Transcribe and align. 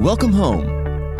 Welcome 0.00 0.32
home. 0.32 0.66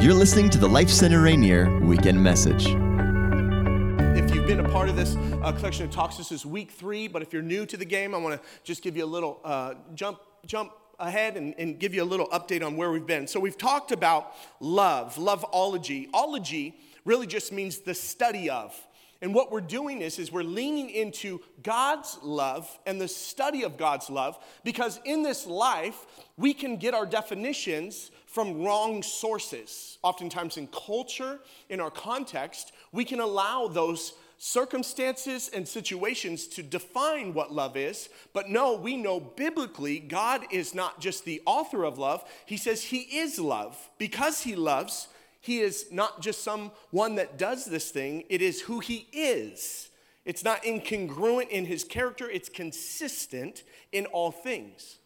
You're 0.00 0.12
listening 0.12 0.50
to 0.50 0.58
the 0.58 0.68
Life 0.68 0.90
Center 0.90 1.22
Rainier 1.22 1.80
Weekend 1.80 2.22
Message. 2.22 2.66
If 2.66 4.34
you've 4.34 4.46
been 4.46 4.60
a 4.60 4.68
part 4.68 4.90
of 4.90 4.96
this 4.96 5.16
uh, 5.16 5.50
collection 5.52 5.86
of 5.86 5.90
talks, 5.90 6.18
this 6.18 6.30
is 6.30 6.44
week 6.44 6.70
three. 6.70 7.08
But 7.08 7.22
if 7.22 7.32
you're 7.32 7.40
new 7.40 7.64
to 7.64 7.76
the 7.78 7.86
game, 7.86 8.14
I 8.14 8.18
want 8.18 8.40
to 8.40 8.48
just 8.64 8.82
give 8.82 8.94
you 8.94 9.04
a 9.04 9.06
little 9.06 9.40
uh, 9.44 9.74
jump 9.94 10.20
jump 10.44 10.72
ahead 11.00 11.38
and, 11.38 11.54
and 11.56 11.78
give 11.78 11.94
you 11.94 12.02
a 12.02 12.04
little 12.04 12.26
update 12.28 12.64
on 12.64 12.76
where 12.76 12.92
we've 12.92 13.06
been. 13.06 13.26
So 13.26 13.40
we've 13.40 13.56
talked 13.56 13.92
about 13.92 14.34
love, 14.60 15.16
loveology. 15.16 16.10
Ology 16.12 16.78
really 17.06 17.26
just 17.26 17.52
means 17.52 17.78
the 17.78 17.94
study 17.94 18.50
of. 18.50 18.78
And 19.22 19.34
what 19.34 19.50
we're 19.50 19.60
doing 19.60 20.02
is, 20.02 20.18
is 20.18 20.30
we're 20.30 20.42
leaning 20.42 20.90
into 20.90 21.40
God's 21.62 22.18
love 22.22 22.78
and 22.86 23.00
the 23.00 23.08
study 23.08 23.62
of 23.62 23.76
God's 23.76 24.10
love 24.10 24.38
because 24.64 25.00
in 25.04 25.22
this 25.22 25.46
life, 25.46 26.06
we 26.36 26.52
can 26.52 26.76
get 26.76 26.94
our 26.94 27.06
definitions 27.06 28.10
from 28.26 28.62
wrong 28.62 29.02
sources. 29.02 29.98
Oftentimes 30.02 30.58
in 30.58 30.66
culture, 30.68 31.40
in 31.70 31.80
our 31.80 31.90
context, 31.90 32.72
we 32.92 33.04
can 33.04 33.20
allow 33.20 33.68
those 33.68 34.12
circumstances 34.38 35.50
and 35.54 35.66
situations 35.66 36.46
to 36.46 36.62
define 36.62 37.32
what 37.32 37.52
love 37.52 37.76
is. 37.76 38.08
But 38.34 38.50
no, 38.50 38.74
we 38.74 38.96
know 38.96 39.18
biblically 39.20 39.98
God 39.98 40.42
is 40.50 40.74
not 40.74 41.00
just 41.00 41.24
the 41.24 41.40
author 41.46 41.84
of 41.84 41.98
love, 41.98 42.24
He 42.44 42.56
says 42.56 42.82
He 42.82 42.98
is 43.18 43.38
love. 43.38 43.78
Because 43.98 44.42
He 44.42 44.54
loves, 44.54 45.08
He 45.46 45.60
is 45.60 45.86
not 45.92 46.20
just 46.20 46.42
someone 46.42 47.14
that 47.14 47.38
does 47.38 47.66
this 47.66 47.92
thing, 47.92 48.24
it 48.28 48.42
is 48.42 48.62
who 48.62 48.80
He 48.80 49.06
is. 49.12 49.90
It's 50.24 50.42
not 50.42 50.64
incongruent 50.64 51.50
in 51.50 51.66
His 51.66 51.84
character, 51.84 52.28
it's 52.28 52.48
consistent 52.48 53.62
in 53.92 54.06
all 54.06 54.32
things. 54.32 54.96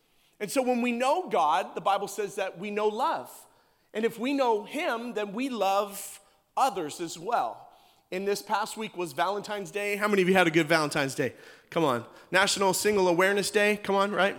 And 0.40 0.50
so 0.50 0.62
when 0.62 0.80
we 0.80 0.92
know 0.92 1.28
God, 1.28 1.74
the 1.74 1.82
Bible 1.82 2.08
says 2.08 2.36
that 2.36 2.58
we 2.58 2.70
know 2.70 2.88
love. 2.88 3.30
And 3.92 4.02
if 4.02 4.18
we 4.18 4.32
know 4.32 4.64
Him, 4.64 5.12
then 5.12 5.34
we 5.34 5.50
love 5.50 6.20
others 6.56 7.02
as 7.02 7.18
well. 7.18 7.68
In 8.10 8.24
this 8.24 8.40
past 8.40 8.78
week 8.78 8.96
was 8.96 9.12
Valentine's 9.12 9.70
Day. 9.70 9.96
How 9.96 10.08
many 10.08 10.22
of 10.22 10.28
you 10.28 10.34
had 10.34 10.46
a 10.46 10.50
good 10.50 10.68
Valentine's 10.68 11.14
Day? 11.14 11.34
Come 11.68 11.84
on. 11.84 12.06
National 12.30 12.72
Single 12.72 13.08
Awareness 13.08 13.50
Day. 13.50 13.78
Come 13.82 13.94
on, 13.94 14.10
right? 14.10 14.38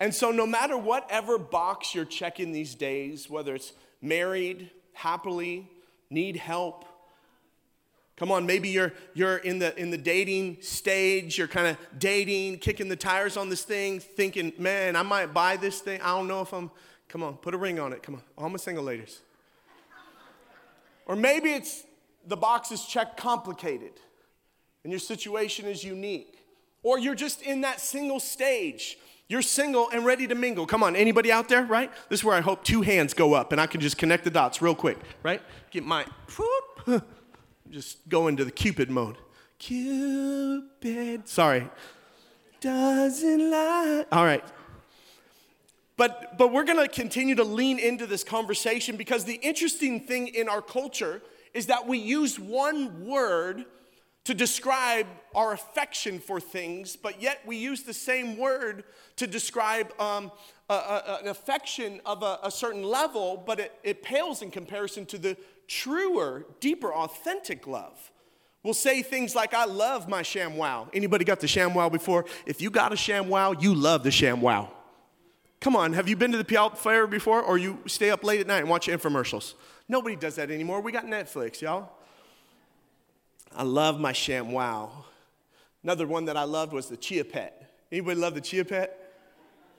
And 0.00 0.14
so, 0.14 0.30
no 0.30 0.46
matter 0.46 0.76
whatever 0.76 1.38
box 1.38 1.94
you're 1.94 2.04
checking 2.04 2.52
these 2.52 2.74
days, 2.74 3.30
whether 3.30 3.54
it's 3.54 3.72
married, 4.04 4.70
happily, 4.92 5.68
need 6.10 6.36
help, 6.36 6.84
Come 8.16 8.30
on, 8.30 8.46
maybe 8.46 8.68
you're, 8.68 8.92
you're 9.12 9.38
in, 9.38 9.58
the, 9.58 9.76
in 9.76 9.90
the 9.90 9.98
dating 9.98 10.58
stage, 10.60 11.36
you're 11.36 11.48
kind 11.48 11.66
of 11.66 11.76
dating, 11.98 12.58
kicking 12.58 12.88
the 12.88 12.96
tires 12.96 13.36
on 13.36 13.48
this 13.48 13.62
thing, 13.62 13.98
thinking, 13.98 14.52
man, 14.56 14.94
I 14.94 15.02
might 15.02 15.34
buy 15.34 15.56
this 15.56 15.80
thing. 15.80 16.00
I 16.00 16.16
don't 16.16 16.28
know 16.28 16.40
if 16.40 16.52
I'm, 16.52 16.70
come 17.08 17.24
on, 17.24 17.34
put 17.38 17.54
a 17.54 17.58
ring 17.58 17.80
on 17.80 17.92
it. 17.92 18.04
Come 18.04 18.14
on, 18.14 18.22
all 18.38 18.48
my 18.48 18.56
single 18.56 18.84
ladies. 18.84 19.20
or 21.06 21.16
maybe 21.16 21.50
it's 21.50 21.82
the 22.26 22.36
box 22.36 22.70
is 22.70 22.84
checked 22.84 23.16
complicated 23.16 23.92
and 24.84 24.92
your 24.92 25.00
situation 25.00 25.66
is 25.66 25.82
unique. 25.82 26.38
Or 26.84 26.98
you're 27.00 27.16
just 27.16 27.42
in 27.42 27.62
that 27.62 27.80
single 27.80 28.20
stage. 28.20 28.96
You're 29.28 29.42
single 29.42 29.88
and 29.90 30.04
ready 30.04 30.26
to 30.26 30.34
mingle. 30.34 30.66
Come 30.66 30.82
on, 30.82 30.94
anybody 30.96 31.32
out 31.32 31.48
there, 31.48 31.64
right? 31.64 31.90
This 32.10 32.20
is 32.20 32.24
where 32.24 32.36
I 32.36 32.40
hope 32.40 32.62
two 32.62 32.82
hands 32.82 33.14
go 33.14 33.32
up 33.32 33.52
and 33.52 33.60
I 33.60 33.66
can 33.66 33.80
just 33.80 33.96
connect 33.96 34.24
the 34.24 34.30
dots 34.30 34.60
real 34.60 34.74
quick, 34.74 34.98
right? 35.22 35.40
Get 35.70 35.84
my, 35.84 36.04
whoop, 36.36 37.04
just 37.70 38.06
go 38.08 38.28
into 38.28 38.44
the 38.44 38.50
Cupid 38.50 38.90
mode. 38.90 39.16
Cupid. 39.58 41.26
Sorry. 41.26 41.68
Doesn't 42.60 43.50
lie. 43.50 44.04
All 44.12 44.24
right. 44.24 44.44
But, 45.96 46.36
but 46.36 46.52
we're 46.52 46.64
to 46.64 46.88
continue 46.88 47.34
to 47.36 47.44
lean 47.44 47.78
into 47.78 48.06
this 48.06 48.24
conversation 48.24 48.96
because 48.96 49.24
the 49.24 49.34
interesting 49.34 50.00
thing 50.00 50.28
in 50.28 50.48
our 50.48 50.60
culture 50.60 51.22
is 51.54 51.66
that 51.66 51.86
we 51.86 51.98
use 51.98 52.38
one 52.38 53.06
word 53.06 53.64
to 54.24 54.34
describe 54.34 55.06
our 55.34 55.52
affection 55.52 56.18
for 56.18 56.40
things, 56.40 56.96
but 56.96 57.20
yet 57.20 57.40
we 57.46 57.56
use 57.56 57.82
the 57.82 57.92
same 57.92 58.38
word 58.38 58.84
to 59.16 59.26
describe 59.26 59.92
um, 60.00 60.32
a, 60.70 60.74
a, 60.74 61.18
an 61.22 61.28
affection 61.28 62.00
of 62.06 62.22
a, 62.22 62.38
a 62.42 62.50
certain 62.50 62.82
level, 62.82 63.42
but 63.46 63.60
it, 63.60 63.72
it 63.82 64.02
pales 64.02 64.40
in 64.40 64.50
comparison 64.50 65.04
to 65.06 65.18
the 65.18 65.36
truer, 65.68 66.46
deeper, 66.60 66.92
authentic 66.92 67.66
love. 67.66 68.10
We'll 68.62 68.72
say 68.72 69.02
things 69.02 69.34
like, 69.34 69.52
I 69.52 69.66
love 69.66 70.08
my 70.08 70.22
ShamWow. 70.22 70.88
Anybody 70.94 71.26
got 71.26 71.40
the 71.40 71.46
ShamWow 71.46 71.92
before? 71.92 72.24
If 72.46 72.62
you 72.62 72.70
got 72.70 72.92
a 72.92 72.96
ShamWow, 72.96 73.62
you 73.62 73.74
love 73.74 74.04
the 74.04 74.10
ShamWow. 74.10 74.70
Come 75.60 75.76
on, 75.76 75.92
have 75.92 76.08
you 76.08 76.16
been 76.16 76.32
to 76.32 76.38
the 76.38 76.44
Puyallup 76.44 76.78
Fair 76.78 77.06
before? 77.06 77.42
Or 77.42 77.58
you 77.58 77.78
stay 77.86 78.10
up 78.10 78.24
late 78.24 78.40
at 78.40 78.46
night 78.46 78.60
and 78.60 78.70
watch 78.70 78.86
infomercials? 78.88 79.52
Nobody 79.86 80.16
does 80.16 80.36
that 80.36 80.50
anymore. 80.50 80.80
We 80.80 80.92
got 80.92 81.04
Netflix, 81.04 81.60
y'all. 81.60 81.90
I 83.54 83.62
love 83.62 84.00
my 84.00 84.12
ShamWow. 84.12 84.90
Another 85.82 86.06
one 86.06 86.24
that 86.26 86.36
I 86.36 86.44
loved 86.44 86.72
was 86.72 86.88
the 86.88 86.96
Chia 86.96 87.24
Pet. 87.24 87.70
Anybody 87.92 88.18
love 88.18 88.34
the 88.34 88.40
Chia 88.40 88.64
Pet? 88.64 89.00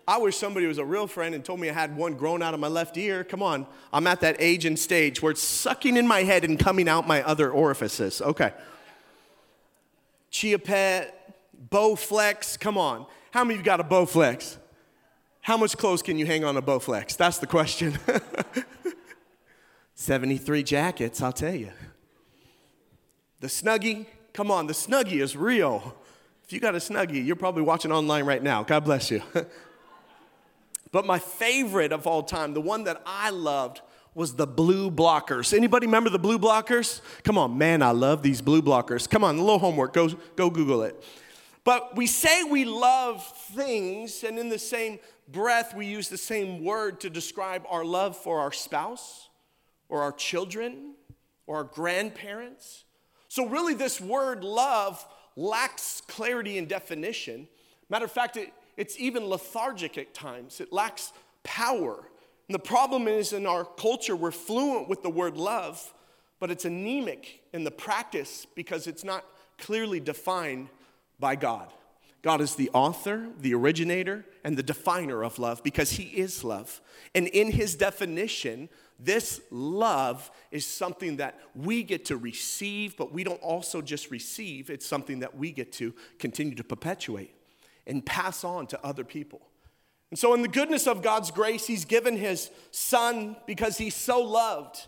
I 0.08 0.18
wish 0.18 0.38
somebody 0.38 0.68
was 0.68 0.78
a 0.78 0.86
real 0.86 1.08
friend 1.08 1.34
and 1.34 1.44
told 1.44 1.60
me 1.60 1.70
I 1.70 1.74
had 1.74 1.98
one 1.98 2.14
grown 2.14 2.44
out 2.44 2.54
of 2.54 2.60
my 2.60 2.68
left 2.68 2.96
ear. 2.96 3.24
Come 3.24 3.42
on, 3.42 3.66
I'm 3.92 4.06
at 4.06 4.22
that 4.22 4.36
age 4.40 4.66
and 4.66 4.78
stage 4.78 5.22
where 5.22 5.32
it's 5.32 5.42
sucking 5.42 5.98
in 5.98 6.08
my 6.08 6.24
head 6.24 6.46
and 6.46 6.60
coming 6.60 6.88
out 6.88 7.08
my 7.08 7.24
other 7.24 7.50
orifices. 7.50 8.22
Okay. 8.22 8.54
Chia 10.30 10.60
Pet, 10.60 11.36
Bowflex, 11.70 12.60
come 12.60 12.78
on. 12.78 13.08
How 13.32 13.44
many 13.44 13.56
of 13.56 13.62
you 13.62 13.66
got 13.66 13.80
a 13.80 13.84
Bowflex? 13.84 14.58
How 15.42 15.58
much 15.58 15.76
clothes 15.78 16.02
can 16.02 16.18
you 16.18 16.26
hang 16.26 16.44
on 16.44 16.56
a 16.58 16.62
Bowflex? 16.62 17.18
That's 17.18 17.40
the 17.40 17.48
question. 17.48 17.98
73 19.96 20.64
jackets, 20.64 21.22
I'll 21.22 21.32
tell 21.32 21.56
you. 21.56 21.72
The 23.46 23.52
Snuggie, 23.52 24.08
come 24.34 24.50
on, 24.50 24.66
the 24.66 24.74
Snuggie 24.74 25.22
is 25.22 25.38
real. 25.38 25.96
If 26.44 26.52
you 26.52 26.60
got 26.60 26.74
a 26.74 26.80
Snuggie, 26.80 27.24
you're 27.24 27.36
probably 27.36 27.62
watching 27.62 27.92
online 27.92 28.26
right 28.26 28.42
now. 28.42 28.64
God 28.64 28.86
bless 28.86 29.12
you. 29.12 29.22
but 30.92 31.06
my 31.06 31.20
favorite 31.20 31.92
of 31.92 32.08
all 32.08 32.24
time, 32.24 32.56
the 32.56 32.62
one 32.62 32.86
that 32.86 33.04
I 33.06 33.30
loved, 33.30 33.82
was 34.16 34.34
the 34.34 34.48
blue 34.48 34.90
blockers. 34.90 35.56
Anybody 35.56 35.86
remember 35.86 36.10
the 36.10 36.18
blue 36.18 36.40
blockers? 36.40 37.02
Come 37.22 37.38
on, 37.38 37.56
man, 37.56 37.84
I 37.84 37.92
love 37.92 38.24
these 38.24 38.42
blue 38.42 38.64
blockers. 38.64 39.08
Come 39.08 39.24
on, 39.24 39.36
a 39.36 39.42
little 39.42 39.60
homework, 39.60 39.94
go, 39.94 40.10
go 40.36 40.50
Google 40.50 40.82
it. 40.82 41.04
But 41.64 41.96
we 41.96 42.08
say 42.08 42.42
we 42.42 42.66
love 42.66 43.24
things, 43.54 44.24
and 44.24 44.40
in 44.40 44.50
the 44.50 44.58
same 44.58 44.98
breath, 45.28 45.76
we 45.76 45.86
use 45.86 46.10
the 46.10 46.18
same 46.18 46.64
word 46.64 47.00
to 47.02 47.12
describe 47.12 47.64
our 47.70 47.86
love 47.86 48.18
for 48.18 48.40
our 48.40 48.52
spouse, 48.52 49.30
or 49.88 50.02
our 50.02 50.14
children, 50.14 50.96
or 51.46 51.58
our 51.58 51.64
grandparents. 51.64 52.85
So, 53.36 53.46
really, 53.50 53.74
this 53.74 54.00
word 54.00 54.46
love 54.46 55.06
lacks 55.36 56.02
clarity 56.08 56.58
and 56.58 56.70
definition. 56.70 57.50
Matter 57.90 58.06
of 58.06 58.12
fact, 58.14 58.38
it, 58.38 58.54
it's 58.78 58.98
even 58.98 59.28
lethargic 59.28 59.98
at 59.98 60.14
times, 60.14 60.62
it 60.62 60.72
lacks 60.72 61.12
power. 61.44 61.98
And 62.48 62.56
the 62.56 62.60
problem 62.60 63.10
is 63.10 63.34
in 63.34 63.46
our 63.46 63.66
culture, 63.66 64.16
we're 64.16 64.32
fluent 64.32 64.88
with 64.88 65.04
the 65.04 65.10
word 65.10 65.36
love, 65.36 65.94
but 66.40 66.50
it's 66.50 66.64
anemic 66.64 67.42
in 67.52 67.66
the 67.66 67.72
practice 67.72 68.48
because 68.56 68.88
it's 68.88 69.04
not 69.04 69.26
clearly 69.58 70.00
defined 70.00 70.70
by 71.20 71.36
God. 71.36 71.74
God 72.22 72.40
is 72.40 72.56
the 72.56 72.70
author, 72.74 73.28
the 73.42 73.54
originator, 73.54 74.24
and 74.46 74.56
the 74.56 74.64
definer 74.64 75.26
of 75.26 75.40
love 75.40 75.62
because 75.62 75.92
He 75.92 76.04
is 76.04 76.46
love. 76.46 76.80
And 77.14 77.28
in 77.28 77.52
His 77.52 77.76
definition, 77.76 78.70
this 79.00 79.42
love 79.52 80.32
is 80.52 80.66
something 80.66 81.18
that 81.18 81.40
we 81.54 81.84
get 81.84 82.06
to 82.06 82.18
receive, 82.18 82.96
but 82.96 83.12
we 83.12 83.24
don't 83.24 83.42
also 83.42 83.82
just 83.82 84.10
receive, 84.10 84.70
it's 84.70 84.86
something 84.86 85.20
that 85.20 85.38
we 85.38 85.52
get 85.52 85.72
to 85.74 85.94
continue 86.18 86.56
to 86.56 86.64
perpetuate 86.64 87.36
and 87.86 88.06
pass 88.06 88.44
on 88.44 88.68
to 88.68 88.86
other 88.86 89.04
people. 89.04 89.42
And 90.12 90.20
so, 90.20 90.34
in 90.34 90.42
the 90.42 90.48
goodness 90.48 90.88
of 90.88 91.02
God's 91.02 91.32
grace, 91.32 91.68
He's 91.68 91.84
given 91.84 92.16
His 92.16 92.50
Son 92.72 93.36
because 93.46 93.78
He's 93.78 93.96
so 93.96 94.22
loved. 94.22 94.88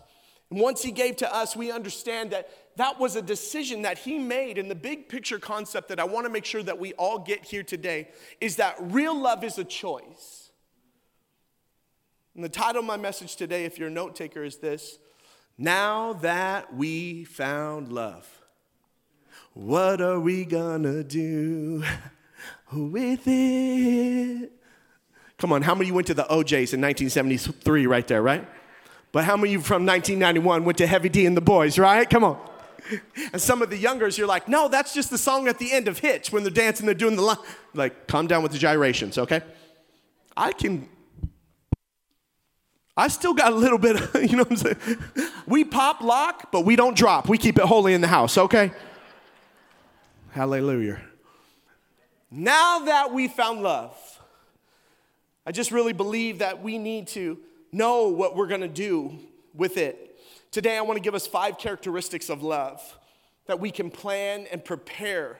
And 0.50 0.60
once 0.60 0.82
He 0.82 0.92
gave 0.92 1.16
to 1.16 1.34
us, 1.34 1.54
we 1.54 1.70
understand 1.70 2.30
that 2.30 2.48
that 2.76 2.98
was 2.98 3.16
a 3.16 3.22
decision 3.22 3.82
that 3.82 3.98
He 3.98 4.18
made. 4.18 4.56
And 4.56 4.70
the 4.70 4.74
big 4.74 5.08
picture 5.08 5.38
concept 5.38 5.88
that 5.88 6.00
I 6.00 6.04
want 6.04 6.26
to 6.26 6.32
make 6.32 6.44
sure 6.44 6.62
that 6.62 6.78
we 6.78 6.94
all 6.94 7.18
get 7.18 7.44
here 7.44 7.62
today 7.62 8.08
is 8.40 8.56
that 8.56 8.76
real 8.80 9.18
love 9.18 9.44
is 9.44 9.58
a 9.58 9.64
choice. 9.64 10.47
And 12.38 12.44
the 12.44 12.48
title 12.48 12.78
of 12.78 12.84
my 12.84 12.96
message 12.96 13.34
today, 13.34 13.64
if 13.64 13.80
you're 13.80 13.88
a 13.88 13.90
note 13.90 14.14
taker, 14.14 14.44
is 14.44 14.58
this 14.58 15.00
Now 15.58 16.12
that 16.12 16.72
we 16.72 17.24
found 17.24 17.92
love, 17.92 18.28
what 19.54 20.00
are 20.00 20.20
we 20.20 20.44
gonna 20.44 21.02
do 21.02 21.82
with 22.72 23.22
it? 23.26 24.52
Come 25.38 25.50
on, 25.50 25.62
how 25.62 25.74
many 25.74 25.86
of 25.86 25.88
you 25.88 25.94
went 25.94 26.06
to 26.06 26.14
the 26.14 26.32
O'Jays 26.32 26.72
in 26.72 26.80
1973 26.80 27.88
right 27.88 28.06
there, 28.06 28.22
right? 28.22 28.46
But 29.10 29.24
how 29.24 29.36
many 29.36 29.48
of 29.48 29.52
you 29.54 29.60
from 29.60 29.84
1991 29.84 30.64
went 30.64 30.78
to 30.78 30.86
Heavy 30.86 31.08
D 31.08 31.26
and 31.26 31.36
the 31.36 31.42
Boyz, 31.42 31.76
right? 31.76 32.08
Come 32.08 32.22
on. 32.22 32.38
And 33.32 33.42
some 33.42 33.62
of 33.62 33.70
the 33.70 33.76
youngers, 33.76 34.16
you're 34.16 34.28
like, 34.28 34.46
no, 34.46 34.68
that's 34.68 34.94
just 34.94 35.10
the 35.10 35.18
song 35.18 35.48
at 35.48 35.58
the 35.58 35.72
end 35.72 35.88
of 35.88 35.98
Hitch 35.98 36.30
when 36.30 36.44
they're 36.44 36.52
dancing, 36.52 36.86
they're 36.86 36.94
doing 36.94 37.16
the 37.16 37.22
line. 37.22 37.38
Like, 37.74 38.06
calm 38.06 38.28
down 38.28 38.44
with 38.44 38.52
the 38.52 38.58
gyrations, 38.58 39.18
okay? 39.18 39.42
I 40.36 40.52
can, 40.52 40.88
I 42.98 43.06
still 43.06 43.32
got 43.32 43.52
a 43.52 43.56
little 43.56 43.78
bit, 43.78 43.94
of, 43.94 44.22
you 44.28 44.36
know 44.36 44.42
what 44.42 44.50
I'm 44.50 44.56
saying? 44.56 44.98
We 45.46 45.62
pop 45.62 46.00
lock, 46.00 46.50
but 46.50 46.62
we 46.62 46.74
don't 46.74 46.96
drop. 46.96 47.28
We 47.28 47.38
keep 47.38 47.56
it 47.56 47.64
holy 47.64 47.94
in 47.94 48.00
the 48.00 48.08
house, 48.08 48.36
okay? 48.36 48.72
Hallelujah. 50.32 51.00
Now 52.28 52.80
that 52.80 53.14
we 53.14 53.28
found 53.28 53.62
love, 53.62 53.96
I 55.46 55.52
just 55.52 55.70
really 55.70 55.92
believe 55.92 56.40
that 56.40 56.60
we 56.60 56.76
need 56.76 57.06
to 57.08 57.38
know 57.70 58.08
what 58.08 58.34
we're 58.34 58.48
gonna 58.48 58.66
do 58.66 59.16
with 59.54 59.76
it. 59.76 60.18
Today, 60.50 60.76
I 60.76 60.80
wanna 60.80 60.98
give 60.98 61.14
us 61.14 61.24
five 61.24 61.56
characteristics 61.56 62.28
of 62.28 62.42
love 62.42 62.98
that 63.46 63.60
we 63.60 63.70
can 63.70 63.92
plan 63.92 64.48
and 64.50 64.64
prepare 64.64 65.38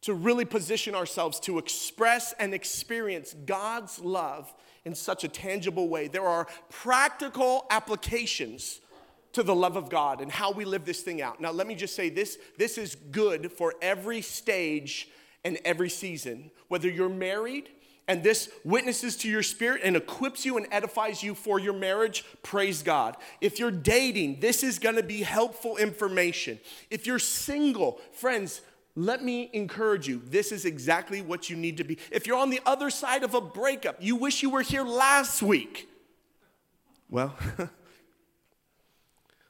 to 0.00 0.14
really 0.14 0.46
position 0.46 0.94
ourselves 0.94 1.38
to 1.40 1.58
express 1.58 2.32
and 2.38 2.54
experience 2.54 3.34
God's 3.44 3.98
love 3.98 4.52
in 4.84 4.94
such 4.94 5.24
a 5.24 5.28
tangible 5.28 5.88
way. 5.88 6.08
There 6.08 6.26
are 6.26 6.46
practical 6.68 7.66
applications 7.70 8.80
to 9.32 9.42
the 9.42 9.54
love 9.54 9.76
of 9.76 9.88
God 9.90 10.20
and 10.20 10.30
how 10.30 10.50
we 10.52 10.64
live 10.64 10.84
this 10.84 11.02
thing 11.02 11.22
out. 11.22 11.40
Now, 11.40 11.52
let 11.52 11.66
me 11.66 11.74
just 11.74 11.94
say 11.94 12.10
this 12.10 12.38
this 12.58 12.78
is 12.78 12.94
good 12.94 13.52
for 13.52 13.74
every 13.80 14.22
stage 14.22 15.08
and 15.44 15.58
every 15.64 15.90
season. 15.90 16.50
Whether 16.68 16.88
you're 16.88 17.08
married, 17.08 17.68
and 18.10 18.24
this 18.24 18.50
witnesses 18.64 19.16
to 19.18 19.28
your 19.28 19.44
spirit 19.44 19.82
and 19.84 19.94
equips 19.94 20.44
you 20.44 20.56
and 20.56 20.66
edifies 20.72 21.22
you 21.22 21.32
for 21.32 21.60
your 21.60 21.72
marriage, 21.72 22.24
praise 22.42 22.82
God. 22.82 23.16
If 23.40 23.60
you're 23.60 23.70
dating, 23.70 24.40
this 24.40 24.64
is 24.64 24.80
gonna 24.80 25.04
be 25.04 25.22
helpful 25.22 25.76
information. 25.76 26.58
If 26.90 27.06
you're 27.06 27.20
single, 27.20 28.00
friends, 28.12 28.62
let 28.96 29.22
me 29.22 29.50
encourage 29.52 30.08
you. 30.08 30.20
This 30.24 30.52
is 30.52 30.64
exactly 30.64 31.22
what 31.22 31.48
you 31.48 31.56
need 31.56 31.76
to 31.76 31.84
be. 31.84 31.98
If 32.10 32.26
you're 32.26 32.38
on 32.38 32.50
the 32.50 32.60
other 32.66 32.90
side 32.90 33.22
of 33.22 33.34
a 33.34 33.40
breakup, 33.40 33.96
you 34.00 34.16
wish 34.16 34.42
you 34.42 34.50
were 34.50 34.62
here 34.62 34.82
last 34.82 35.42
week. 35.42 35.88
Well, 37.08 37.34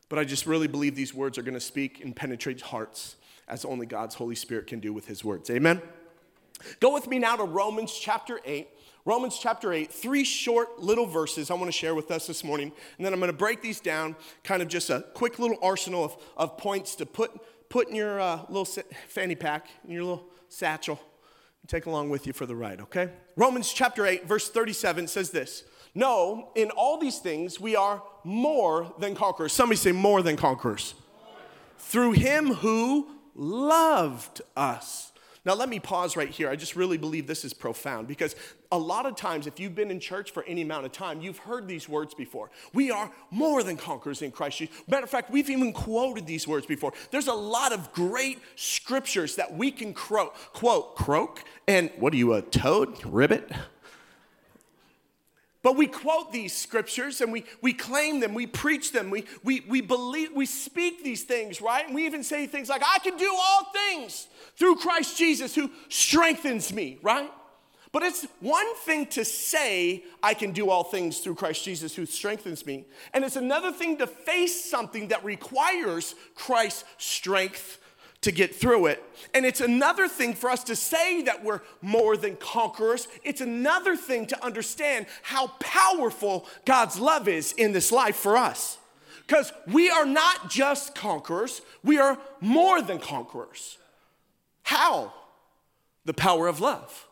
but 0.08 0.18
I 0.18 0.24
just 0.24 0.46
really 0.46 0.68
believe 0.68 0.94
these 0.94 1.14
words 1.14 1.38
are 1.38 1.42
going 1.42 1.54
to 1.54 1.60
speak 1.60 2.02
and 2.02 2.14
penetrate 2.14 2.60
hearts 2.60 3.16
as 3.48 3.64
only 3.64 3.86
God's 3.86 4.14
Holy 4.14 4.34
Spirit 4.34 4.66
can 4.66 4.80
do 4.80 4.92
with 4.92 5.06
his 5.06 5.24
words. 5.24 5.50
Amen. 5.50 5.80
Go 6.78 6.92
with 6.92 7.08
me 7.08 7.18
now 7.18 7.36
to 7.36 7.44
Romans 7.44 7.92
chapter 7.92 8.40
8. 8.44 8.68
Romans 9.06 9.38
chapter 9.38 9.72
8, 9.72 9.90
three 9.90 10.24
short 10.24 10.78
little 10.78 11.06
verses 11.06 11.50
I 11.50 11.54
want 11.54 11.66
to 11.66 11.72
share 11.72 11.94
with 11.94 12.10
us 12.10 12.26
this 12.26 12.44
morning. 12.44 12.70
And 12.98 13.06
then 13.06 13.14
I'm 13.14 13.18
going 13.18 13.32
to 13.32 13.36
break 13.36 13.62
these 13.62 13.80
down, 13.80 14.14
kind 14.44 14.60
of 14.60 14.68
just 14.68 14.90
a 14.90 15.06
quick 15.14 15.38
little 15.38 15.56
arsenal 15.62 16.04
of, 16.04 16.16
of 16.36 16.58
points 16.58 16.94
to 16.96 17.06
put, 17.06 17.32
put 17.70 17.88
in 17.88 17.94
your 17.94 18.20
uh, 18.20 18.42
little 18.50 18.66
fanny 19.08 19.34
pack, 19.34 19.68
in 19.84 19.92
your 19.92 20.02
little 20.02 20.26
satchel, 20.50 21.00
and 21.62 21.70
take 21.70 21.86
along 21.86 22.10
with 22.10 22.26
you 22.26 22.34
for 22.34 22.44
the 22.44 22.54
ride, 22.54 22.80
okay? 22.82 23.10
Romans 23.36 23.72
chapter 23.72 24.04
8, 24.04 24.26
verse 24.26 24.50
37 24.50 25.08
says 25.08 25.30
this 25.30 25.64
No, 25.94 26.50
in 26.54 26.70
all 26.72 26.98
these 26.98 27.18
things 27.20 27.58
we 27.58 27.74
are 27.76 28.02
more 28.24 28.92
than 28.98 29.14
conquerors. 29.14 29.54
Somebody 29.54 29.78
say, 29.78 29.92
more 29.92 30.20
than 30.20 30.36
conquerors. 30.36 30.94
More. 31.24 31.34
Through 31.78 32.12
him 32.12 32.54
who 32.54 33.08
loved 33.34 34.42
us. 34.56 35.09
Now, 35.44 35.54
let 35.54 35.68
me 35.68 35.80
pause 35.80 36.16
right 36.16 36.28
here. 36.28 36.50
I 36.50 36.56
just 36.56 36.76
really 36.76 36.98
believe 36.98 37.26
this 37.26 37.44
is 37.44 37.54
profound 37.54 38.06
because 38.06 38.36
a 38.70 38.78
lot 38.78 39.06
of 39.06 39.16
times, 39.16 39.46
if 39.46 39.58
you've 39.58 39.74
been 39.74 39.90
in 39.90 39.98
church 39.98 40.32
for 40.32 40.42
any 40.44 40.62
amount 40.62 40.84
of 40.84 40.92
time, 40.92 41.20
you've 41.20 41.38
heard 41.38 41.66
these 41.66 41.88
words 41.88 42.12
before. 42.12 42.50
We 42.74 42.90
are 42.90 43.10
more 43.30 43.62
than 43.62 43.76
conquerors 43.78 44.20
in 44.20 44.32
Christ 44.32 44.58
Jesus. 44.58 44.76
Matter 44.86 45.04
of 45.04 45.10
fact, 45.10 45.30
we've 45.30 45.48
even 45.48 45.72
quoted 45.72 46.26
these 46.26 46.46
words 46.46 46.66
before. 46.66 46.92
There's 47.10 47.28
a 47.28 47.32
lot 47.34 47.72
of 47.72 47.90
great 47.92 48.38
scriptures 48.54 49.36
that 49.36 49.56
we 49.56 49.70
can 49.70 49.94
quote, 49.94 50.34
quote, 50.52 50.94
croak, 50.94 51.42
and 51.66 51.90
what 51.98 52.12
are 52.12 52.16
you, 52.16 52.34
a 52.34 52.42
toad? 52.42 53.02
Ribbit? 53.04 53.50
But 55.62 55.76
we 55.76 55.86
quote 55.86 56.32
these 56.32 56.54
scriptures 56.54 57.20
and 57.20 57.30
we, 57.30 57.44
we 57.60 57.74
claim 57.74 58.20
them, 58.20 58.32
we 58.32 58.46
preach 58.46 58.92
them, 58.92 59.10
we, 59.10 59.26
we, 59.44 59.60
we 59.68 59.82
believe, 59.82 60.30
we 60.34 60.46
speak 60.46 61.04
these 61.04 61.24
things, 61.24 61.60
right? 61.60 61.84
And 61.84 61.94
we 61.94 62.06
even 62.06 62.24
say 62.24 62.46
things 62.46 62.70
like, 62.70 62.82
I 62.82 62.98
can 62.98 63.18
do 63.18 63.30
all 63.38 63.66
things 63.72 64.26
through 64.56 64.76
Christ 64.76 65.18
Jesus 65.18 65.54
who 65.54 65.70
strengthens 65.90 66.72
me, 66.72 66.98
right? 67.02 67.30
But 67.92 68.04
it's 68.04 68.26
one 68.38 68.74
thing 68.76 69.06
to 69.08 69.24
say, 69.24 70.04
I 70.22 70.32
can 70.32 70.52
do 70.52 70.70
all 70.70 70.84
things 70.84 71.18
through 71.18 71.34
Christ 71.34 71.64
Jesus 71.64 71.94
who 71.94 72.06
strengthens 72.06 72.64
me. 72.64 72.86
And 73.12 73.24
it's 73.24 73.36
another 73.36 73.72
thing 73.72 73.98
to 73.98 74.06
face 74.06 74.64
something 74.64 75.08
that 75.08 75.24
requires 75.24 76.14
Christ's 76.36 76.84
strength 76.98 77.78
to 78.22 78.32
get 78.32 78.54
through 78.54 78.86
it. 78.86 79.02
And 79.32 79.46
it's 79.46 79.60
another 79.60 80.06
thing 80.06 80.34
for 80.34 80.50
us 80.50 80.64
to 80.64 80.76
say 80.76 81.22
that 81.22 81.42
we're 81.42 81.62
more 81.80 82.16
than 82.16 82.36
conquerors. 82.36 83.08
It's 83.24 83.40
another 83.40 83.96
thing 83.96 84.26
to 84.26 84.44
understand 84.44 85.06
how 85.22 85.48
powerful 85.58 86.46
God's 86.64 86.98
love 86.98 87.28
is 87.28 87.52
in 87.52 87.72
this 87.72 87.90
life 87.90 88.16
for 88.16 88.36
us. 88.36 88.78
Because 89.26 89.52
we 89.66 89.90
are 89.90 90.04
not 90.04 90.50
just 90.50 90.94
conquerors, 90.94 91.62
we 91.82 91.98
are 91.98 92.18
more 92.40 92.82
than 92.82 92.98
conquerors. 92.98 93.78
How? 94.64 95.14
The 96.04 96.14
power 96.14 96.46
of 96.46 96.60
love. 96.60 97.06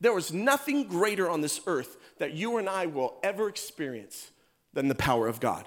There 0.00 0.16
is 0.18 0.32
nothing 0.32 0.88
greater 0.88 1.30
on 1.30 1.40
this 1.40 1.60
earth 1.66 1.96
that 2.18 2.34
you 2.34 2.58
and 2.58 2.68
I 2.68 2.86
will 2.86 3.14
ever 3.22 3.48
experience 3.48 4.32
than 4.72 4.88
the 4.88 4.94
power 4.94 5.28
of 5.28 5.40
God. 5.40 5.66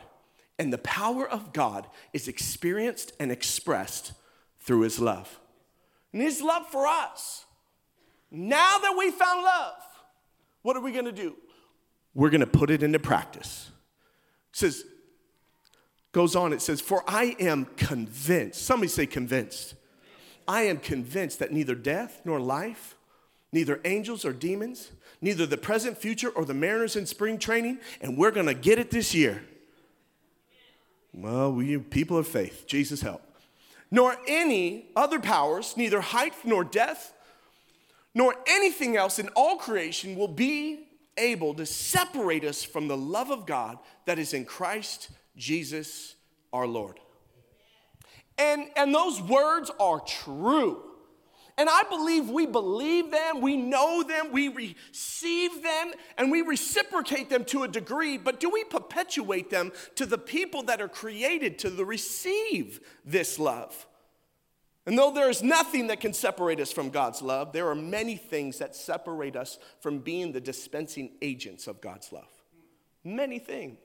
And 0.59 0.71
the 0.71 0.77
power 0.77 1.27
of 1.27 1.53
God 1.53 1.87
is 2.13 2.27
experienced 2.27 3.13
and 3.19 3.31
expressed 3.31 4.13
through 4.65 4.81
his 4.81 4.99
love. 4.99 5.39
And 6.11 6.21
his 6.21 6.41
love 6.41 6.67
for 6.67 6.87
us. 6.87 7.45
Now 8.31 8.79
that 8.79 8.95
we 8.97 9.11
found 9.11 9.43
love, 9.43 9.73
what 10.63 10.75
are 10.75 10.81
we 10.81 10.91
gonna 10.91 11.11
do? 11.11 11.35
We're 12.13 12.29
gonna 12.29 12.47
put 12.47 12.69
it 12.69 12.81
into 12.81 12.99
practice. 12.99 13.69
It 14.51 14.57
says, 14.57 14.83
goes 16.11 16.35
on, 16.35 16.53
it 16.53 16.61
says, 16.61 16.81
For 16.81 17.03
I 17.07 17.35
am 17.39 17.65
convinced, 17.77 18.65
somebody 18.65 18.89
say 18.89 19.05
convinced. 19.05 19.75
I 20.47 20.63
am 20.63 20.77
convinced 20.77 21.39
that 21.39 21.51
neither 21.51 21.75
death 21.75 22.21
nor 22.23 22.39
life, 22.39 22.95
neither 23.51 23.79
angels 23.85 24.25
or 24.25 24.33
demons, 24.33 24.91
neither 25.21 25.45
the 25.45 25.57
present, 25.57 25.97
future, 25.97 26.29
or 26.29 26.45
the 26.45 26.53
mariners 26.53 26.95
in 26.95 27.05
spring 27.05 27.37
training, 27.37 27.79
and 28.01 28.17
we're 28.17 28.31
gonna 28.31 28.53
get 28.53 28.79
it 28.79 28.91
this 28.91 29.13
year. 29.13 29.43
Well, 31.13 31.53
we 31.53 31.77
people 31.77 32.17
of 32.17 32.27
faith, 32.27 32.65
Jesus 32.67 33.01
help 33.01 33.24
nor 33.95 34.17
any 34.27 34.89
other 34.93 35.21
powers, 35.21 35.77
neither 35.77 36.01
height 36.01 36.33
nor 36.43 36.65
depth, 36.65 37.13
nor 38.13 38.35
anything 38.45 38.97
else 38.97 39.19
in 39.19 39.29
all 39.37 39.55
creation 39.55 40.17
will 40.17 40.27
be 40.27 40.89
able 41.15 41.53
to 41.53 41.65
separate 41.65 42.43
us 42.43 42.61
from 42.61 42.89
the 42.89 42.97
love 42.97 43.31
of 43.31 43.45
God 43.45 43.77
that 44.03 44.19
is 44.19 44.33
in 44.33 44.43
Christ 44.43 45.11
Jesus 45.37 46.15
our 46.51 46.67
Lord. 46.67 46.99
And, 48.37 48.67
and 48.75 48.93
those 48.93 49.21
words 49.21 49.71
are 49.79 50.01
true. 50.01 50.83
And 51.57 51.69
I 51.69 51.83
believe 51.83 52.29
we 52.29 52.45
believe 52.45 53.11
them, 53.11 53.39
we 53.39 53.55
know 53.55 54.03
them, 54.03 54.33
we 54.33 54.49
receive 54.49 55.63
them, 55.63 55.93
and 56.17 56.29
we 56.29 56.41
reciprocate 56.41 57.29
them 57.29 57.45
to 57.45 57.63
a 57.63 57.67
degree, 57.67 58.17
but 58.17 58.41
do 58.41 58.49
we 58.49 58.65
perpetuate 58.65 59.49
them 59.49 59.71
to 59.95 60.05
the 60.05 60.17
people 60.17 60.63
that 60.63 60.81
are 60.81 60.89
created 60.89 61.57
to 61.59 61.69
receive 61.85 62.81
this 63.05 63.39
love? 63.39 63.87
And 64.85 64.97
though 64.97 65.11
there 65.11 65.29
is 65.29 65.41
nothing 65.41 65.87
that 65.87 66.01
can 66.01 66.13
separate 66.13 66.59
us 66.59 66.71
from 66.71 66.89
God's 66.89 67.21
love, 67.21 67.53
there 67.53 67.69
are 67.69 67.75
many 67.75 68.17
things 68.17 68.59
that 68.59 68.75
separate 68.75 69.37
us 69.37 69.57
from 69.79 69.99
being 69.99 70.33
the 70.33 70.41
dispensing 70.41 71.11
agents 71.21 71.67
of 71.67 71.79
God's 71.81 72.11
love. 72.11 72.29
Many 73.03 73.39
things. 73.39 73.79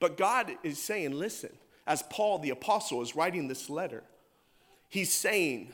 But 0.00 0.16
God 0.16 0.52
is 0.62 0.80
saying, 0.80 1.12
listen, 1.12 1.50
as 1.86 2.02
Paul 2.10 2.38
the 2.38 2.50
apostle 2.50 3.00
is 3.02 3.16
writing 3.16 3.48
this 3.48 3.68
letter, 3.70 4.04
he's 4.88 5.12
saying, 5.12 5.72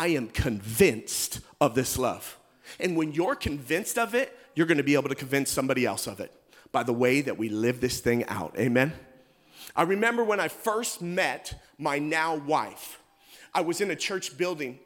I 0.00 0.06
am 0.06 0.28
convinced 0.28 1.40
of 1.60 1.74
this 1.74 1.98
love. 1.98 2.38
And 2.78 2.96
when 2.96 3.12
you're 3.12 3.34
convinced 3.34 3.98
of 3.98 4.14
it, 4.14 4.34
you're 4.54 4.66
gonna 4.66 4.82
be 4.82 4.94
able 4.94 5.10
to 5.10 5.14
convince 5.14 5.50
somebody 5.50 5.84
else 5.84 6.06
of 6.06 6.20
it 6.20 6.32
by 6.72 6.84
the 6.84 6.92
way 6.94 7.20
that 7.20 7.36
we 7.36 7.50
live 7.50 7.82
this 7.82 8.00
thing 8.00 8.24
out. 8.24 8.54
Amen? 8.58 8.94
I 9.76 9.82
remember 9.82 10.24
when 10.24 10.40
I 10.40 10.48
first 10.48 11.02
met 11.02 11.52
my 11.76 11.98
now 11.98 12.34
wife, 12.34 13.02
I 13.52 13.60
was 13.60 13.82
in 13.82 13.90
a 13.90 13.94
church 13.94 14.38
building. 14.38 14.78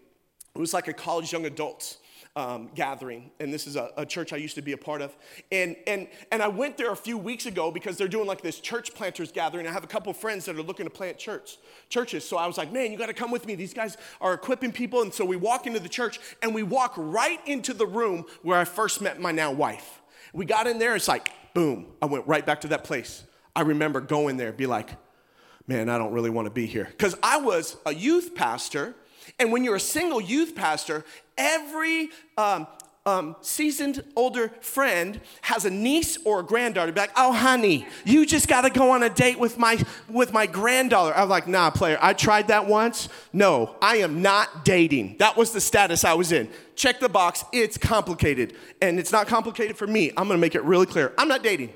It 0.52 0.58
was 0.58 0.74
like 0.74 0.88
a 0.88 0.92
college 0.92 1.30
young 1.32 1.46
adults 1.46 1.98
um, 2.36 2.68
gathering, 2.74 3.30
and 3.38 3.52
this 3.52 3.66
is 3.68 3.76
a, 3.76 3.92
a, 3.96 4.04
church 4.04 4.32
I 4.32 4.36
used 4.38 4.56
to 4.56 4.62
be 4.62 4.72
a 4.72 4.76
part 4.76 5.00
of. 5.00 5.16
And, 5.52 5.76
and, 5.86 6.08
and 6.32 6.42
I 6.42 6.48
went 6.48 6.76
there 6.76 6.90
a 6.90 6.96
few 6.96 7.16
weeks 7.16 7.46
ago 7.46 7.70
because 7.70 7.96
they're 7.96 8.08
doing 8.08 8.26
like 8.26 8.40
this 8.40 8.58
church 8.58 8.92
planters 8.92 9.30
gathering. 9.30 9.68
I 9.68 9.72
have 9.72 9.84
a 9.84 9.88
couple 9.88 10.12
friends 10.12 10.44
that 10.46 10.56
are 10.56 10.62
looking 10.62 10.84
to 10.84 10.90
plant 10.90 11.16
church 11.16 11.58
churches. 11.88 12.26
So 12.26 12.36
I 12.36 12.48
was 12.48 12.58
like, 12.58 12.72
man, 12.72 12.90
you 12.90 12.98
got 12.98 13.06
to 13.06 13.14
come 13.14 13.30
with 13.30 13.46
me. 13.46 13.54
These 13.54 13.72
guys 13.72 13.96
are 14.20 14.34
equipping 14.34 14.72
people. 14.72 15.02
And 15.02 15.14
so 15.14 15.24
we 15.24 15.36
walk 15.36 15.68
into 15.68 15.78
the 15.78 15.88
church, 15.88 16.18
and 16.42 16.52
we 16.52 16.64
walk 16.64 16.94
right 16.96 17.40
into 17.46 17.72
the 17.72 17.86
room 17.86 18.24
where 18.42 18.58
I 18.58 18.64
first 18.64 19.00
met 19.00 19.20
my 19.20 19.30
now 19.30 19.52
wife. 19.52 20.02
We 20.32 20.44
got 20.44 20.66
in 20.66 20.80
there, 20.80 20.96
it's 20.96 21.06
like, 21.06 21.30
boom, 21.54 21.86
I 22.02 22.06
went 22.06 22.26
right 22.26 22.44
back 22.44 22.62
to 22.62 22.68
that 22.68 22.82
place. 22.82 23.22
I 23.54 23.60
remember 23.60 24.00
going 24.00 24.36
there, 24.36 24.52
be 24.52 24.66
like, 24.66 24.90
man, 25.68 25.88
I 25.88 25.98
don't 25.98 26.12
really 26.12 26.30
want 26.30 26.46
to 26.46 26.50
be 26.50 26.66
here. 26.66 26.86
Because 26.90 27.16
I 27.22 27.36
was 27.36 27.76
a 27.86 27.94
youth 27.94 28.34
pastor, 28.34 28.96
and 29.38 29.52
when 29.52 29.64
you're 29.64 29.76
a 29.76 29.80
single 29.80 30.20
youth 30.20 30.54
pastor, 30.54 31.04
every 31.36 32.10
um, 32.36 32.66
um, 33.06 33.36
seasoned 33.42 34.02
older 34.16 34.48
friend 34.60 35.20
has 35.42 35.64
a 35.64 35.70
niece 35.70 36.16
or 36.24 36.40
a 36.40 36.42
granddaughter, 36.42 36.90
be 36.90 37.00
like, 37.00 37.12
"Oh, 37.16 37.32
honey, 37.32 37.86
you 38.04 38.24
just 38.24 38.48
got 38.48 38.62
to 38.62 38.70
go 38.70 38.92
on 38.92 39.02
a 39.02 39.10
date 39.10 39.38
with 39.38 39.58
my 39.58 39.82
with 40.08 40.32
my 40.32 40.46
granddaughter." 40.46 41.14
I'm 41.16 41.28
like, 41.28 41.46
"Nah, 41.46 41.70
player. 41.70 41.98
I 42.00 42.14
tried 42.14 42.48
that 42.48 42.66
once. 42.66 43.08
No, 43.32 43.76
I 43.82 43.96
am 43.96 44.22
not 44.22 44.64
dating. 44.64 45.16
That 45.18 45.36
was 45.36 45.52
the 45.52 45.60
status 45.60 46.04
I 46.04 46.14
was 46.14 46.32
in. 46.32 46.48
Check 46.76 47.00
the 47.00 47.08
box. 47.08 47.44
It's 47.52 47.76
complicated, 47.76 48.54
and 48.80 48.98
it's 48.98 49.12
not 49.12 49.26
complicated 49.26 49.76
for 49.76 49.86
me. 49.86 50.10
I'm 50.16 50.26
gonna 50.26 50.38
make 50.38 50.54
it 50.54 50.64
really 50.64 50.86
clear. 50.86 51.12
I'm 51.18 51.28
not 51.28 51.42
dating. 51.42 51.72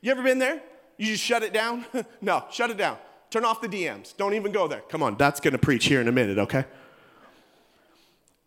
You 0.00 0.12
ever 0.12 0.22
been 0.22 0.38
there? 0.38 0.62
You 0.96 1.06
just 1.06 1.24
shut 1.24 1.42
it 1.42 1.52
down? 1.52 1.86
no, 2.20 2.44
shut 2.50 2.70
it 2.70 2.76
down. 2.76 2.98
Turn 3.30 3.44
off 3.44 3.60
the 3.60 3.68
DMs. 3.68 4.16
Don't 4.16 4.34
even 4.34 4.52
go 4.52 4.68
there. 4.68 4.82
Come 4.88 5.02
on, 5.02 5.16
that's 5.16 5.40
gonna 5.40 5.58
preach 5.58 5.86
here 5.86 6.00
in 6.00 6.06
a 6.06 6.12
minute, 6.12 6.38
okay?" 6.38 6.66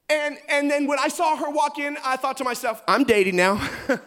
And, 0.10 0.38
and 0.50 0.70
then 0.70 0.86
when 0.88 1.00
I 1.00 1.08
saw 1.08 1.36
her 1.36 1.50
walk 1.50 1.80
in, 1.80 1.98
I 2.04 2.16
thought 2.16 2.38
to 2.38 2.44
myself, 2.44 2.84
I'm 2.88 3.04
dating 3.04 3.36
now. 3.36 3.68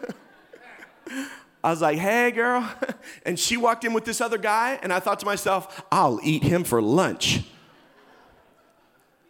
I 1.64 1.70
was 1.70 1.80
like, 1.80 1.98
hey, 1.98 2.30
girl. 2.30 2.68
And 3.24 3.38
she 3.38 3.56
walked 3.56 3.84
in 3.84 3.92
with 3.92 4.04
this 4.04 4.20
other 4.20 4.38
guy, 4.38 4.78
and 4.82 4.92
I 4.92 5.00
thought 5.00 5.20
to 5.20 5.26
myself, 5.26 5.82
I'll 5.92 6.18
eat 6.22 6.42
him 6.42 6.64
for 6.64 6.80
lunch. 6.80 7.42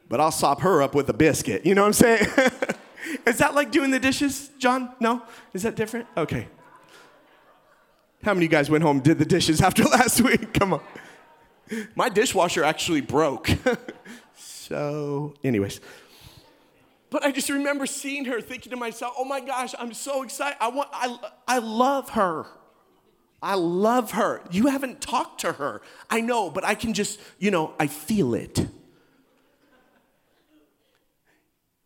But 0.09 0.21
I'll 0.21 0.31
sop 0.31 0.61
her 0.61 0.83
up 0.83 0.95
with 0.95 1.09
a 1.09 1.13
biscuit. 1.13 1.67
You 1.67 1.75
know 1.75 1.83
what 1.83 1.89
I'm 1.89 1.93
saying? 1.95 2.27
Is 3.27 3.39
that 3.39 3.55
like 3.55 3.73
doing 3.73 3.91
the 3.91 3.99
dishes, 3.99 4.51
John? 4.59 4.93
No? 5.01 5.23
Is 5.53 5.63
that 5.63 5.75
different? 5.75 6.07
Okay. 6.17 6.49
How 8.23 8.35
many 8.35 8.47
of 8.47 8.53
you 8.53 8.57
guys 8.57 8.71
went 8.71 8.85
home 8.85 8.97
and 8.97 9.05
did 9.05 9.19
the 9.19 9.25
dishes 9.25 9.61
after 9.61 9.83
last 9.85 10.21
week? 10.21 10.53
Come 10.55 10.75
on. 10.75 10.83
My 11.95 12.09
dishwasher 12.09 12.63
actually 12.63 13.01
broke. 13.01 13.51
so, 14.37 15.35
anyways. 15.43 15.81
But 17.11 17.25
I 17.25 17.33
just 17.33 17.49
remember 17.49 17.87
seeing 17.87 18.27
her, 18.27 18.41
thinking 18.41 18.71
to 18.71 18.77
myself, 18.77 19.15
oh 19.19 19.25
my 19.25 19.41
gosh, 19.41 19.75
I'm 19.79 19.95
so 19.95 20.23
excited. 20.23 20.59
I, 20.61 20.69
want, 20.69 20.91
I, 20.93 21.19
I 21.47 21.59
love 21.59 22.11
her. 22.11 22.47
I 23.43 23.55
love 23.55 24.13
her. 24.13 24.43
You 24.51 24.67
haven't 24.67 25.01
talked 25.01 25.41
to 25.43 25.53
her. 25.53 25.81
I 26.11 26.21
know, 26.21 26.51
but 26.51 26.65
I 26.65 26.75
can 26.75 26.93
just, 26.93 27.21
you 27.39 27.51
know, 27.51 27.73
I 27.79 27.87
feel 27.87 28.35
it. 28.35 28.67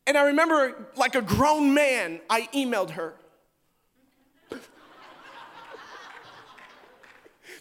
And 0.07 0.19
I 0.19 0.27
remember, 0.27 0.89
like 0.97 1.15
a 1.15 1.23
grown 1.23 1.73
man, 1.75 2.21
I 2.29 2.49
emailed 2.53 2.91
her. 2.91 3.15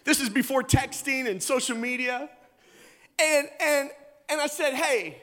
this 0.04 0.20
is 0.20 0.28
before 0.28 0.62
texting 0.62 1.30
and 1.30 1.40
social 1.40 1.76
media. 1.76 2.28
And, 3.20 3.48
and, 3.60 3.90
and 4.28 4.40
I 4.40 4.48
said, 4.48 4.74
hey, 4.74 5.22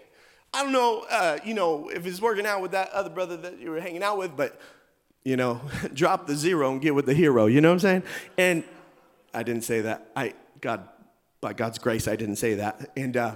I 0.54 0.64
don't 0.64 0.72
know, 0.72 1.06
uh, 1.10 1.38
you 1.44 1.54
know, 1.54 1.90
if 1.90 2.06
it's 2.06 2.22
working 2.22 2.46
out 2.46 2.62
with 2.62 2.72
that 2.72 2.90
other 2.92 3.10
brother 3.10 3.38
that 3.38 3.60
you 3.60 3.70
were 3.70 3.80
hanging 3.80 4.02
out 4.02 4.18
with, 4.18 4.36
but, 4.36 4.60
you 5.24 5.38
know, 5.38 5.62
drop 5.94 6.28
the 6.28 6.36
zero 6.36 6.72
and 6.72 6.82
get 6.82 6.96
with 6.96 7.06
the 7.06 7.14
hero. 7.14 7.46
You 7.46 7.62
know 7.62 7.70
what 7.70 7.74
I'm 7.74 7.80
saying? 7.80 8.04
And 8.38 8.64
I 9.34 9.44
didn't 9.44 9.64
say 9.64 9.82
that. 9.82 10.10
I, 10.16 10.34
God, 10.60 10.88
by 11.40 11.54
God's 11.54 11.78
grace, 11.78 12.08
I 12.08 12.16
didn't 12.16 12.38
say 12.38 12.56
that. 12.56 12.92
And, 12.98 13.16
uh, 13.16 13.36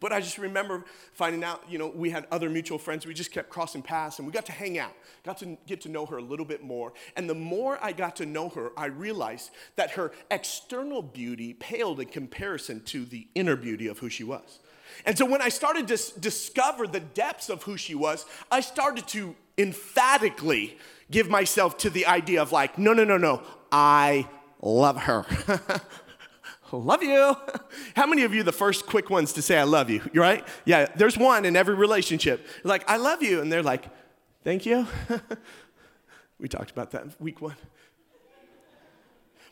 but 0.00 0.12
I 0.12 0.20
just 0.20 0.38
remember 0.38 0.84
finding 1.12 1.42
out, 1.42 1.62
you 1.68 1.78
know, 1.78 1.88
we 1.88 2.10
had 2.10 2.26
other 2.30 2.48
mutual 2.48 2.78
friends. 2.78 3.06
We 3.06 3.14
just 3.14 3.32
kept 3.32 3.48
crossing 3.48 3.82
paths 3.82 4.18
and 4.18 4.26
we 4.26 4.32
got 4.32 4.46
to 4.46 4.52
hang 4.52 4.78
out, 4.78 4.92
got 5.24 5.38
to 5.38 5.56
get 5.66 5.80
to 5.82 5.88
know 5.88 6.06
her 6.06 6.18
a 6.18 6.22
little 6.22 6.44
bit 6.44 6.62
more. 6.62 6.92
And 7.16 7.28
the 7.28 7.34
more 7.34 7.82
I 7.82 7.92
got 7.92 8.16
to 8.16 8.26
know 8.26 8.48
her, 8.50 8.70
I 8.76 8.86
realized 8.86 9.50
that 9.76 9.92
her 9.92 10.12
external 10.30 11.02
beauty 11.02 11.54
paled 11.54 12.00
in 12.00 12.08
comparison 12.08 12.82
to 12.84 13.04
the 13.04 13.26
inner 13.34 13.56
beauty 13.56 13.88
of 13.88 13.98
who 13.98 14.08
she 14.08 14.24
was. 14.24 14.60
And 15.04 15.16
so 15.16 15.24
when 15.24 15.42
I 15.42 15.48
started 15.48 15.88
to 15.88 16.20
discover 16.20 16.86
the 16.86 17.00
depths 17.00 17.48
of 17.48 17.62
who 17.62 17.76
she 17.76 17.94
was, 17.94 18.26
I 18.50 18.60
started 18.60 19.06
to 19.08 19.34
emphatically 19.56 20.78
give 21.10 21.28
myself 21.28 21.78
to 21.78 21.90
the 21.90 22.06
idea 22.06 22.42
of 22.42 22.52
like, 22.52 22.78
no, 22.78 22.92
no, 22.92 23.04
no, 23.04 23.16
no, 23.16 23.42
I 23.72 24.28
love 24.60 24.96
her. 25.02 25.24
love 26.76 27.02
you. 27.02 27.36
How 27.96 28.06
many 28.06 28.24
of 28.24 28.34
you 28.34 28.42
the 28.42 28.52
first 28.52 28.86
quick 28.86 29.10
ones 29.10 29.32
to 29.34 29.42
say 29.42 29.58
I 29.58 29.64
love 29.64 29.90
you? 29.90 30.02
Right? 30.14 30.46
Yeah, 30.64 30.86
there's 30.96 31.16
one 31.16 31.44
in 31.44 31.56
every 31.56 31.74
relationship. 31.74 32.46
Like, 32.64 32.88
I 32.88 32.96
love 32.96 33.22
you. 33.22 33.40
And 33.40 33.50
they're 33.50 33.62
like, 33.62 33.84
thank 34.44 34.66
you. 34.66 34.86
we 36.38 36.48
talked 36.48 36.70
about 36.70 36.90
that 36.92 37.20
week 37.20 37.40
one. 37.40 37.56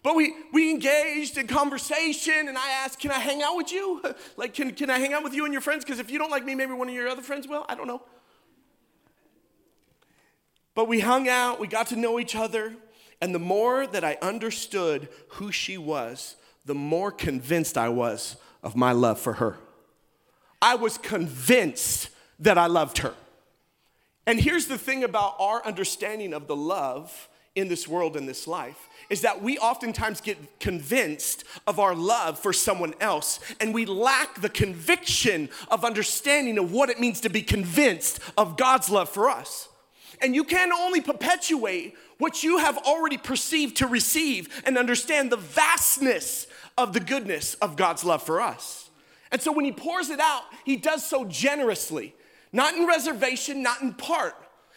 But 0.06 0.14
we, 0.14 0.34
we 0.52 0.70
engaged 0.70 1.36
in 1.36 1.48
conversation, 1.48 2.46
and 2.46 2.56
I 2.56 2.70
asked, 2.84 3.00
Can 3.00 3.10
I 3.10 3.18
hang 3.18 3.42
out 3.42 3.56
with 3.56 3.72
you? 3.72 4.00
like, 4.36 4.54
can, 4.54 4.70
can 4.70 4.88
I 4.88 5.00
hang 5.00 5.12
out 5.12 5.24
with 5.24 5.34
you 5.34 5.44
and 5.44 5.52
your 5.52 5.60
friends? 5.60 5.84
Because 5.84 5.98
if 5.98 6.12
you 6.12 6.16
don't 6.16 6.30
like 6.30 6.44
me, 6.44 6.54
maybe 6.54 6.74
one 6.74 6.88
of 6.88 6.94
your 6.94 7.08
other 7.08 7.22
friends 7.22 7.48
will. 7.48 7.66
I 7.68 7.74
don't 7.74 7.88
know. 7.88 8.00
But 10.76 10.86
we 10.86 11.00
hung 11.00 11.28
out, 11.28 11.58
we 11.58 11.66
got 11.66 11.88
to 11.88 11.96
know 11.96 12.20
each 12.20 12.36
other, 12.36 12.76
and 13.20 13.34
the 13.34 13.40
more 13.40 13.84
that 13.84 14.04
I 14.04 14.16
understood 14.22 15.08
who 15.30 15.50
she 15.50 15.76
was, 15.76 16.36
the 16.64 16.74
more 16.76 17.10
convinced 17.10 17.76
I 17.76 17.88
was 17.88 18.36
of 18.62 18.76
my 18.76 18.92
love 18.92 19.18
for 19.18 19.32
her. 19.32 19.56
I 20.62 20.76
was 20.76 20.98
convinced 20.98 22.10
that 22.38 22.56
I 22.56 22.68
loved 22.68 22.98
her. 22.98 23.14
And 24.24 24.40
here's 24.40 24.66
the 24.66 24.78
thing 24.78 25.02
about 25.02 25.34
our 25.40 25.66
understanding 25.66 26.32
of 26.32 26.46
the 26.46 26.54
love 26.54 27.28
in 27.56 27.68
this 27.68 27.88
world, 27.88 28.16
in 28.16 28.26
this 28.26 28.46
life, 28.46 28.88
is 29.08 29.22
that 29.22 29.42
we 29.42 29.58
oftentimes 29.58 30.20
get 30.20 30.60
convinced 30.60 31.42
of 31.66 31.80
our 31.80 31.94
love 31.94 32.38
for 32.38 32.52
someone 32.52 32.94
else, 33.00 33.40
and 33.60 33.74
we 33.74 33.86
lack 33.86 34.40
the 34.40 34.48
conviction 34.48 35.48
of 35.68 35.84
understanding 35.84 36.58
of 36.58 36.70
what 36.70 36.90
it 36.90 37.00
means 37.00 37.20
to 37.22 37.30
be 37.30 37.42
convinced 37.42 38.20
of 38.36 38.56
God's 38.56 38.90
love 38.90 39.08
for 39.08 39.30
us. 39.30 39.68
And 40.20 40.34
you 40.34 40.44
can 40.44 40.72
only 40.72 41.00
perpetuate 41.00 41.96
what 42.18 42.42
you 42.42 42.58
have 42.58 42.78
already 42.78 43.18
perceived 43.18 43.76
to 43.78 43.86
receive 43.86 44.62
and 44.64 44.78
understand 44.78 45.30
the 45.30 45.36
vastness 45.36 46.46
of 46.78 46.92
the 46.92 47.00
goodness 47.00 47.54
of 47.54 47.76
God's 47.76 48.04
love 48.04 48.22
for 48.22 48.40
us. 48.40 48.90
And 49.32 49.40
so 49.40 49.52
when 49.52 49.64
He 49.64 49.72
pours 49.72 50.10
it 50.10 50.20
out, 50.20 50.42
He 50.64 50.76
does 50.76 51.04
so 51.04 51.24
generously, 51.24 52.14
not 52.52 52.74
in 52.74 52.86
reservation, 52.86 53.62
not 53.62 53.82
in 53.82 53.94
part 53.94 54.34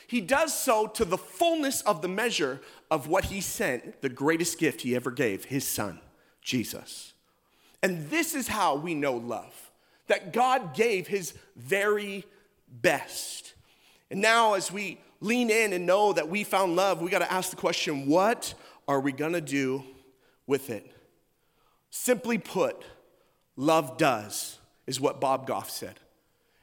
he 0.10 0.22
does 0.22 0.58
so 0.58 0.88
to 0.88 1.06
the 1.06 1.20
fullness 1.20 1.82
of 1.82 2.02
the 2.02 2.08
measure 2.08 2.62
of 2.90 3.08
what 3.08 3.26
he 3.26 3.42
sent, 3.42 4.02
the 4.02 4.10
greatest 4.10 4.58
gift 4.58 4.82
he 4.82 4.96
ever 4.96 5.12
gave, 5.12 5.46
his 5.46 5.68
son, 5.68 6.00
Jesus. 6.42 7.14
And 7.84 8.10
this 8.10 8.34
is 8.34 8.48
how 8.48 8.76
we 8.76 8.96
know 8.96 9.14
love 9.14 9.72
that 10.08 10.34
God 10.34 10.74
gave 10.74 11.06
his 11.06 11.36
very 11.56 12.26
best. 12.68 13.54
And 14.10 14.20
now, 14.20 14.56
as 14.56 14.72
we 14.72 15.00
lean 15.22 15.52
in 15.52 15.74
and 15.74 15.86
know 15.86 16.12
that 16.14 16.28
we 16.28 16.44
found 16.44 16.76
love, 16.76 17.04
we 17.04 17.12
got 17.12 17.20
to 17.20 17.32
ask 17.32 17.52
the 17.52 17.56
question 17.56 18.08
what 18.08 18.56
are 18.88 19.00
we 19.00 19.12
going 19.12 19.34
to 19.34 19.42
do 19.42 19.84
with 20.48 20.72
it? 20.72 20.92
Simply 21.92 22.40
put, 22.40 22.84
love 23.56 23.96
does, 23.98 24.58
is 24.88 25.00
what 25.00 25.22
Bob 25.22 25.46
Goff 25.46 25.70
said. 25.70 26.00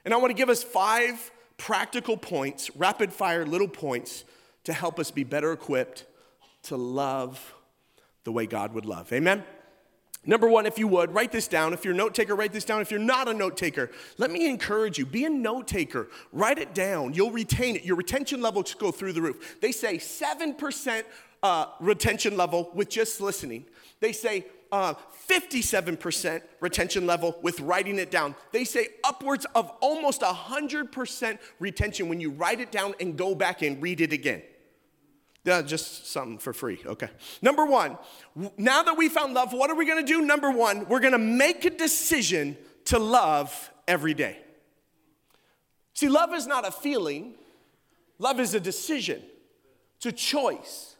And 0.03 0.13
I 0.13 0.17
want 0.17 0.31
to 0.31 0.37
give 0.37 0.49
us 0.49 0.63
five 0.63 1.31
practical 1.57 2.17
points, 2.17 2.75
rapid 2.75 3.11
fire 3.11 3.45
little 3.45 3.67
points 3.67 4.23
to 4.63 4.73
help 4.73 4.99
us 4.99 5.11
be 5.11 5.23
better 5.23 5.51
equipped 5.51 6.05
to 6.63 6.77
love 6.77 7.55
the 8.23 8.31
way 8.31 8.45
God 8.45 8.73
would 8.73 8.85
love. 8.85 9.11
Amen? 9.13 9.43
Number 10.25 10.49
one, 10.49 10.65
if 10.65 10.77
you 10.77 10.89
would, 10.89 11.13
write 11.13 11.31
this 11.31 11.47
down. 11.47 11.71
If 11.71 11.85
you're 11.85 11.93
a 11.93 11.97
note 11.97 12.13
taker, 12.13 12.35
write 12.35 12.51
this 12.51 12.65
down. 12.65 12.81
If 12.81 12.91
you're 12.91 12.99
not 12.99 13.29
a 13.29 13.33
note 13.33 13.55
taker, 13.55 13.89
let 14.17 14.29
me 14.29 14.49
encourage 14.49 14.97
you 14.97 15.05
be 15.05 15.23
a 15.23 15.29
note 15.29 15.67
taker. 15.67 16.09
Write 16.33 16.59
it 16.59 16.73
down. 16.73 17.13
You'll 17.13 17.31
retain 17.31 17.77
it. 17.77 17.85
Your 17.85 17.95
retention 17.95 18.41
level 18.41 18.61
will 18.61 18.79
go 18.79 18.91
through 18.91 19.13
the 19.13 19.21
roof. 19.21 19.57
They 19.61 19.71
say 19.71 19.97
7% 19.97 21.03
uh, 21.47 21.69
retention 21.79 22.35
level 22.35 22.69
with 22.73 22.89
just 22.89 23.21
listening. 23.21 23.65
They 24.01 24.11
say 24.11 24.45
uh, 24.69 24.95
57% 25.29 26.41
retention 26.59 27.07
level 27.07 27.39
with 27.41 27.61
writing 27.61 27.99
it 27.99 28.11
down. 28.11 28.35
They 28.51 28.65
say 28.65 28.89
upwards 29.05 29.45
of 29.55 29.71
almost 29.79 30.21
100% 30.21 31.39
retention 31.59 32.09
when 32.09 32.19
you 32.19 32.31
write 32.31 32.59
it 32.59 32.69
down 32.69 32.95
and 32.99 33.17
go 33.17 33.33
back 33.33 33.61
and 33.61 33.81
read 33.81 34.01
it 34.01 34.11
again. 34.11 34.41
Yeah, 35.45 35.61
just 35.61 36.07
something 36.07 36.37
for 36.37 36.51
free. 36.51 36.81
Okay. 36.85 37.09
Number 37.41 37.65
one, 37.65 37.97
now 38.57 38.83
that 38.83 38.97
we 38.97 39.07
found 39.07 39.33
love, 39.33 39.53
what 39.53 39.69
are 39.69 39.75
we 39.75 39.85
gonna 39.87 40.03
do? 40.03 40.21
Number 40.21 40.51
one, 40.51 40.85
we're 40.89 40.99
gonna 40.99 41.17
make 41.17 41.63
a 41.63 41.69
decision 41.69 42.57
to 42.85 42.99
love 42.99 43.71
every 43.87 44.13
day. 44.13 44.39
See, 45.93 46.09
love 46.09 46.33
is 46.33 46.45
not 46.45 46.67
a 46.67 46.71
feeling, 46.71 47.35
love 48.19 48.41
is 48.41 48.53
a 48.53 48.59
decision, 48.59 49.23
it's 49.95 50.07
a 50.07 50.11
choice. 50.11 50.96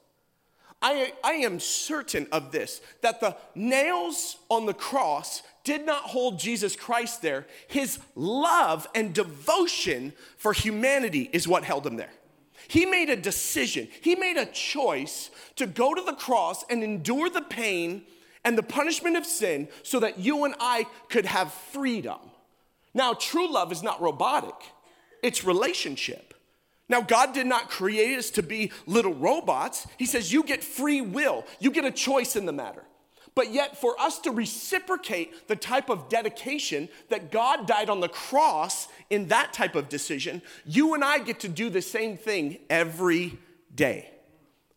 I, 0.81 1.13
I 1.23 1.33
am 1.33 1.59
certain 1.59 2.27
of 2.31 2.51
this 2.51 2.81
that 3.01 3.19
the 3.19 3.35
nails 3.55 4.37
on 4.49 4.65
the 4.65 4.73
cross 4.73 5.41
did 5.63 5.85
not 5.85 6.03
hold 6.03 6.39
Jesus 6.39 6.75
Christ 6.75 7.21
there. 7.21 7.47
His 7.67 7.99
love 8.15 8.87
and 8.93 9.13
devotion 9.13 10.13
for 10.37 10.53
humanity 10.53 11.29
is 11.33 11.47
what 11.47 11.63
held 11.63 11.85
him 11.85 11.97
there. 11.97 12.11
He 12.67 12.85
made 12.85 13.09
a 13.09 13.15
decision, 13.15 13.87
he 14.01 14.15
made 14.15 14.37
a 14.37 14.45
choice 14.45 15.29
to 15.55 15.65
go 15.65 15.93
to 15.93 16.01
the 16.01 16.13
cross 16.13 16.65
and 16.69 16.83
endure 16.83 17.29
the 17.29 17.41
pain 17.41 18.03
and 18.43 18.57
the 18.57 18.63
punishment 18.63 19.17
of 19.17 19.25
sin 19.25 19.67
so 19.83 19.99
that 19.99 20.19
you 20.19 20.45
and 20.45 20.55
I 20.59 20.85
could 21.09 21.25
have 21.25 21.53
freedom. 21.53 22.19
Now, 22.93 23.13
true 23.13 23.51
love 23.51 23.71
is 23.71 23.83
not 23.83 24.01
robotic, 24.01 24.55
it's 25.23 25.43
relationship. 25.43 26.33
Now, 26.89 27.01
God 27.01 27.33
did 27.33 27.47
not 27.47 27.69
create 27.69 28.17
us 28.17 28.29
to 28.31 28.43
be 28.43 28.71
little 28.85 29.13
robots. 29.13 29.87
He 29.97 30.05
says 30.05 30.31
you 30.31 30.43
get 30.43 30.63
free 30.63 31.01
will, 31.01 31.45
you 31.59 31.71
get 31.71 31.85
a 31.85 31.91
choice 31.91 32.35
in 32.35 32.45
the 32.45 32.53
matter. 32.53 32.83
But 33.35 33.53
yet, 33.53 33.79
for 33.79 33.99
us 33.99 34.17
to 34.19 34.31
reciprocate 34.31 35.47
the 35.47 35.55
type 35.55 35.89
of 35.89 36.09
dedication 36.09 36.89
that 37.09 37.31
God 37.31 37.67
died 37.67 37.87
on 37.87 37.99
the 37.99 38.09
cross 38.09 38.87
in 39.11 39.27
that 39.27 39.53
type 39.53 39.75
of 39.75 39.89
decision, 39.89 40.41
you 40.65 40.95
and 40.95 41.03
I 41.03 41.19
get 41.19 41.41
to 41.41 41.47
do 41.47 41.69
the 41.69 41.83
same 41.83 42.17
thing 42.17 42.57
every 42.67 43.37
day. 43.75 44.09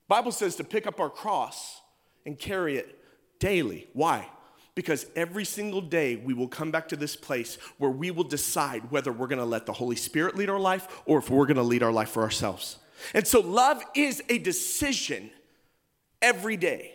Bible 0.09 0.33
says 0.33 0.57
to 0.57 0.65
pick 0.65 0.87
up 0.87 1.01
our 1.01 1.09
cross 1.09 1.81
and 2.27 2.39
carry 2.39 2.77
it 2.77 2.99
daily. 3.39 3.89
Why? 3.95 4.29
Because 4.81 5.05
every 5.15 5.45
single 5.45 5.83
day 5.83 6.17
we 6.17 6.33
will 6.33 6.49
come 6.49 6.71
back 6.71 6.89
to 6.89 6.97
this 6.97 7.15
place 7.15 7.59
where 7.77 7.91
we 7.91 8.11
will 8.11 8.25
decide 8.25 8.91
whether 8.91 9.13
we're 9.13 9.27
gonna 9.27 9.45
let 9.45 9.67
the 9.67 9.75
Holy 9.75 9.95
Spirit 9.95 10.37
lead 10.37 10.49
our 10.49 10.59
life 10.59 11.03
or 11.05 11.19
if 11.19 11.29
we're 11.29 11.45
gonna 11.45 11.63
lead 11.63 11.83
our 11.83 11.93
life 11.93 12.09
for 12.09 12.23
ourselves. 12.23 12.79
And 13.13 13.27
so 13.27 13.41
love 13.41 13.85
is 13.95 14.23
a 14.31 14.39
decision 14.39 15.31
every 16.23 16.57
day. 16.57 16.95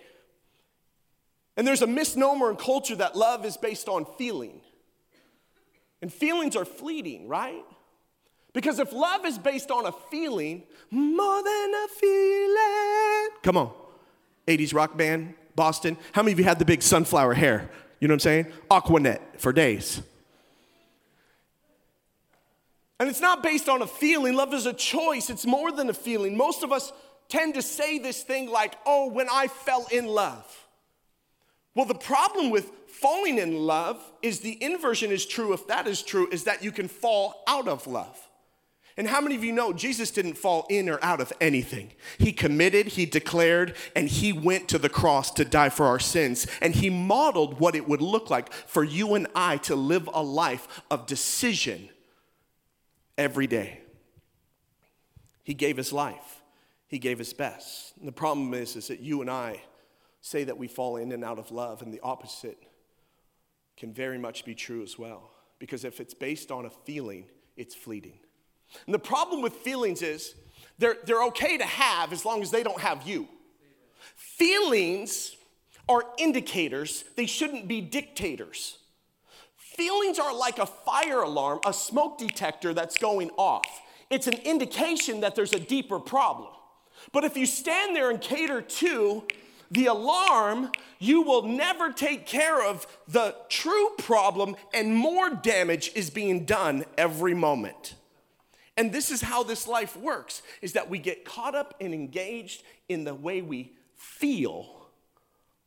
And 1.56 1.68
there's 1.68 1.84
a 1.84 1.88
misnomer 1.88 2.50
in 2.50 2.56
culture 2.56 2.96
that 2.96 3.15
love 3.15 3.46
is 3.46 3.56
based 3.56 3.88
on 3.88 4.08
feeling. 4.18 4.62
And 6.01 6.12
feelings 6.12 6.56
are 6.56 6.65
fleeting, 6.65 7.27
right? 7.27 7.65
Because 8.51 8.80
if 8.80 8.94
love 8.94 9.27
is 9.27 9.38
based 9.38 9.70
on 9.70 9.86
a 9.86 9.92
feeling, 9.92 10.63
more 10.89 11.44
than 11.44 11.72
a 11.75 11.88
feeling. 12.00 13.30
Come 13.44 13.58
on. 13.58 13.72
80s 14.48 14.74
rock 14.74 14.98
band, 14.98 15.36
Boston. 15.56 15.98
How 16.12 16.22
many 16.22 16.34
of 16.34 16.40
you 16.40 16.46
had 16.46 16.60
the 16.60 16.66
big 16.66 16.82
sunflower 16.82 17.34
hair? 17.34 17.70
You 18.00 18.08
know 18.08 18.14
what 18.14 18.16
I'm 18.16 18.20
saying? 18.20 18.48
Aqua 18.70 19.00
Net 19.00 19.40
for 19.40 19.54
days. 19.54 20.02
And 23.00 23.10
it's 23.10 23.22
not 23.22 23.44
based 23.44 23.68
on 23.68 23.82
a 23.82 23.88
feeling. 23.88 24.36
Love 24.36 24.54
is 24.54 24.66
a 24.66 24.74
choice, 24.74 25.30
it's 25.30 25.46
more 25.46 25.72
than 25.72 25.90
a 25.90 25.94
feeling. 25.94 26.38
Most 26.38 26.64
of 26.64 26.72
us 26.72 26.94
tend 27.28 27.56
to 27.56 27.62
say 27.62 28.00
this 28.00 28.24
thing 28.24 28.50
like, 28.50 28.76
oh, 28.86 29.10
when 29.10 29.28
I 29.32 29.48
fell 29.48 29.88
in 29.92 30.06
love. 30.06 30.46
Well, 31.74 31.86
the 31.86 31.96
problem 31.96 32.52
with 32.52 32.72
falling 32.88 33.38
in 33.38 33.58
love 33.58 34.02
is 34.22 34.40
the 34.40 34.62
inversion 34.64 35.12
is 35.12 35.26
true, 35.26 35.54
if 35.54 35.68
that 35.68 35.88
is 35.88 36.02
true, 36.02 36.30
is 36.32 36.46
that 36.46 36.64
you 36.64 36.72
can 36.72 36.88
fall 36.88 37.44
out 37.48 37.68
of 37.68 37.86
love. 37.86 38.18
And 38.98 39.10
how 39.10 39.20
many 39.20 39.36
of 39.36 39.44
you 39.44 39.52
know 39.52 39.74
Jesus 39.74 40.10
didn't 40.10 40.38
fall 40.38 40.66
in 40.70 40.88
or 40.88 41.04
out 41.04 41.20
of 41.20 41.34
anything? 41.42 41.92
He 42.18 42.32
committed, 42.32 42.88
he 42.88 43.06
declared, 43.06 43.75
and 43.94 44.08
he 44.08 44.32
went 44.32 44.70
to 44.70 44.78
the 44.78 44.88
cross 44.88 45.32
to 45.32 45.44
die 45.44 45.68
for 45.68 45.86
our 45.86 46.00
sins. 46.00 46.48
And 46.62 46.74
he 46.74 46.90
modeled 46.90 47.60
what 47.60 47.75
it 47.75 47.90
would 47.90 48.02
look 48.02 48.30
like 48.30 48.54
for 48.54 48.86
you 48.86 49.16
and 49.16 49.28
I 49.36 49.58
to 49.58 49.75
live 49.75 50.10
a 50.14 50.24
life 50.24 50.82
of 50.90 51.08
decision 51.08 51.90
every 53.18 53.48
day. 53.48 53.82
He 55.44 55.54
gave 55.54 55.75
his 55.75 55.92
life, 55.92 56.42
he 56.88 56.98
gave 56.98 57.20
his 57.20 57.34
best. 57.34 57.98
And 58.00 58.08
the 58.08 58.14
problem 58.14 58.54
is, 58.54 58.78
is 58.78 58.88
that 58.88 59.02
you 59.02 59.20
and 59.22 59.30
I, 59.30 59.62
say 60.22 60.44
that 60.46 60.58
we 60.58 60.68
fall 60.68 60.98
in 60.98 61.12
and 61.12 61.24
out 61.24 61.38
of 61.38 61.52
love, 61.52 61.84
and 61.84 61.94
the 61.94 62.00
opposite 62.02 62.58
can 63.78 63.94
very 63.94 64.18
much 64.18 64.44
be 64.44 64.56
true 64.56 64.82
as 64.82 64.98
well. 64.98 65.30
Because 65.60 65.86
if 65.86 66.00
it's 66.00 66.16
based 66.16 66.50
on 66.50 66.66
a 66.66 66.70
feeling, 66.70 67.25
it's 67.56 67.75
fleeting. 67.75 68.20
And 68.86 68.94
the 68.94 69.00
problem 69.00 69.41
with 69.41 69.53
feelings 69.53 70.01
is 70.01 70.36
they're, 70.77 70.98
they're 71.05 71.24
okay 71.25 71.58
to 71.58 71.65
have 71.65 72.12
as 72.12 72.25
long 72.25 72.41
as 72.41 72.51
they 72.51 72.63
don't 72.63 72.79
have 72.79 73.08
you. 73.08 73.27
Feelings 74.15 75.36
are 75.88 76.03
indicators, 76.17 77.03
they 77.15 77.25
shouldn't 77.25 77.67
be 77.67 77.82
dictators. 77.82 78.79
Feelings 79.55 80.20
are 80.20 80.34
like 80.34 80.58
a 80.58 80.65
fire 80.65 81.22
alarm, 81.22 81.60
a 81.65 81.74
smoke 81.74 82.17
detector 82.17 82.74
that's 82.74 82.98
going 82.98 83.29
off. 83.38 83.82
It's 84.10 84.27
an 84.27 84.39
indication 84.44 85.22
that 85.22 85.36
there's 85.36 85.53
a 85.53 85.60
deeper 85.60 86.00
problem. 86.00 86.50
But 87.12 87.24
if 87.24 87.36
you 87.36 87.46
stand 87.46 87.96
there 87.96 88.10
and 88.10 88.22
cater 88.22 88.62
to 88.62 89.24
the 89.72 89.88
alarm, 89.88 90.72
you 91.00 91.22
will 91.22 91.44
never 91.44 91.91
take 91.91 92.25
care 92.25 92.63
of 92.63 92.88
the 93.08 93.36
true 93.50 93.89
problem, 93.98 94.55
and 94.74 94.96
more 94.96 95.29
damage 95.29 95.92
is 95.96 96.09
being 96.09 96.46
done 96.46 96.85
every 96.98 97.33
moment. 97.33 97.96
And 98.77 98.92
this 98.92 99.09
is 99.09 99.22
how 99.22 99.44
this 99.44 99.68
life 99.68 99.96
works 99.96 100.42
is 100.61 100.74
that 100.74 100.90
we 100.90 101.00
get 101.00 101.24
caught 101.25 101.55
up 101.55 101.75
and 101.79 101.94
engaged 101.94 102.64
in 102.90 103.03
the 103.03 103.16
way 103.16 103.42
we 103.42 103.74
feel 103.96 104.88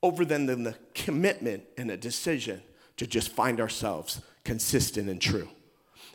over 0.03 0.25
than 0.25 0.47
the 0.47 0.77
commitment 0.95 1.65
and 1.77 1.91
a 1.91 1.97
decision 1.97 2.63
to 2.99 3.07
just 3.07 3.33
find 3.33 3.61
ourselves 3.61 4.21
consistent 4.45 5.09
and 5.09 5.21
true. 5.21 5.49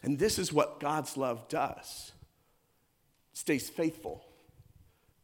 And 0.03 0.19
this 0.19 0.37
is 0.37 0.53
what 0.53 0.79
God's 0.79 1.17
love 1.17 1.47
does. 1.47 2.11
Stays 3.33 3.69
faithful, 3.69 4.23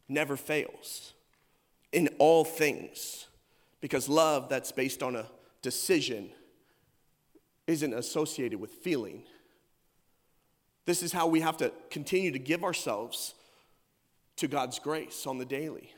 never 0.08 0.36
fails 0.36 1.12
in 1.92 2.08
all 2.18 2.44
things. 2.44 3.26
Because 3.80 4.08
love 4.08 4.48
that's 4.48 4.72
based 4.72 5.02
on 5.02 5.16
a 5.16 5.26
decision 5.62 6.30
isn't 7.66 7.94
associated 7.94 8.60
with 8.60 8.70
feeling. 8.70 9.22
This 10.90 11.04
is 11.04 11.12
how 11.12 11.28
we 11.28 11.38
have 11.38 11.56
to 11.58 11.70
continue 11.88 12.32
to 12.32 12.38
give 12.40 12.64
ourselves 12.64 13.34
to 14.38 14.48
God's 14.48 14.80
grace 14.80 15.24
on 15.24 15.38
the 15.38 15.44
daily. 15.44 15.92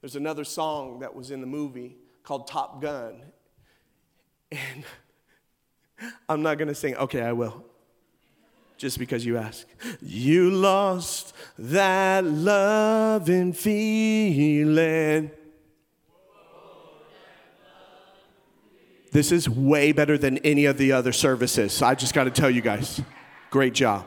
There's 0.00 0.14
another 0.14 0.44
song 0.44 1.00
that 1.00 1.16
was 1.16 1.32
in 1.32 1.40
the 1.40 1.48
movie 1.48 1.96
called 2.22 2.46
Top 2.46 2.80
Gun. 2.80 3.22
And 4.52 4.84
I'm 6.28 6.42
not 6.42 6.58
going 6.58 6.68
to 6.68 6.76
sing, 6.76 6.94
okay, 6.94 7.22
I 7.22 7.32
will 7.32 7.64
just 8.78 9.00
because 9.00 9.26
you 9.26 9.36
ask. 9.36 9.66
You 10.00 10.50
lost 10.50 11.34
that 11.58 12.24
loving 12.24 13.52
feeling. 13.52 15.32
This 19.10 19.32
is 19.32 19.48
way 19.48 19.90
better 19.90 20.16
than 20.16 20.38
any 20.38 20.66
of 20.66 20.78
the 20.78 20.92
other 20.92 21.12
services. 21.12 21.82
I 21.82 21.96
just 21.96 22.14
got 22.14 22.24
to 22.24 22.30
tell 22.30 22.48
you 22.48 22.60
guys, 22.60 23.02
great 23.52 23.74
job. 23.74 24.06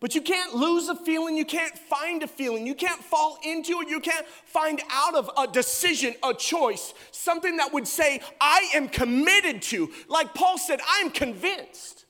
But 0.00 0.14
you 0.14 0.20
can't 0.22 0.54
lose 0.54 0.88
a 0.88 0.94
feeling, 0.94 1.36
you 1.36 1.44
can't 1.44 1.76
find 1.76 2.22
a 2.22 2.26
feeling, 2.26 2.66
you 2.66 2.74
can't 2.74 3.02
fall 3.02 3.38
into 3.44 3.80
it, 3.80 3.88
you 3.88 4.00
can't 4.00 4.26
find 4.26 4.80
out 4.90 5.14
of 5.14 5.30
a 5.38 5.46
decision, 5.46 6.14
a 6.22 6.34
choice, 6.34 6.94
something 7.10 7.58
that 7.58 7.72
would 7.72 7.86
say, 7.86 8.20
I 8.40 8.70
am 8.74 8.88
committed 8.88 9.62
to. 9.62 9.90
Like 10.08 10.34
Paul 10.34 10.58
said, 10.58 10.80
I 10.86 11.00
am 11.00 11.10
convinced. 11.10 12.06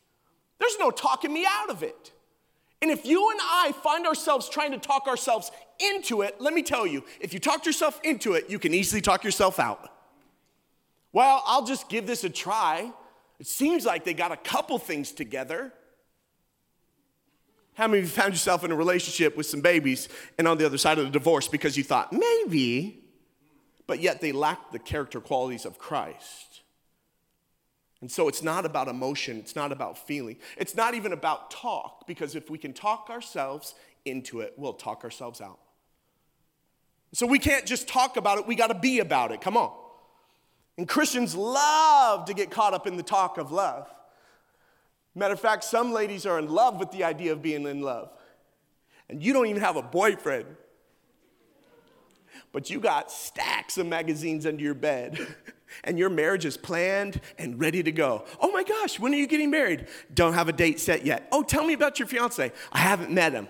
There's 0.58 0.76
no 0.78 0.90
talking 0.90 1.32
me 1.32 1.46
out 1.48 1.70
of 1.70 1.82
it. 1.82 2.12
And 2.80 2.90
if 2.90 3.04
you 3.06 3.30
and 3.30 3.40
I 3.42 3.72
find 3.82 4.06
ourselves 4.06 4.48
trying 4.48 4.72
to 4.72 4.78
talk 4.78 5.06
ourselves 5.08 5.50
into 5.80 6.22
it, 6.22 6.40
let 6.40 6.54
me 6.54 6.62
tell 6.62 6.86
you, 6.86 7.04
if 7.20 7.34
you 7.34 7.40
talk 7.40 7.66
yourself 7.66 8.00
into 8.04 8.34
it, 8.34 8.50
you 8.50 8.58
can 8.58 8.72
easily 8.72 9.00
talk 9.00 9.24
yourself 9.24 9.58
out. 9.58 9.90
Well, 11.12 11.42
I'll 11.46 11.64
just 11.64 11.88
give 11.88 12.06
this 12.06 12.24
a 12.24 12.30
try. 12.30 12.92
It 13.38 13.46
seems 13.46 13.84
like 13.84 14.04
they 14.04 14.14
got 14.14 14.32
a 14.32 14.36
couple 14.36 14.78
things 14.78 15.12
together. 15.12 15.72
How 17.74 17.86
many 17.86 17.98
of 17.98 18.04
you 18.06 18.10
found 18.10 18.32
yourself 18.32 18.64
in 18.64 18.72
a 18.72 18.74
relationship 18.74 19.36
with 19.36 19.46
some 19.46 19.60
babies 19.60 20.08
and 20.38 20.48
on 20.48 20.56
the 20.56 20.64
other 20.64 20.78
side 20.78 20.98
of 20.98 21.04
the 21.04 21.10
divorce 21.10 21.46
because 21.46 21.76
you 21.76 21.84
thought, 21.84 22.12
maybe, 22.12 23.04
but 23.86 24.00
yet 24.00 24.22
they 24.22 24.32
lacked 24.32 24.72
the 24.72 24.78
character 24.78 25.20
qualities 25.20 25.66
of 25.66 25.78
Christ? 25.78 26.62
And 28.00 28.10
so 28.10 28.28
it's 28.28 28.42
not 28.42 28.64
about 28.64 28.88
emotion, 28.88 29.38
it's 29.38 29.56
not 29.56 29.72
about 29.72 29.98
feeling, 29.98 30.38
it's 30.56 30.74
not 30.74 30.94
even 30.94 31.12
about 31.12 31.50
talk, 31.50 32.06
because 32.06 32.34
if 32.34 32.48
we 32.48 32.56
can 32.56 32.72
talk 32.72 33.08
ourselves 33.10 33.74
into 34.04 34.40
it, 34.40 34.54
we'll 34.56 34.74
talk 34.74 35.04
ourselves 35.04 35.40
out. 35.40 35.58
So 37.12 37.26
we 37.26 37.38
can't 37.38 37.66
just 37.66 37.88
talk 37.88 38.16
about 38.16 38.38
it, 38.38 38.46
we 38.46 38.54
got 38.54 38.68
to 38.68 38.74
be 38.74 39.00
about 39.00 39.32
it. 39.32 39.40
Come 39.40 39.56
on. 39.56 39.74
And 40.78 40.88
Christians 40.88 41.34
love 41.34 42.26
to 42.26 42.34
get 42.34 42.50
caught 42.50 42.74
up 42.74 42.86
in 42.86 42.96
the 42.96 43.02
talk 43.02 43.38
of 43.38 43.50
love. 43.50 43.88
Matter 45.14 45.34
of 45.34 45.40
fact, 45.40 45.64
some 45.64 45.92
ladies 45.92 46.26
are 46.26 46.38
in 46.38 46.50
love 46.50 46.78
with 46.78 46.90
the 46.90 47.04
idea 47.04 47.32
of 47.32 47.40
being 47.40 47.66
in 47.66 47.80
love. 47.80 48.10
And 49.08 49.22
you 49.22 49.32
don't 49.32 49.46
even 49.46 49.62
have 49.62 49.76
a 49.76 49.82
boyfriend, 49.82 50.44
but 52.52 52.68
you 52.68 52.80
got 52.80 53.10
stacks 53.10 53.78
of 53.78 53.86
magazines 53.86 54.44
under 54.44 54.62
your 54.62 54.74
bed. 54.74 55.18
and 55.84 55.98
your 55.98 56.10
marriage 56.10 56.44
is 56.44 56.56
planned 56.56 57.20
and 57.38 57.58
ready 57.60 57.82
to 57.82 57.92
go. 57.92 58.24
Oh 58.40 58.52
my 58.52 58.62
gosh, 58.62 58.98
when 58.98 59.12
are 59.12 59.16
you 59.16 59.26
getting 59.26 59.50
married? 59.50 59.86
Don't 60.12 60.34
have 60.34 60.48
a 60.48 60.52
date 60.52 60.80
set 60.80 61.04
yet. 61.04 61.28
Oh, 61.32 61.42
tell 61.42 61.64
me 61.64 61.72
about 61.72 61.98
your 61.98 62.08
fiance. 62.08 62.52
I 62.72 62.78
haven't 62.78 63.10
met 63.10 63.32
him. 63.32 63.48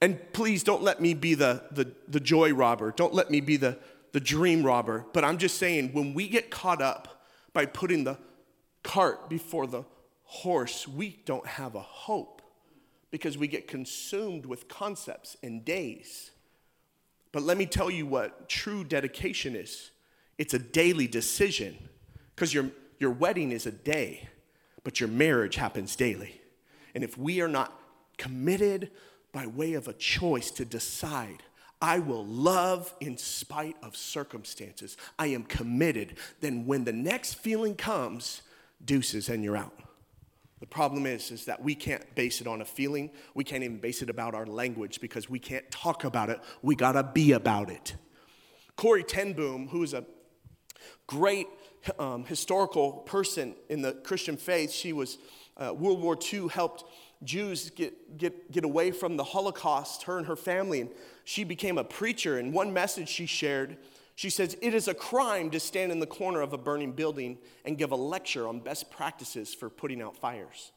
And 0.00 0.20
please 0.32 0.62
don't 0.62 0.82
let 0.82 1.00
me 1.00 1.14
be 1.14 1.34
the, 1.34 1.64
the, 1.70 1.90
the 2.06 2.20
joy 2.20 2.52
robber. 2.52 2.92
Don't 2.94 3.14
let 3.14 3.30
me 3.30 3.40
be 3.40 3.56
the, 3.56 3.78
the 4.16 4.20
dream 4.20 4.62
robber. 4.62 5.04
But 5.12 5.24
I'm 5.24 5.36
just 5.36 5.58
saying, 5.58 5.90
when 5.92 6.14
we 6.14 6.26
get 6.26 6.50
caught 6.50 6.80
up 6.80 7.22
by 7.52 7.66
putting 7.66 8.04
the 8.04 8.16
cart 8.82 9.28
before 9.28 9.66
the 9.66 9.84
horse, 10.24 10.88
we 10.88 11.20
don't 11.26 11.46
have 11.46 11.74
a 11.74 11.82
hope 11.82 12.40
because 13.10 13.36
we 13.36 13.46
get 13.46 13.68
consumed 13.68 14.46
with 14.46 14.68
concepts 14.68 15.36
and 15.42 15.66
days. 15.66 16.30
But 17.30 17.42
let 17.42 17.58
me 17.58 17.66
tell 17.66 17.90
you 17.90 18.06
what 18.06 18.48
true 18.48 18.84
dedication 18.84 19.54
is 19.54 19.90
it's 20.38 20.54
a 20.54 20.58
daily 20.58 21.06
decision 21.06 21.76
because 22.34 22.54
your, 22.54 22.70
your 22.98 23.10
wedding 23.10 23.52
is 23.52 23.66
a 23.66 23.70
day, 23.70 24.30
but 24.82 24.98
your 24.98 25.10
marriage 25.10 25.56
happens 25.56 25.94
daily. 25.94 26.40
And 26.94 27.04
if 27.04 27.18
we 27.18 27.42
are 27.42 27.48
not 27.48 27.78
committed 28.16 28.92
by 29.30 29.46
way 29.46 29.74
of 29.74 29.88
a 29.88 29.92
choice 29.92 30.50
to 30.52 30.64
decide, 30.64 31.42
I 31.80 31.98
will 31.98 32.24
love 32.24 32.94
in 33.00 33.18
spite 33.18 33.76
of 33.82 33.96
circumstances, 33.96 34.96
I 35.18 35.28
am 35.28 35.42
committed, 35.42 36.16
then 36.40 36.66
when 36.66 36.84
the 36.84 36.92
next 36.92 37.34
feeling 37.34 37.74
comes, 37.74 38.42
deuces 38.84 39.28
and 39.28 39.44
you're 39.44 39.56
out. 39.56 39.78
The 40.60 40.66
problem 40.66 41.04
is, 41.04 41.30
is 41.30 41.44
that 41.44 41.62
we 41.62 41.74
can't 41.74 42.14
base 42.14 42.40
it 42.40 42.46
on 42.46 42.62
a 42.62 42.64
feeling. 42.64 43.10
We 43.34 43.44
can't 43.44 43.62
even 43.62 43.76
base 43.76 44.00
it 44.00 44.08
about 44.08 44.34
our 44.34 44.46
language 44.46 45.00
because 45.00 45.28
we 45.28 45.38
can't 45.38 45.70
talk 45.70 46.04
about 46.04 46.30
it. 46.30 46.40
We 46.62 46.74
gotta 46.74 47.02
be 47.02 47.32
about 47.32 47.68
it. 47.68 47.94
Corrie 48.74 49.04
ten 49.04 49.34
Boom, 49.34 49.68
who 49.68 49.82
is 49.82 49.92
a 49.92 50.04
great 51.06 51.46
um, 51.98 52.24
historical 52.24 52.92
person 52.92 53.54
in 53.68 53.82
the 53.82 53.92
Christian 53.92 54.36
faith, 54.36 54.72
she 54.72 54.92
was 54.92 55.18
uh, 55.56 55.72
World 55.72 56.02
War 56.02 56.18
II 56.32 56.48
helped 56.48 56.84
Jews 57.26 57.70
get, 57.70 58.16
get, 58.16 58.50
get 58.50 58.64
away 58.64 58.90
from 58.90 59.18
the 59.18 59.24
Holocaust, 59.24 60.04
her 60.04 60.16
and 60.16 60.26
her 60.26 60.36
family, 60.36 60.80
and 60.80 60.90
she 61.24 61.44
became 61.44 61.76
a 61.76 61.84
preacher. 61.84 62.38
And 62.38 62.54
one 62.54 62.72
message 62.72 63.08
she 63.08 63.26
shared 63.26 63.76
she 64.16 64.30
says, 64.30 64.56
It 64.62 64.74
is 64.74 64.88
a 64.88 64.94
crime 64.94 65.50
to 65.50 65.60
stand 65.60 65.92
in 65.92 66.00
the 66.00 66.06
corner 66.06 66.40
of 66.40 66.54
a 66.54 66.58
burning 66.58 66.92
building 66.92 67.38
and 67.64 67.78
give 67.78 67.92
a 67.92 67.96
lecture 67.96 68.48
on 68.48 68.60
best 68.60 68.90
practices 68.90 69.54
for 69.54 69.68
putting 69.68 70.02
out 70.02 70.16
fires. 70.16 70.72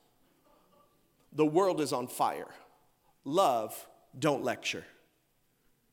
The 1.31 1.45
world 1.45 1.79
is 1.79 1.93
on 1.93 2.07
fire. 2.07 2.49
Love, 3.23 3.87
don't 4.17 4.43
lecture. 4.43 4.85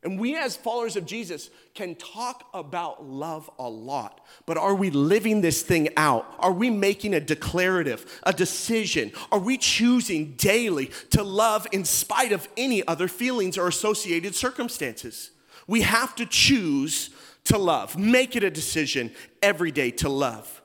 And 0.02 0.20
we, 0.20 0.36
as 0.36 0.56
followers 0.56 0.96
of 0.96 1.06
Jesus, 1.06 1.50
can 1.74 1.94
talk 1.96 2.48
about 2.54 3.04
love 3.04 3.50
a 3.58 3.68
lot, 3.68 4.20
but 4.44 4.56
are 4.56 4.74
we 4.74 4.90
living 4.90 5.40
this 5.40 5.62
thing 5.62 5.88
out? 5.96 6.32
Are 6.38 6.52
we 6.52 6.70
making 6.70 7.14
a 7.14 7.20
declarative, 7.20 8.20
a 8.22 8.32
decision? 8.32 9.10
Are 9.32 9.38
we 9.38 9.56
choosing 9.58 10.34
daily 10.36 10.92
to 11.10 11.22
love 11.22 11.66
in 11.72 11.84
spite 11.84 12.32
of 12.32 12.48
any 12.56 12.86
other 12.86 13.08
feelings 13.08 13.58
or 13.58 13.66
associated 13.66 14.34
circumstances? 14.34 15.30
We 15.66 15.80
have 15.80 16.14
to 16.16 16.26
choose 16.26 17.10
to 17.44 17.58
love. 17.58 17.98
Make 17.98 18.36
it 18.36 18.44
a 18.44 18.50
decision 18.50 19.12
every 19.42 19.72
day 19.72 19.90
to 19.92 20.08
love. 20.08 20.62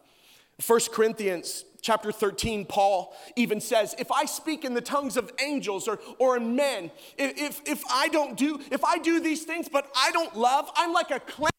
1 0.66 0.80
Corinthians 0.92 1.66
chapter 1.82 2.12
13, 2.12 2.66
Paul 2.66 3.14
even 3.36 3.60
says, 3.60 3.96
if 3.98 4.12
I 4.12 4.26
speak 4.26 4.64
in 4.64 4.74
the 4.74 4.82
tongues 4.82 5.18
of 5.18 5.32
angels 5.44 5.88
or, 5.88 6.00
or 6.20 6.40
men, 6.40 6.92
if, 7.18 7.62
if 7.66 7.84
I 7.92 8.08
don't 8.08 8.38
do, 8.38 8.60
if 8.72 8.84
I 8.84 8.98
do 9.00 9.20
these 9.20 9.44
things, 9.44 9.68
but 9.68 9.90
I 9.96 10.12
don't 10.12 10.36
love, 10.36 10.70
I'm 10.76 10.94
like 10.94 11.12
a 11.12 11.20
clang 11.20 11.52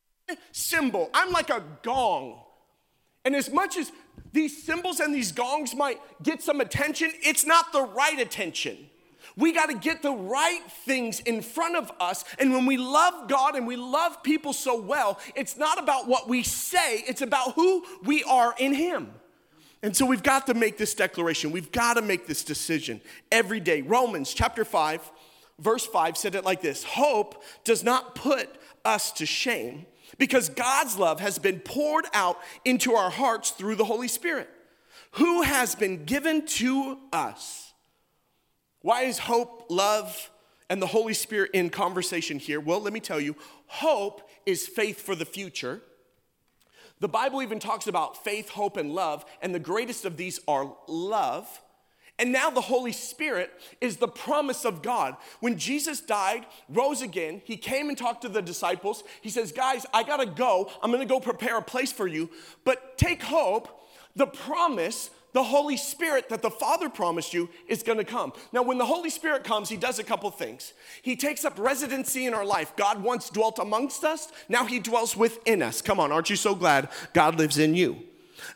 cymbal, 0.53 1.11
I'm 1.13 1.33
like 1.33 1.51
a 1.51 1.63
gong. 1.83 2.41
And 3.25 3.37
as 3.37 3.53
much 3.53 3.77
as 3.77 3.93
these 4.33 4.65
cymbals 4.65 5.01
and 5.01 5.15
these 5.15 5.33
gongs 5.33 5.75
might 5.75 6.01
get 6.23 6.43
some 6.43 6.61
attention, 6.61 7.13
it's 7.23 7.45
not 7.45 7.73
the 7.73 7.83
right 7.83 8.19
attention. 8.19 8.89
We 9.37 9.53
got 9.53 9.71
to 9.71 9.77
get 9.77 10.03
the 10.03 10.13
right 10.13 10.61
things 10.85 11.21
in 11.21 11.43
front 11.43 11.77
of 11.77 11.91
us. 12.01 12.25
And 12.39 12.53
when 12.53 12.67
we 12.67 12.77
love 12.77 13.29
God 13.29 13.55
and 13.55 13.67
we 13.67 13.77
love 13.77 14.23
people 14.23 14.53
so 14.53 14.81
well, 14.81 15.19
it's 15.35 15.57
not 15.57 15.79
about 15.79 16.09
what 16.09 16.29
we 16.29 16.43
say, 16.43 17.05
it's 17.07 17.23
about 17.23 17.55
who 17.55 17.85
we 18.05 18.25
are 18.25 18.55
in 18.59 18.75
Him. 18.75 19.13
And 19.83 19.97
so 19.97 20.07
we've 20.07 20.23
got 20.23 20.47
to 20.47 20.55
make 20.55 20.79
this 20.79 20.95
declaration. 20.95 21.51
We've 21.51 21.73
got 21.73 21.95
to 21.95 22.03
make 22.03 22.27
this 22.27 22.45
decision 22.45 23.01
every 23.33 23.59
day. 23.59 23.83
Romans 23.83 24.33
chapter 24.33 24.65
5, 24.65 25.11
verse 25.59 25.85
5 25.87 26.17
said 26.17 26.35
it 26.35 26.45
like 26.45 26.63
this 26.63 26.85
Hope 26.85 27.43
does 27.65 27.83
not 27.83 28.15
put 28.15 28.49
us 28.85 29.11
to 29.13 29.27
shame 29.27 29.87
because 30.19 30.49
God's 30.49 30.99
love 30.99 31.21
has 31.21 31.39
been 31.39 31.59
poured 31.61 32.07
out 32.13 32.39
into 32.65 32.95
our 32.95 33.11
hearts 33.11 33.51
through 33.51 33.77
the 33.77 33.85
Holy 33.85 34.09
Spirit, 34.09 34.49
who 35.13 35.43
has 35.43 35.75
been 35.75 36.05
given 36.05 36.47
to 36.47 36.99
us. 37.13 37.73
Why 38.83 39.03
is 39.03 39.19
hope, 39.19 39.67
love, 39.69 40.31
and 40.69 40.81
the 40.81 40.87
Holy 40.87 41.15
Spirit 41.15 41.51
in 41.55 41.71
conversation 41.71 42.39
here? 42.39 42.61
Well, 42.61 42.81
let 42.81 42.93
me 42.93 43.01
tell 43.01 43.21
you 43.21 43.37
hope 43.67 44.29
is 44.47 44.67
faith 44.67 45.01
for 45.01 45.15
the 45.15 45.25
future. 45.25 45.81
The 47.03 47.09
Bible 47.09 47.43
even 47.43 47.59
talks 47.59 47.89
about 47.89 48.23
faith, 48.23 48.49
hope, 48.51 48.77
and 48.77 48.95
love, 48.95 49.25
and 49.43 49.53
the 49.53 49.59
greatest 49.59 50.05
of 50.05 50.17
these 50.17 50.39
are 50.47 50.73
love. 50.87 51.61
And 52.17 52.31
now 52.31 52.49
the 52.49 52.61
Holy 52.61 52.93
Spirit 52.93 53.51
is 53.81 53.97
the 53.97 54.07
promise 54.07 54.65
of 54.65 54.83
God. 54.83 55.17
When 55.41 55.59
Jesus 55.59 56.01
died, 56.01 56.47
rose 56.69 57.03
again, 57.03 57.43
he 57.45 57.57
came 57.57 57.89
and 57.89 57.99
talked 57.99 58.23
to 58.23 58.29
the 58.29 58.41
disciples. 58.41 59.03
He 59.21 59.31
says, 59.31 59.51
Guys, 59.51 59.85
I 59.93 60.05
gotta 60.05 60.27
go. 60.27 60.71
I'm 60.81 60.93
gonna 60.93 61.05
go 61.05 61.19
prepare 61.19 61.59
a 61.59 61.63
place 61.63 61.91
for 61.91 62.07
you. 62.07 62.31
But 62.65 62.97
take 62.97 63.25
hope, 63.25 63.81
the 64.15 64.29
promise 64.29 65.11
the 65.33 65.43
Holy 65.43 65.77
Spirit 65.77 66.29
that 66.29 66.43
the 66.43 66.51
Father 66.51 66.89
promised 66.89 67.33
you 67.33 67.49
is 67.67 67.83
gonna 67.83 68.05
come. 68.05 68.33
Now, 68.53 68.63
when 68.63 68.79
the 68.79 68.87
Holy 68.87 69.11
Spirit 69.11 69.45
comes, 69.45 69.69
He 69.69 69.77
does 69.77 69.99
a 69.99 70.05
couple 70.05 70.31
things. 70.31 70.73
He 71.03 71.17
takes 71.17 71.45
up 71.45 71.59
residency 71.59 72.27
in 72.27 72.35
our 72.35 72.45
life. 72.45 72.75
God 72.77 73.03
once 73.03 73.31
dwelt 73.31 73.59
amongst 73.59 74.05
us, 74.05 74.31
now 74.49 74.67
He 74.67 74.79
dwells 74.79 75.17
within 75.17 75.63
us. 75.63 75.83
Come 75.83 75.99
on, 76.01 76.13
aren't 76.13 76.31
you 76.31 76.37
so 76.37 76.55
glad 76.55 76.89
God 77.13 77.39
lives 77.39 77.59
in 77.59 77.75
you? 77.75 77.99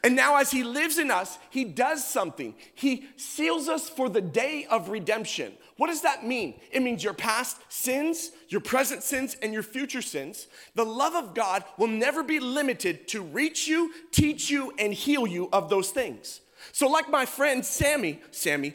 And 0.03 0.17
now, 0.17 0.37
as 0.37 0.51
He 0.51 0.65
lives 0.65 0.99
in 0.99 1.11
us, 1.11 1.39
He 1.51 1.65
does 1.65 2.05
something. 2.05 2.55
He 2.75 3.07
seals 3.17 3.69
us 3.69 3.89
for 3.89 4.09
the 4.09 4.21
day 4.21 4.67
of 4.71 4.89
redemption. 4.89 5.53
What 5.77 5.89
does 5.89 6.03
that 6.03 6.27
mean? 6.27 6.55
It 6.73 6.83
means 6.83 7.05
your 7.05 7.13
past 7.13 7.59
sins, 7.69 8.31
your 8.49 8.63
present 8.63 9.03
sins, 9.03 9.37
and 9.43 9.53
your 9.53 9.63
future 9.63 10.03
sins. 10.03 10.49
The 10.75 10.87
love 10.87 11.15
of 11.15 11.35
God 11.35 11.65
will 11.77 11.89
never 11.89 12.23
be 12.23 12.41
limited 12.41 13.09
to 13.09 13.23
reach 13.23 13.69
you, 13.69 13.93
teach 14.11 14.51
you, 14.51 14.73
and 14.79 14.93
heal 14.93 15.27
you 15.27 15.49
of 15.53 15.69
those 15.69 15.91
things. 15.91 16.41
So, 16.73 16.89
like 16.89 17.11
my 17.11 17.27
friend 17.27 17.65
Sammy, 17.65 18.21
Sammy, 18.31 18.75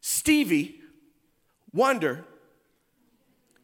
Stevie 0.00 0.80
Wonder, 1.72 2.24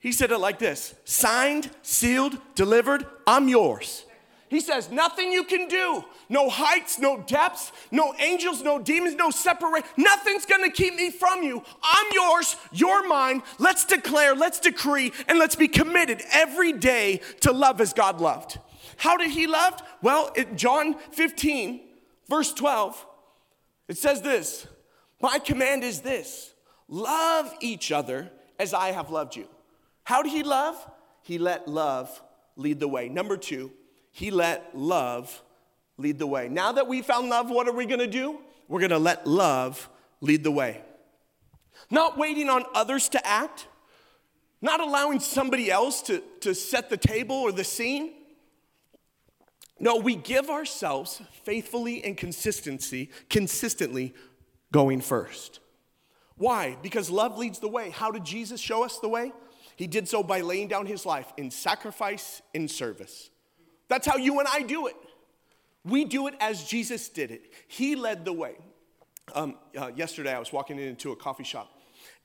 he 0.00 0.10
said 0.10 0.32
it 0.32 0.38
like 0.38 0.58
this 0.58 0.94
signed, 1.04 1.70
sealed, 1.82 2.36
delivered, 2.54 3.06
I'm 3.26 3.48
yours. 3.48 4.04
He 4.48 4.60
says, 4.60 4.90
Nothing 4.90 5.32
you 5.32 5.44
can 5.44 5.66
do, 5.66 6.04
no 6.28 6.50
heights, 6.50 6.98
no 6.98 7.22
depths, 7.22 7.72
no 7.90 8.12
angels, 8.18 8.62
no 8.62 8.78
demons, 8.78 9.14
no 9.14 9.30
separate, 9.30 9.84
nothing's 9.96 10.44
gonna 10.44 10.70
keep 10.70 10.94
me 10.94 11.10
from 11.10 11.42
you. 11.42 11.62
I'm 11.82 12.06
yours, 12.12 12.56
you're 12.70 13.08
mine. 13.08 13.42
Let's 13.58 13.86
declare, 13.86 14.34
let's 14.34 14.60
decree, 14.60 15.12
and 15.26 15.38
let's 15.38 15.56
be 15.56 15.68
committed 15.68 16.22
every 16.32 16.72
day 16.72 17.22
to 17.40 17.52
love 17.52 17.80
as 17.80 17.94
God 17.94 18.20
loved. 18.20 18.58
How 18.96 19.16
did 19.16 19.30
he 19.30 19.46
love? 19.46 19.80
Well, 20.02 20.30
in 20.36 20.58
John 20.58 20.96
15, 21.12 21.80
verse 22.28 22.52
12, 22.52 23.06
it 23.88 23.96
says 23.96 24.22
this 24.22 24.66
My 25.20 25.38
command 25.38 25.84
is 25.84 26.00
this 26.00 26.54
love 26.88 27.52
each 27.60 27.92
other 27.92 28.30
as 28.58 28.74
I 28.74 28.92
have 28.92 29.10
loved 29.10 29.36
you. 29.36 29.48
How 30.04 30.22
did 30.22 30.32
he 30.32 30.42
love? 30.42 30.76
He 31.22 31.38
let 31.38 31.68
love 31.68 32.22
lead 32.56 32.80
the 32.80 32.88
way. 32.88 33.08
Number 33.08 33.36
two, 33.36 33.72
he 34.10 34.30
let 34.30 34.76
love 34.76 35.42
lead 35.96 36.18
the 36.18 36.26
way. 36.26 36.48
Now 36.48 36.72
that 36.72 36.86
we 36.86 37.02
found 37.02 37.28
love, 37.28 37.50
what 37.50 37.68
are 37.68 37.72
we 37.72 37.86
gonna 37.86 38.06
do? 38.06 38.38
We're 38.68 38.80
gonna 38.80 38.98
let 38.98 39.26
love 39.26 39.88
lead 40.20 40.44
the 40.44 40.50
way. 40.50 40.82
Not 41.90 42.16
waiting 42.18 42.48
on 42.48 42.64
others 42.74 43.08
to 43.10 43.26
act, 43.26 43.68
not 44.60 44.80
allowing 44.80 45.20
somebody 45.20 45.70
else 45.70 46.02
to, 46.02 46.22
to 46.40 46.54
set 46.54 46.88
the 46.88 46.96
table 46.96 47.36
or 47.36 47.52
the 47.52 47.64
scene. 47.64 48.12
No, 49.82 49.96
we 49.96 50.14
give 50.14 50.48
ourselves 50.48 51.20
faithfully 51.42 52.04
and 52.04 52.16
consistency, 52.16 53.10
consistently 53.28 54.14
going 54.70 55.00
first. 55.00 55.58
Why? 56.36 56.76
Because 56.82 57.10
love 57.10 57.36
leads 57.36 57.58
the 57.58 57.68
way. 57.68 57.90
How 57.90 58.12
did 58.12 58.24
Jesus 58.24 58.60
show 58.60 58.84
us 58.84 59.00
the 59.00 59.08
way? 59.08 59.32
He 59.74 59.88
did 59.88 60.08
so 60.08 60.22
by 60.22 60.40
laying 60.40 60.68
down 60.68 60.86
his 60.86 61.04
life 61.04 61.32
in 61.36 61.50
sacrifice, 61.50 62.42
in 62.54 62.68
service. 62.68 63.30
That's 63.88 64.06
how 64.06 64.16
you 64.16 64.38
and 64.38 64.48
I 64.52 64.62
do 64.62 64.86
it. 64.86 64.94
We 65.84 66.04
do 66.04 66.28
it 66.28 66.34
as 66.38 66.62
Jesus 66.62 67.08
did 67.08 67.32
it. 67.32 67.52
He 67.66 67.96
led 67.96 68.24
the 68.24 68.32
way. 68.32 68.54
Um, 69.34 69.56
uh, 69.76 69.90
yesterday, 69.96 70.32
I 70.32 70.38
was 70.38 70.52
walking 70.52 70.78
into 70.78 71.10
a 71.10 71.16
coffee 71.16 71.42
shop 71.42 71.68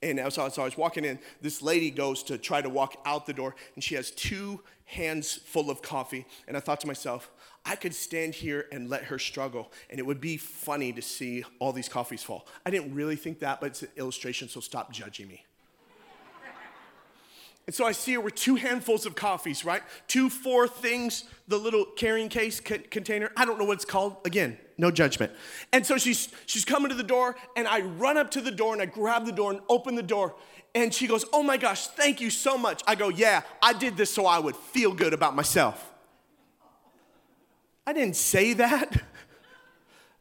and 0.02 0.20
as 0.20 0.38
I, 0.38 0.44
was, 0.44 0.58
I 0.58 0.64
was 0.64 0.78
walking 0.78 1.06
in, 1.06 1.20
this 1.42 1.62
lady 1.62 1.90
goes 1.90 2.22
to 2.24 2.38
try 2.38 2.62
to 2.62 2.70
walk 2.70 2.98
out 3.06 3.26
the 3.26 3.34
door, 3.34 3.56
and 3.74 3.84
she 3.84 3.96
has 3.96 4.12
two 4.12 4.62
hands 4.86 5.34
full 5.34 5.72
of 5.72 5.82
coffee. 5.82 6.26
And 6.48 6.56
I 6.56 6.60
thought 6.60 6.82
to 6.82 6.88
myself, 6.88 7.32
I 7.68 7.76
could 7.76 7.94
stand 7.94 8.34
here 8.34 8.66
and 8.72 8.90
let 8.90 9.04
her 9.04 9.20
struggle, 9.20 9.74
and 9.90 10.00
it 10.00 10.06
would 10.06 10.22
be 10.22 10.38
funny 10.38 10.94
to 10.94 11.02
see 11.02 11.44
all 11.60 11.74
these 11.74 11.90
coffees 11.90 12.24
fall. 12.24 12.48
I 12.66 12.72
didn't 12.72 12.96
really 12.96 13.18
think 13.18 13.40
that, 13.40 13.60
but 13.60 13.68
it's 13.68 13.82
an 13.82 13.90
illustration, 13.98 14.48
so 14.48 14.62
stop 14.62 14.94
judging 14.94 15.28
me. 15.28 15.44
And 17.66 17.76
so 17.76 17.86
I 17.86 17.92
see 17.92 18.14
her 18.14 18.22
with 18.22 18.36
two 18.36 18.56
handfuls 18.56 19.06
of 19.06 19.16
coffees, 19.16 19.66
right? 19.66 19.84
Two, 20.08 20.30
four 20.30 20.70
things, 20.70 21.26
the 21.50 21.58
little 21.58 21.84
carrying 21.84 22.30
case 22.30 22.62
container. 22.62 23.30
I 23.36 23.44
don't 23.44 23.60
know 23.60 23.66
what 23.66 23.74
it's 23.74 23.84
called. 23.84 24.16
Again, 24.24 24.58
no 24.78 24.90
judgment. 24.90 25.34
And 25.74 25.86
so 25.86 25.98
she's 25.98 26.30
she's 26.46 26.64
coming 26.64 26.88
to 26.88 26.96
the 26.96 27.04
door, 27.04 27.36
and 27.58 27.68
I 27.68 27.82
run 27.82 28.16
up 28.16 28.32
to 28.32 28.42
the 28.42 28.52
door 28.52 28.72
and 28.72 28.82
I 28.82 28.86
grab 28.86 29.26
the 29.26 29.34
door 29.34 29.52
and 29.52 29.60
open 29.68 29.96
the 29.96 30.02
door. 30.02 30.36
And 30.74 30.94
she 30.94 31.08
goes, 31.08 31.26
Oh 31.34 31.44
my 31.44 31.58
gosh, 31.58 31.88
thank 31.88 32.22
you 32.22 32.30
so 32.30 32.58
much. 32.58 32.84
I 32.88 32.96
go, 32.96 33.10
Yeah, 33.10 33.42
I 33.62 33.74
did 33.74 33.98
this 33.98 34.14
so 34.14 34.26
I 34.26 34.40
would 34.40 34.56
feel 34.56 34.94
good 34.94 35.14
about 35.14 35.36
myself. 35.36 35.92
I 37.88 37.94
didn't 37.94 38.18
say 38.18 38.54
that. 38.54 39.02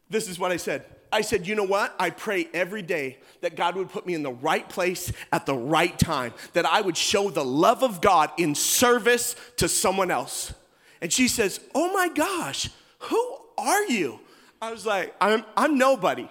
This 0.09 0.29
is 0.29 0.39
what 0.39 0.53
I 0.53 0.57
said 0.57 0.85
I 1.13 1.21
said, 1.21 1.47
you 1.47 1.55
know 1.55 1.65
what? 1.65 1.95
I 1.99 2.11
pray 2.11 2.49
every 2.53 2.83
day 2.83 3.19
that 3.41 3.57
God 3.57 3.77
would 3.77 3.89
put 3.91 4.07
me 4.07 4.15
in 4.15 4.23
the 4.23 4.33
right 4.33 4.69
place 4.69 5.13
at 5.33 5.47
the 5.47 5.55
right 5.55 5.97
time, 5.99 6.35
that 6.53 6.67
I 6.67 6.81
would 6.81 6.97
show 6.97 7.31
the 7.31 7.45
love 7.45 7.83
of 7.83 8.01
God 8.01 8.31
in 8.37 8.55
service 8.55 9.37
to 9.57 9.69
someone 9.69 10.11
else. 10.11 10.53
And 11.01 11.13
she 11.13 11.29
says, 11.29 11.61
oh 11.75 11.93
my 11.93 12.09
gosh, 12.09 12.71
who 12.99 13.39
are 13.57 13.85
you? 13.85 14.21
I 14.61 14.71
was 14.71 14.85
like, 14.85 15.15
I'm, 15.21 15.45
I'm 15.57 15.79
nobody. 15.79 16.29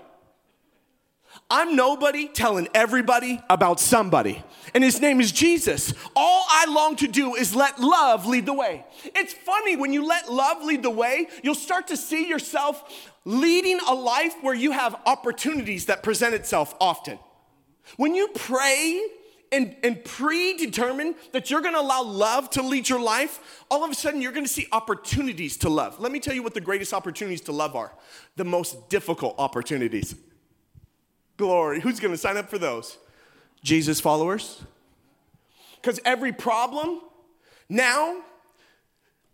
I'm 1.50 1.76
nobody 1.76 2.28
telling 2.28 2.68
everybody 2.74 3.42
about 3.50 3.80
somebody. 3.80 4.44
And 4.74 4.84
his 4.84 5.00
name 5.00 5.22
is 5.22 5.32
Jesus. 5.32 5.94
All 6.16 6.46
I 6.50 6.66
long 6.68 6.96
to 6.98 7.08
do 7.08 7.36
is 7.36 7.56
let 7.56 7.80
love 7.80 8.26
lead 8.26 8.46
the 8.46 8.54
way. 8.54 8.86
It's 9.04 9.34
funny 9.34 9.76
when 9.76 9.94
you 9.94 10.06
let 10.06 10.32
love 10.32 10.64
lead 10.64 10.82
the 10.82 10.90
way, 10.90 11.28
you'll 11.44 11.56
start 11.56 11.88
to 11.88 11.98
see 11.98 12.28
yourself 12.28 13.12
leading 13.26 13.80
a 13.88 13.94
life 13.94 14.36
where 14.42 14.56
you 14.56 14.72
have 14.72 14.96
opportunities 15.06 15.86
that 15.86 16.04
present 16.04 16.34
itself 16.34 16.76
often. 16.82 17.20
When 17.98 18.16
you 18.16 18.30
pray 18.30 19.06
and, 19.52 19.76
and 19.84 20.04
predetermine 20.04 21.16
that 21.32 21.50
you're 21.50 21.62
gonna 21.62 21.80
allow 21.80 22.04
love 22.04 22.50
to 22.52 22.62
lead 22.62 22.90
your 22.90 23.00
life, 23.00 23.64
all 23.70 23.84
of 23.84 23.92
a 23.92 23.96
sudden 23.96 24.22
you're 24.22 24.32
gonna 24.32 24.48
see 24.48 24.68
opportunities 24.72 25.58
to 25.58 25.70
love. 25.70 26.00
Let 26.00 26.12
me 26.12 26.20
tell 26.20 26.34
you 26.34 26.44
what 26.44 26.54
the 26.54 26.62
greatest 26.62 26.94
opportunities 26.94 27.42
to 27.42 27.52
love 27.52 27.76
are 27.76 27.94
the 28.36 28.46
most 28.46 28.90
difficult 28.90 29.36
opportunities. 29.38 30.16
Glory. 31.38 31.82
Who's 31.82 32.00
going 32.00 32.14
to 32.14 32.18
sign 32.18 32.38
up 32.38 32.50
for 32.50 32.58
those? 32.58 32.98
Jesus 33.64 34.00
followers. 34.00 34.62
Because 35.82 36.00
every 36.06 36.32
problem, 36.32 37.02
now, 37.70 38.22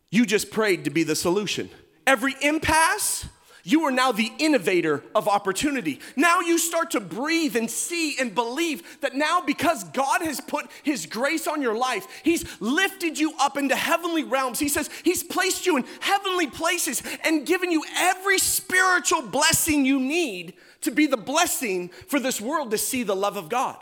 you 0.10 0.26
just 0.26 0.52
prayed 0.52 0.86
to 0.86 0.90
be 0.90 1.04
the 1.04 1.16
solution. 1.16 1.70
Every 2.06 2.36
impasse, 2.42 3.26
you 3.64 3.84
are 3.84 3.92
now 3.92 4.12
the 4.12 4.32
innovator 4.40 5.04
of 5.14 5.28
opportunity. 5.28 6.00
Now 6.16 6.40
you 6.42 6.58
start 6.58 6.92
to 6.92 7.00
breathe 7.00 7.56
and 7.56 7.70
see 7.70 8.18
and 8.20 8.34
believe 8.34 9.00
that 9.02 9.16
now, 9.16 9.42
because 9.42 9.84
God 9.86 10.22
has 10.22 10.42
put 10.42 10.66
His 10.84 11.06
grace 11.06 11.48
on 11.48 11.62
your 11.62 11.76
life, 11.76 12.08
He's 12.24 12.44
lifted 12.60 13.20
you 13.20 13.34
up 13.40 13.58
into 13.58 13.76
heavenly 13.76 14.24
realms. 14.24 14.60
He 14.60 14.70
says 14.70 14.90
He's 15.04 15.24
placed 15.24 15.66
you 15.66 15.78
in 15.78 15.86
heavenly 16.00 16.48
places 16.48 17.04
and 17.24 17.46
given 17.46 17.72
you 17.72 17.84
every 17.96 18.40
spiritual 18.40 19.22
blessing 19.22 19.86
you 19.86 20.00
need 20.00 20.54
to 20.82 20.92
be 20.92 21.06
the 21.06 21.18
blessing 21.18 21.90
for 22.08 22.20
this 22.20 22.42
world 22.42 22.72
to 22.72 22.78
see 22.78 23.04
the 23.04 23.16
love 23.16 23.38
of 23.38 23.50
God. 23.50 23.78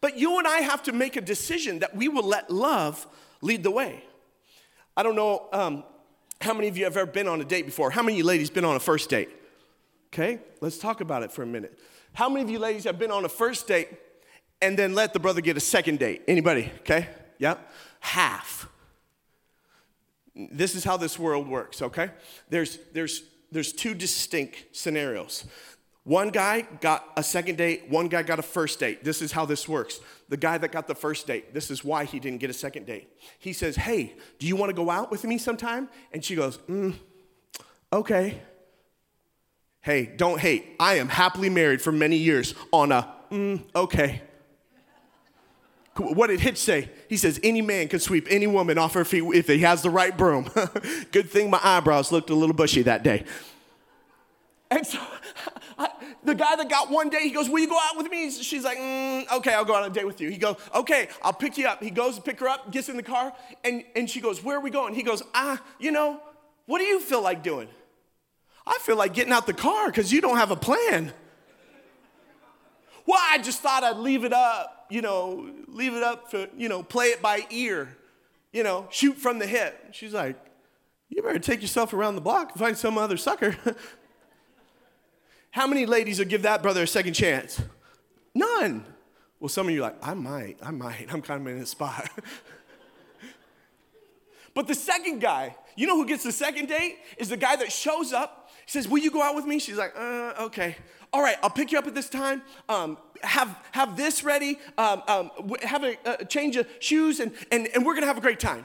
But 0.00 0.18
you 0.18 0.38
and 0.38 0.46
I 0.46 0.58
have 0.58 0.82
to 0.84 0.92
make 0.92 1.16
a 1.16 1.20
decision 1.20 1.78
that 1.78 1.94
we 1.94 2.08
will 2.08 2.26
let 2.26 2.50
love 2.50 3.06
lead 3.40 3.62
the 3.62 3.70
way. 3.70 4.04
I 4.96 5.02
don't 5.02 5.16
know 5.16 5.48
um, 5.52 5.84
how 6.40 6.54
many 6.54 6.68
of 6.68 6.76
you 6.76 6.84
have 6.84 6.96
ever 6.96 7.10
been 7.10 7.28
on 7.28 7.40
a 7.40 7.44
date 7.44 7.66
before? 7.66 7.90
How 7.90 8.02
many 8.02 8.14
of 8.14 8.18
you 8.18 8.24
ladies 8.24 8.50
been 8.50 8.64
on 8.64 8.76
a 8.76 8.80
first 8.80 9.08
date? 9.08 9.30
Okay, 10.12 10.40
let's 10.60 10.78
talk 10.78 11.00
about 11.00 11.22
it 11.22 11.32
for 11.32 11.42
a 11.42 11.46
minute. 11.46 11.78
How 12.12 12.28
many 12.28 12.42
of 12.42 12.50
you 12.50 12.58
ladies 12.58 12.84
have 12.84 12.98
been 12.98 13.10
on 13.10 13.24
a 13.24 13.28
first 13.28 13.66
date 13.66 13.88
and 14.60 14.78
then 14.78 14.94
let 14.94 15.14
the 15.14 15.20
brother 15.20 15.40
get 15.40 15.56
a 15.56 15.60
second 15.60 15.98
date? 15.98 16.22
Anybody? 16.28 16.70
Okay, 16.80 17.08
yeah, 17.38 17.56
half. 18.00 18.68
This 20.34 20.74
is 20.74 20.84
how 20.84 20.96
this 20.96 21.18
world 21.18 21.48
works. 21.48 21.80
Okay, 21.80 22.10
there's 22.50 22.78
there's 22.92 23.22
there's 23.50 23.72
two 23.72 23.94
distinct 23.94 24.64
scenarios. 24.72 25.44
One 26.04 26.30
guy 26.30 26.62
got 26.80 27.06
a 27.16 27.22
second 27.22 27.58
date, 27.58 27.88
one 27.88 28.08
guy 28.08 28.22
got 28.22 28.40
a 28.40 28.42
first 28.42 28.80
date. 28.80 29.04
This 29.04 29.22
is 29.22 29.30
how 29.30 29.44
this 29.44 29.68
works. 29.68 30.00
The 30.28 30.36
guy 30.36 30.58
that 30.58 30.72
got 30.72 30.88
the 30.88 30.96
first 30.96 31.28
date, 31.28 31.54
this 31.54 31.70
is 31.70 31.84
why 31.84 32.04
he 32.04 32.18
didn't 32.18 32.40
get 32.40 32.50
a 32.50 32.54
second 32.54 32.86
date. 32.86 33.08
He 33.38 33.52
says, 33.52 33.76
Hey, 33.76 34.14
do 34.40 34.46
you 34.48 34.56
want 34.56 34.70
to 34.70 34.74
go 34.74 34.90
out 34.90 35.12
with 35.12 35.22
me 35.24 35.38
sometime? 35.38 35.88
And 36.12 36.24
she 36.24 36.34
goes, 36.34 36.58
mm, 36.68 36.94
Okay. 37.92 38.40
Hey, 39.80 40.06
don't 40.16 40.40
hate. 40.40 40.76
I 40.80 40.94
am 40.94 41.08
happily 41.08 41.50
married 41.50 41.82
for 41.82 41.92
many 41.92 42.16
years 42.16 42.54
on 42.72 42.90
a, 42.90 43.08
mm, 43.30 43.62
okay. 43.74 44.22
What 45.96 46.28
did 46.28 46.40
Hitch 46.40 46.58
say? 46.58 46.88
He 47.08 47.16
says, 47.16 47.38
Any 47.44 47.62
man 47.62 47.86
can 47.86 48.00
sweep 48.00 48.26
any 48.28 48.48
woman 48.48 48.76
off 48.76 48.94
her 48.94 49.04
feet 49.04 49.24
if 49.34 49.46
he 49.46 49.58
has 49.58 49.82
the 49.82 49.90
right 49.90 50.16
broom. 50.16 50.50
Good 51.12 51.30
thing 51.30 51.50
my 51.50 51.60
eyebrows 51.62 52.10
looked 52.10 52.30
a 52.30 52.34
little 52.34 52.56
bushy 52.56 52.82
that 52.82 53.04
day. 53.04 53.24
And 54.70 54.86
so 54.86 54.98
the 56.24 56.34
guy 56.34 56.54
that 56.56 56.68
got 56.68 56.90
one 56.90 57.08
day, 57.08 57.20
he 57.22 57.30
goes, 57.30 57.48
Will 57.48 57.60
you 57.60 57.68
go 57.68 57.78
out 57.78 57.96
with 57.96 58.10
me? 58.10 58.30
She's 58.30 58.64
like, 58.64 58.78
mm, 58.78 59.30
Okay, 59.32 59.52
I'll 59.52 59.64
go 59.64 59.74
on 59.74 59.84
a 59.84 59.90
date 59.90 60.06
with 60.06 60.20
you. 60.20 60.30
He 60.30 60.38
goes, 60.38 60.56
Okay, 60.74 61.08
I'll 61.22 61.32
pick 61.32 61.58
you 61.58 61.66
up. 61.66 61.82
He 61.82 61.90
goes 61.90 62.16
to 62.16 62.22
pick 62.22 62.38
her 62.40 62.48
up, 62.48 62.70
gets 62.70 62.88
in 62.88 62.96
the 62.96 63.02
car, 63.02 63.32
and, 63.64 63.84
and 63.96 64.08
she 64.08 64.20
goes, 64.20 64.42
Where 64.42 64.56
are 64.56 64.60
we 64.60 64.70
going? 64.70 64.94
He 64.94 65.02
goes, 65.02 65.22
Ah, 65.34 65.62
you 65.78 65.90
know, 65.90 66.20
what 66.66 66.78
do 66.78 66.84
you 66.84 67.00
feel 67.00 67.22
like 67.22 67.42
doing? 67.42 67.68
I 68.66 68.78
feel 68.82 68.96
like 68.96 69.14
getting 69.14 69.32
out 69.32 69.46
the 69.46 69.52
car 69.52 69.86
because 69.88 70.12
you 70.12 70.20
don't 70.20 70.36
have 70.36 70.52
a 70.52 70.56
plan. 70.56 71.12
Well, 73.04 73.20
I 73.20 73.38
just 73.38 73.60
thought 73.60 73.82
I'd 73.82 73.96
leave 73.96 74.22
it 74.24 74.32
up, 74.32 74.86
you 74.88 75.02
know, 75.02 75.50
leave 75.66 75.94
it 75.94 76.04
up 76.04 76.30
for, 76.30 76.46
you 76.56 76.68
know, 76.68 76.84
play 76.84 77.06
it 77.06 77.20
by 77.20 77.44
ear, 77.50 77.96
you 78.52 78.62
know, 78.62 78.86
shoot 78.90 79.16
from 79.16 79.40
the 79.40 79.46
hip. 79.46 79.88
She's 79.90 80.14
like, 80.14 80.36
You 81.08 81.20
better 81.22 81.40
take 81.40 81.62
yourself 81.62 81.92
around 81.92 82.14
the 82.14 82.20
block 82.20 82.52
and 82.52 82.60
find 82.60 82.78
some 82.78 82.96
other 82.96 83.16
sucker. 83.16 83.56
How 85.52 85.66
many 85.66 85.84
ladies 85.84 86.18
would 86.18 86.30
give 86.30 86.42
that 86.42 86.62
brother 86.62 86.82
a 86.82 86.86
second 86.86 87.12
chance? 87.12 87.60
None. 88.34 88.86
Well, 89.38 89.50
some 89.50 89.68
of 89.68 89.74
you 89.74 89.84
are 89.84 89.90
like, 89.90 89.98
I 90.02 90.14
might, 90.14 90.56
I 90.62 90.70
might. 90.70 91.12
I'm 91.12 91.20
kind 91.20 91.46
of 91.46 91.54
in 91.54 91.60
a 91.60 91.66
spot. 91.66 92.08
but 94.54 94.66
the 94.66 94.74
second 94.74 95.20
guy, 95.20 95.54
you 95.76 95.86
know 95.86 95.96
who 95.96 96.06
gets 96.06 96.24
the 96.24 96.32
second 96.32 96.68
date? 96.68 96.96
Is 97.18 97.28
the 97.28 97.36
guy 97.36 97.56
that 97.56 97.70
shows 97.70 98.14
up. 98.14 98.50
Says, 98.64 98.88
Will 98.88 99.00
you 99.00 99.10
go 99.10 99.20
out 99.20 99.34
with 99.34 99.44
me? 99.44 99.58
She's 99.58 99.76
like, 99.76 99.92
uh, 99.94 100.32
okay. 100.40 100.74
All 101.12 101.22
right, 101.22 101.36
I'll 101.42 101.50
pick 101.50 101.70
you 101.70 101.78
up 101.78 101.86
at 101.86 101.94
this 101.94 102.08
time. 102.08 102.40
Um, 102.70 102.96
have, 103.22 103.54
have 103.72 103.94
this 103.94 104.24
ready. 104.24 104.58
Um, 104.78 105.02
um, 105.06 105.30
have 105.60 105.84
a, 105.84 105.98
a, 106.06 106.24
change 106.24 106.56
of 106.56 106.66
shoes, 106.78 107.20
and, 107.20 107.32
and, 107.50 107.68
and 107.74 107.84
we're 107.84 107.94
gonna 107.94 108.06
have 108.06 108.16
a 108.16 108.22
great 108.22 108.40
time. 108.40 108.64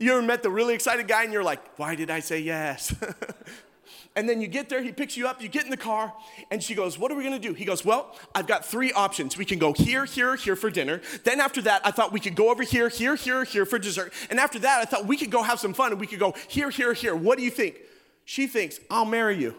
You 0.00 0.12
ever 0.12 0.22
met 0.22 0.42
the 0.42 0.50
really 0.50 0.74
excited 0.74 1.06
guy 1.06 1.22
and 1.22 1.32
you're 1.32 1.44
like, 1.44 1.78
Why 1.78 1.94
did 1.94 2.10
I 2.10 2.18
say 2.18 2.40
yes? 2.40 2.92
And 4.14 4.28
then 4.28 4.40
you 4.40 4.48
get 4.48 4.68
there, 4.68 4.82
he 4.82 4.92
picks 4.92 5.16
you 5.16 5.26
up, 5.26 5.42
you 5.42 5.48
get 5.48 5.64
in 5.64 5.70
the 5.70 5.76
car, 5.76 6.12
and 6.50 6.62
she 6.62 6.74
goes, 6.74 6.98
What 6.98 7.10
are 7.12 7.14
we 7.14 7.24
gonna 7.24 7.38
do? 7.38 7.54
He 7.54 7.64
goes, 7.64 7.84
Well, 7.84 8.14
I've 8.34 8.46
got 8.46 8.64
three 8.64 8.92
options. 8.92 9.36
We 9.36 9.44
can 9.44 9.58
go 9.58 9.72
here, 9.72 10.04
here, 10.04 10.36
here 10.36 10.56
for 10.56 10.70
dinner. 10.70 11.00
Then 11.24 11.40
after 11.40 11.62
that, 11.62 11.80
I 11.84 11.90
thought 11.90 12.12
we 12.12 12.20
could 12.20 12.34
go 12.34 12.50
over 12.50 12.62
here, 12.62 12.88
here, 12.88 13.16
here, 13.16 13.44
here 13.44 13.66
for 13.66 13.78
dessert. 13.78 14.12
And 14.30 14.38
after 14.38 14.58
that, 14.60 14.80
I 14.80 14.84
thought 14.84 15.06
we 15.06 15.16
could 15.16 15.30
go 15.30 15.42
have 15.42 15.60
some 15.60 15.74
fun 15.74 15.92
and 15.92 16.00
we 16.00 16.06
could 16.06 16.18
go 16.18 16.34
here, 16.48 16.70
here, 16.70 16.92
here. 16.92 17.14
What 17.14 17.38
do 17.38 17.44
you 17.44 17.50
think? 17.50 17.76
She 18.24 18.46
thinks, 18.46 18.80
I'll 18.90 19.04
marry 19.04 19.38
you. 19.38 19.54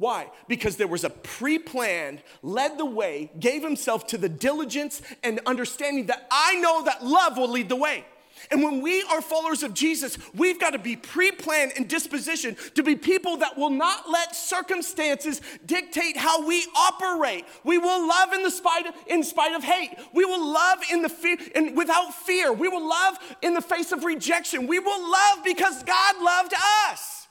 Why? 0.00 0.30
Because 0.48 0.76
there 0.76 0.86
was 0.86 1.04
a 1.04 1.10
pre 1.10 1.58
planned, 1.58 2.22
led 2.40 2.78
the 2.78 2.86
way, 2.86 3.30
gave 3.38 3.62
himself 3.62 4.06
to 4.06 4.18
the 4.18 4.30
diligence 4.30 5.02
and 5.22 5.40
understanding 5.44 6.06
that 6.06 6.26
I 6.30 6.54
know 6.54 6.84
that 6.84 7.04
love 7.04 7.36
will 7.36 7.50
lead 7.50 7.68
the 7.68 7.76
way. 7.76 8.06
And 8.50 8.62
when 8.62 8.80
we 8.80 9.02
are 9.02 9.20
followers 9.20 9.62
of 9.62 9.74
Jesus, 9.74 10.16
we've 10.34 10.58
got 10.58 10.70
to 10.70 10.78
be 10.78 10.96
pre 10.96 11.30
planned 11.30 11.72
and 11.76 11.88
dispositioned 11.88 12.74
to 12.74 12.82
be 12.82 12.96
people 12.96 13.38
that 13.38 13.56
will 13.58 13.70
not 13.70 14.10
let 14.10 14.34
circumstances 14.34 15.40
dictate 15.66 16.16
how 16.16 16.46
we 16.46 16.64
operate. 16.76 17.44
We 17.64 17.78
will 17.78 18.06
love 18.08 18.32
in, 18.32 18.42
the 18.42 18.50
spite 18.50 18.86
of, 18.86 18.94
in 19.06 19.22
spite 19.22 19.54
of 19.54 19.62
hate. 19.62 19.90
We 20.12 20.24
will 20.24 20.52
love 20.52 20.78
in 20.90 21.02
the 21.02 21.08
fear, 21.08 21.36
and 21.54 21.76
without 21.76 22.14
fear. 22.14 22.52
We 22.52 22.68
will 22.68 22.88
love 22.88 23.18
in 23.42 23.54
the 23.54 23.60
face 23.60 23.92
of 23.92 24.04
rejection. 24.04 24.66
We 24.66 24.78
will 24.78 25.10
love 25.10 25.44
because 25.44 25.82
God 25.84 26.22
loved 26.22 26.54
us. 26.88 27.28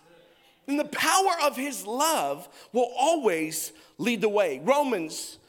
And 0.68 0.80
the 0.80 0.86
power 0.86 1.32
of 1.44 1.58
his 1.58 1.86
love 1.86 2.48
will 2.72 2.92
always 2.96 3.74
lead 3.98 4.22
the 4.22 4.30
way. 4.30 4.62
Romans 4.64 5.40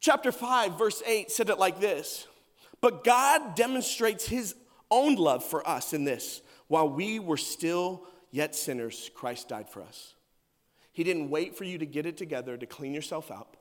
chapter 0.00 0.32
5, 0.32 0.78
verse 0.78 1.02
8 1.06 1.30
said 1.30 1.48
it 1.48 1.58
like 1.58 1.80
this 1.80 2.26
But 2.80 3.04
God 3.04 3.54
demonstrates 3.54 4.26
his 4.26 4.54
own 4.90 5.16
love 5.16 5.44
for 5.44 5.66
us 5.68 5.92
in 5.92 6.04
this 6.04 6.42
while 6.68 6.88
we 6.88 7.18
were 7.18 7.36
still 7.36 8.06
yet 8.30 8.54
sinners, 8.54 9.10
Christ 9.14 9.48
died 9.48 9.68
for 9.68 9.82
us. 9.82 10.14
He 10.92 11.04
didn't 11.04 11.30
wait 11.30 11.56
for 11.56 11.64
you 11.64 11.78
to 11.78 11.86
get 11.86 12.06
it 12.06 12.16
together, 12.16 12.56
to 12.56 12.66
clean 12.66 12.94
yourself 12.94 13.30
up, 13.30 13.56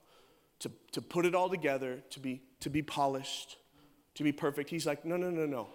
to, 0.59 0.71
to 0.91 1.01
put 1.01 1.25
it 1.25 1.35
all 1.35 1.49
together, 1.49 2.03
to 2.11 2.19
be, 2.19 2.41
to 2.59 2.69
be 2.69 2.81
polished, 2.81 3.57
to 4.15 4.23
be 4.23 4.31
perfect. 4.31 4.69
He's 4.69 4.85
like, 4.85 5.05
no, 5.05 5.17
no, 5.17 5.29
no, 5.29 5.45
no. 5.45 5.69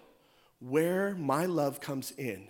Where 0.59 1.15
my 1.15 1.45
love 1.45 1.81
comes 1.81 2.11
in 2.11 2.47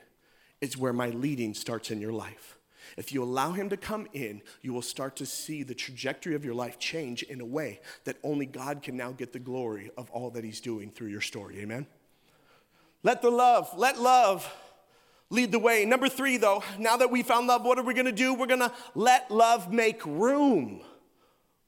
is 0.61 0.77
where 0.77 0.93
my 0.93 1.09
leading 1.09 1.53
starts 1.53 1.91
in 1.91 2.01
your 2.01 2.13
life. 2.13 2.57
If 2.97 3.11
you 3.11 3.23
allow 3.23 3.51
Him 3.51 3.69
to 3.69 3.77
come 3.77 4.07
in, 4.13 4.41
you 4.61 4.73
will 4.73 4.81
start 4.81 5.15
to 5.17 5.25
see 5.25 5.63
the 5.63 5.73
trajectory 5.73 6.35
of 6.35 6.45
your 6.45 6.53
life 6.53 6.77
change 6.77 7.23
in 7.23 7.41
a 7.41 7.45
way 7.45 7.81
that 8.03 8.17
only 8.23 8.45
God 8.45 8.83
can 8.83 8.95
now 8.95 9.11
get 9.11 9.33
the 9.33 9.39
glory 9.39 9.89
of 9.97 10.09
all 10.11 10.29
that 10.31 10.43
He's 10.43 10.61
doing 10.61 10.91
through 10.91 11.07
your 11.07 11.21
story. 11.21 11.59
Amen? 11.59 11.87
Let 13.05 13.21
the 13.21 13.29
love, 13.29 13.69
let 13.77 13.99
love 13.99 14.51
lead 15.29 15.51
the 15.51 15.59
way. 15.59 15.85
Number 15.85 16.09
three, 16.09 16.37
though, 16.37 16.63
now 16.79 16.97
that 16.97 17.11
we 17.11 17.21
found 17.21 17.45
love, 17.45 17.63
what 17.63 17.77
are 17.77 17.83
we 17.83 17.93
gonna 17.93 18.11
do? 18.11 18.33
We're 18.33 18.47
gonna 18.47 18.73
let 18.95 19.29
love 19.29 19.71
make 19.71 20.03
room. 20.07 20.81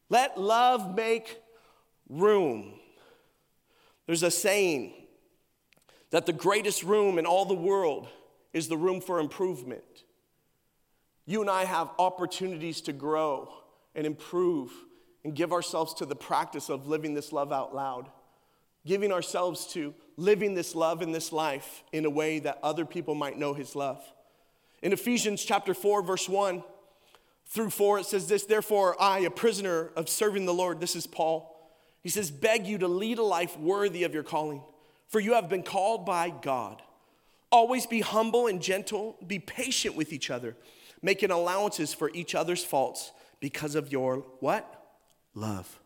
Let 0.10 0.40
love 0.40 0.96
make 0.96 1.38
room. 2.10 2.74
There's 4.08 4.24
a 4.24 4.32
saying 4.32 4.96
that 6.10 6.26
the 6.26 6.34
greatest 6.34 6.82
room 6.82 7.20
in 7.20 7.28
all 7.28 7.46
the 7.46 7.54
world 7.54 8.08
is 8.52 8.68
the 8.68 8.78
room 8.78 9.00
for 9.00 9.20
improvement. 9.20 9.84
You 11.28 11.42
and 11.42 11.52
I 11.52 11.66
have 11.66 11.92
opportunities 12.00 12.82
to 12.82 12.94
grow 12.94 13.54
and 13.94 14.08
improve 14.08 14.72
and 15.24 15.36
give 15.36 15.54
ourselves 15.54 15.94
to 15.96 16.08
the 16.08 16.16
practice 16.16 16.68
of 16.68 16.88
living 16.88 17.14
this 17.14 17.32
love 17.32 17.52
out 17.52 17.76
loud, 17.76 18.10
giving 18.88 19.12
ourselves 19.12 19.68
to 19.74 19.94
living 20.18 20.56
this 20.56 20.76
love 20.76 21.02
in 21.02 21.12
this 21.12 21.32
life 21.32 21.84
in 21.94 22.06
a 22.06 22.10
way 22.10 22.40
that 22.40 22.60
other 22.64 22.86
people 22.86 23.16
might 23.16 23.38
know 23.38 23.54
His 23.54 23.76
love. 23.76 24.04
In 24.82 24.92
Ephesians 24.92 25.44
chapter 25.44 25.74
4, 25.74 26.02
verse 26.02 26.28
1 26.28 26.64
through 27.46 27.70
4, 27.70 28.00
it 28.00 28.06
says 28.08 28.28
this 28.28 28.44
Therefore, 28.44 29.02
I, 29.02 29.20
a 29.20 29.30
prisoner 29.30 29.92
of 29.96 30.10
serving 30.10 30.46
the 30.46 30.54
Lord, 30.54 30.80
this 30.80 30.96
is 30.96 31.08
Paul, 31.08 31.54
he 32.02 32.10
says, 32.10 32.32
beg 32.32 32.68
you 32.68 32.78
to 32.80 32.88
lead 32.88 33.18
a 33.20 33.24
life 33.24 33.58
worthy 33.58 34.04
of 34.04 34.14
your 34.14 34.24
calling, 34.24 34.62
for 35.08 35.20
you 35.20 35.34
have 35.34 35.50
been 35.50 35.64
called 35.64 36.06
by 36.06 36.30
God. 36.30 36.82
Always 37.52 37.86
be 37.86 38.02
humble 38.02 38.48
and 38.48 38.62
gentle, 38.62 39.18
be 39.26 39.40
patient 39.40 39.96
with 39.96 40.14
each 40.14 40.30
other, 40.30 40.56
making 41.02 41.32
allowances 41.32 41.94
for 41.94 42.10
each 42.12 42.36
other's 42.36 42.64
faults 42.64 43.12
because 43.40 43.76
of 43.76 43.92
your 43.92 44.18
what? 44.40 44.96
Love. 45.34 45.80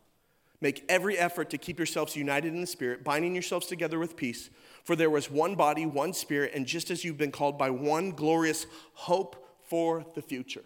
Make 0.62 0.86
every 0.88 1.18
effort 1.18 1.50
to 1.50 1.58
keep 1.58 1.80
yourselves 1.80 2.16
united 2.16 2.54
in 2.54 2.62
the 2.62 2.68
Spirit, 2.68 3.04
binding 3.04 3.34
yourselves 3.34 3.66
together 3.66 3.98
with 3.98 4.16
peace. 4.16 4.52
For 4.84 4.96
there 4.96 5.10
was 5.10 5.30
one 5.30 5.56
body, 5.56 5.88
one 5.88 6.14
Spirit, 6.14 6.52
and 6.54 6.68
just 6.68 6.92
as 6.92 7.04
you've 7.04 7.18
been 7.18 7.32
called 7.32 7.58
by 7.58 7.72
one 7.72 8.12
glorious 8.12 8.68
hope 8.94 9.36
for 9.68 10.06
the 10.14 10.22
future. 10.22 10.64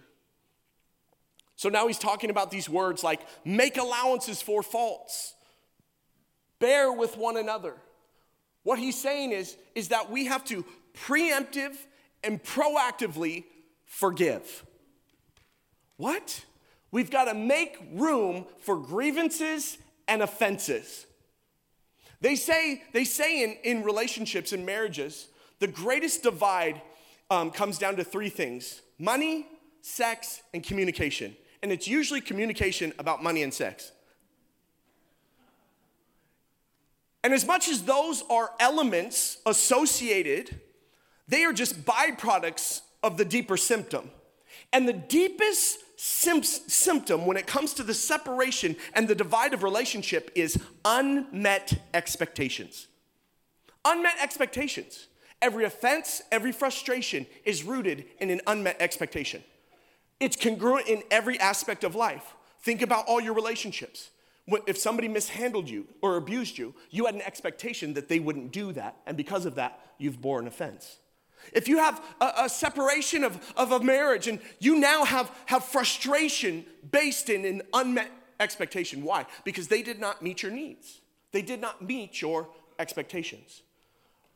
So 1.56 1.70
now 1.70 1.88
he's 1.88 1.98
talking 1.98 2.30
about 2.30 2.52
these 2.52 2.70
words 2.70 3.04
like 3.04 3.22
make 3.46 3.78
allowances 3.78 4.42
for 4.42 4.62
faults, 4.62 5.34
bear 6.60 6.92
with 6.92 7.18
one 7.18 7.38
another. 7.38 7.76
What 8.64 8.80
he's 8.80 9.00
saying 9.00 9.32
is, 9.32 9.56
is 9.76 9.90
that 9.90 10.12
we 10.12 10.26
have 10.26 10.44
to 10.46 10.66
preemptive 10.94 11.78
and 12.24 12.44
proactively 12.44 13.46
forgive. 13.86 14.66
What? 15.96 16.44
We've 16.92 17.12
got 17.12 17.26
to 17.26 17.34
make 17.34 17.78
room 17.94 18.46
for 18.60 18.78
grievances 18.78 19.78
and 20.08 20.22
offenses. 20.22 21.06
They 22.22 22.36
say, 22.36 22.84
they 22.94 23.04
say 23.04 23.44
in, 23.44 23.58
in 23.64 23.84
relationships 23.84 24.52
and 24.52 24.66
marriages, 24.66 25.28
the 25.60 25.68
greatest 25.68 26.24
divide 26.24 26.82
um, 27.30 27.52
comes 27.52 27.78
down 27.78 27.96
to 27.98 28.04
three 28.04 28.30
things 28.30 28.82
money, 28.98 29.46
sex, 29.82 30.42
and 30.54 30.64
communication. 30.64 31.36
And 31.62 31.72
it's 31.72 31.88
usually 31.88 32.22
communication 32.22 32.94
about 33.00 33.24
money 33.24 33.42
and 33.42 33.54
sex. 33.54 33.92
And 37.24 37.34
as 37.34 37.46
much 37.46 37.68
as 37.68 37.82
those 37.84 38.24
are 38.30 38.52
elements 38.60 39.40
associated, 39.48 40.60
they 41.28 41.44
are 41.44 41.54
just 41.54 41.84
byproducts 41.84 42.82
of 43.02 43.18
the 43.18 43.26
deeper 43.26 43.58
symptom. 43.58 44.12
And 44.72 44.88
the 44.88 44.94
deepest 44.94 45.80
symptom 46.06 47.26
when 47.26 47.36
it 47.36 47.48
comes 47.48 47.74
to 47.74 47.84
the 47.84 47.94
separation 47.94 48.76
and 48.94 49.08
the 49.08 49.16
divide 49.16 49.54
of 49.54 49.64
relationship 49.64 50.32
is 50.36 50.62
unmet 50.84 51.82
expectations. 51.94 52.88
Unmet 53.84 54.16
expectations. 54.22 55.08
Every 55.42 55.66
offense, 55.66 56.22
every 56.32 56.52
frustration 56.52 57.26
is 57.44 57.64
rooted 57.64 58.06
in 58.20 58.30
an 58.30 58.42
unmet 58.48 58.78
expectation. 58.80 59.44
It's 60.20 60.36
congruent 60.36 60.88
in 60.88 61.04
every 61.12 61.40
aspect 61.40 61.84
of 61.84 61.96
life. 61.96 62.36
Think 62.62 62.82
about 62.82 63.06
all 63.08 63.20
your 63.20 63.34
relationships. 63.34 64.12
If 64.68 64.78
somebody 64.78 65.08
mishandled 65.08 65.70
you 65.70 65.88
or 66.02 66.18
abused 66.18 66.58
you, 66.58 66.76
you 66.92 67.06
had 67.06 67.16
an 67.16 67.22
expectation 67.22 67.96
that 67.96 68.10
they 68.10 68.20
wouldn't 68.20 68.52
do 68.52 68.72
that, 68.74 68.96
and 69.08 69.18
because 69.18 69.46
of 69.46 69.56
that, 69.56 69.80
you've 69.98 70.22
borne 70.22 70.46
offense. 70.48 70.98
If 71.54 71.68
you 71.68 71.78
have 71.78 72.02
a, 72.20 72.34
a, 72.44 72.50
separation 72.50 73.24
of, 73.24 73.54
of 73.56 73.72
a 73.72 73.80
marriage 73.80 74.28
and 74.28 74.40
you 74.60 74.80
now 74.80 75.06
have, 75.06 75.32
have 75.46 75.64
frustration 75.64 76.66
based 76.92 77.30
in 77.30 77.46
an 77.46 77.62
unmet 77.74 78.12
expectation. 78.40 79.04
Why? 79.04 79.26
Because 79.44 79.68
they 79.68 79.82
did 79.82 80.00
not 80.00 80.22
meet 80.22 80.44
your 80.44 80.52
needs, 80.52 81.02
they 81.32 81.42
did 81.42 81.62
not 81.62 81.82
meet 81.82 82.22
your 82.22 82.50
expectations. 82.80 83.64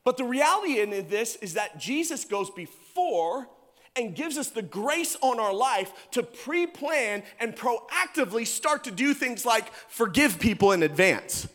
But 0.04 0.16
the 0.16 0.24
reality 0.24 0.80
in 0.80 0.90
this 1.08 1.36
is 1.36 1.54
that 1.54 1.78
Jesus 1.78 2.24
goes 2.24 2.50
before 2.50 3.48
and 3.96 4.14
gives 4.14 4.38
us 4.38 4.48
the 4.48 4.62
grace 4.62 5.16
on 5.20 5.38
our 5.38 5.52
life 5.52 5.92
to 6.12 6.22
pre 6.22 6.66
plan 6.66 7.22
and 7.38 7.54
proactively 7.54 8.46
start 8.46 8.84
to 8.84 8.90
do 8.90 9.12
things 9.14 9.44
like 9.44 9.72
forgive 9.88 10.38
people 10.38 10.72
in 10.72 10.82
advance. 10.82 11.48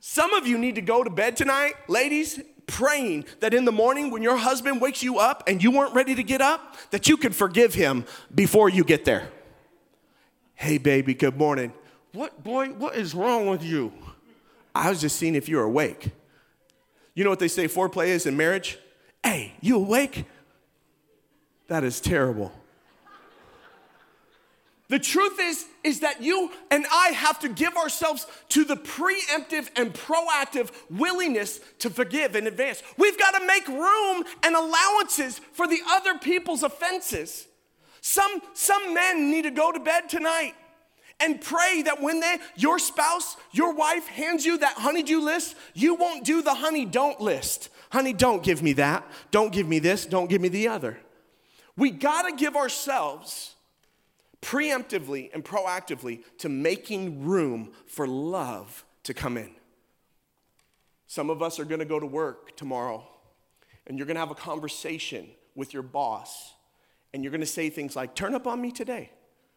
Some 0.00 0.34
of 0.34 0.46
you 0.46 0.58
need 0.58 0.74
to 0.74 0.82
go 0.82 1.02
to 1.02 1.10
bed 1.10 1.36
tonight, 1.36 1.74
ladies, 1.88 2.40
praying 2.66 3.26
that 3.40 3.54
in 3.54 3.64
the 3.64 3.72
morning 3.72 4.10
when 4.10 4.22
your 4.22 4.36
husband 4.36 4.80
wakes 4.80 5.02
you 5.02 5.18
up 5.18 5.42
and 5.46 5.62
you 5.62 5.70
weren't 5.70 5.94
ready 5.94 6.14
to 6.14 6.22
get 6.22 6.40
up, 6.40 6.76
that 6.90 7.08
you 7.08 7.16
can 7.16 7.32
forgive 7.32 7.74
him 7.74 8.04
before 8.34 8.68
you 8.68 8.84
get 8.84 9.04
there. 9.04 9.28
Hey, 10.54 10.78
baby, 10.78 11.14
good 11.14 11.36
morning. 11.36 11.72
What, 12.12 12.42
boy, 12.42 12.68
what 12.68 12.96
is 12.96 13.14
wrong 13.14 13.48
with 13.48 13.62
you? 13.62 13.92
I 14.74 14.90
was 14.90 15.00
just 15.00 15.16
seeing 15.16 15.34
if 15.34 15.48
you're 15.48 15.64
awake. 15.64 16.10
You 17.14 17.24
know 17.24 17.30
what 17.30 17.38
they 17.38 17.48
say 17.48 17.66
foreplay 17.66 18.08
is 18.08 18.26
in 18.26 18.36
marriage? 18.36 18.78
Hey, 19.22 19.54
you 19.60 19.76
awake? 19.76 20.24
That 21.68 21.84
is 21.84 22.00
terrible. 22.00 22.52
The 24.88 24.98
truth 24.98 25.38
is, 25.40 25.64
is 25.82 26.00
that 26.00 26.22
you 26.22 26.50
and 26.70 26.84
I 26.92 27.08
have 27.08 27.40
to 27.40 27.48
give 27.48 27.74
ourselves 27.76 28.26
to 28.50 28.64
the 28.64 28.76
preemptive 28.76 29.70
and 29.76 29.94
proactive 29.94 30.70
willingness 30.90 31.58
to 31.78 31.88
forgive 31.88 32.36
in 32.36 32.46
advance. 32.46 32.82
We've 32.98 33.18
got 33.18 33.32
to 33.38 33.46
make 33.46 33.66
room 33.66 34.24
and 34.42 34.54
allowances 34.54 35.38
for 35.38 35.66
the 35.66 35.80
other 35.88 36.18
people's 36.18 36.62
offenses. 36.62 37.46
Some, 38.02 38.42
some 38.52 38.92
men 38.92 39.30
need 39.30 39.42
to 39.42 39.50
go 39.50 39.72
to 39.72 39.80
bed 39.80 40.10
tonight 40.10 40.52
and 41.18 41.40
pray 41.40 41.82
that 41.82 42.02
when 42.02 42.20
they, 42.20 42.36
your 42.56 42.78
spouse, 42.78 43.36
your 43.52 43.72
wife 43.72 44.06
hands 44.08 44.44
you 44.44 44.58
that 44.58 44.74
honeydew 44.76 45.20
list, 45.20 45.56
you 45.72 45.94
won't 45.94 46.24
do 46.24 46.42
the 46.42 46.54
honey 46.54 46.84
don't 46.84 47.20
list. 47.20 47.70
Honey, 47.90 48.12
don't 48.12 48.42
give 48.42 48.62
me 48.62 48.74
that. 48.74 49.06
Don't 49.30 49.52
give 49.52 49.66
me 49.66 49.78
this. 49.78 50.04
Don't 50.04 50.28
give 50.28 50.42
me 50.42 50.48
the 50.48 50.68
other. 50.68 50.98
We 51.76 51.90
got 51.90 52.28
to 52.28 52.36
give 52.36 52.56
ourselves 52.56 53.53
preemptively 54.44 55.30
and 55.32 55.42
proactively 55.42 56.22
to 56.36 56.50
making 56.50 57.24
room 57.24 57.72
for 57.86 58.06
love 58.06 58.84
to 59.04 59.14
come 59.14 59.38
in. 59.38 59.50
Some 61.06 61.30
of 61.30 61.42
us 61.42 61.58
are 61.58 61.64
gonna 61.64 61.86
go 61.86 61.98
to 61.98 62.06
work 62.06 62.54
tomorrow 62.54 63.08
and 63.86 63.96
you're 63.96 64.06
gonna 64.06 64.20
have 64.20 64.30
a 64.30 64.36
conversation 64.36 65.28
with 65.54 65.72
your 65.72 65.82
boss 65.82 66.52
and 67.12 67.24
you're 67.24 67.32
gonna 67.32 67.46
say 67.46 67.70
things 67.70 67.96
like, 67.96 68.14
Turn 68.14 68.34
up 68.34 68.46
on 68.46 68.60
me 68.60 68.70
today. 68.70 69.10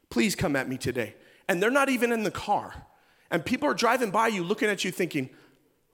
Please 0.10 0.36
come 0.36 0.56
at 0.56 0.70
me 0.70 0.78
today. 0.78 1.16
And 1.50 1.62
they're 1.62 1.70
not 1.70 1.90
even 1.90 2.14
in 2.14 2.24
the 2.24 2.32
car. 2.32 2.86
And 3.30 3.44
people 3.44 3.68
are 3.68 3.74
driving 3.74 4.10
by 4.10 4.30
you 4.30 4.42
looking 4.42 4.70
at 4.70 4.86
you 4.86 4.92
thinking, 4.92 5.30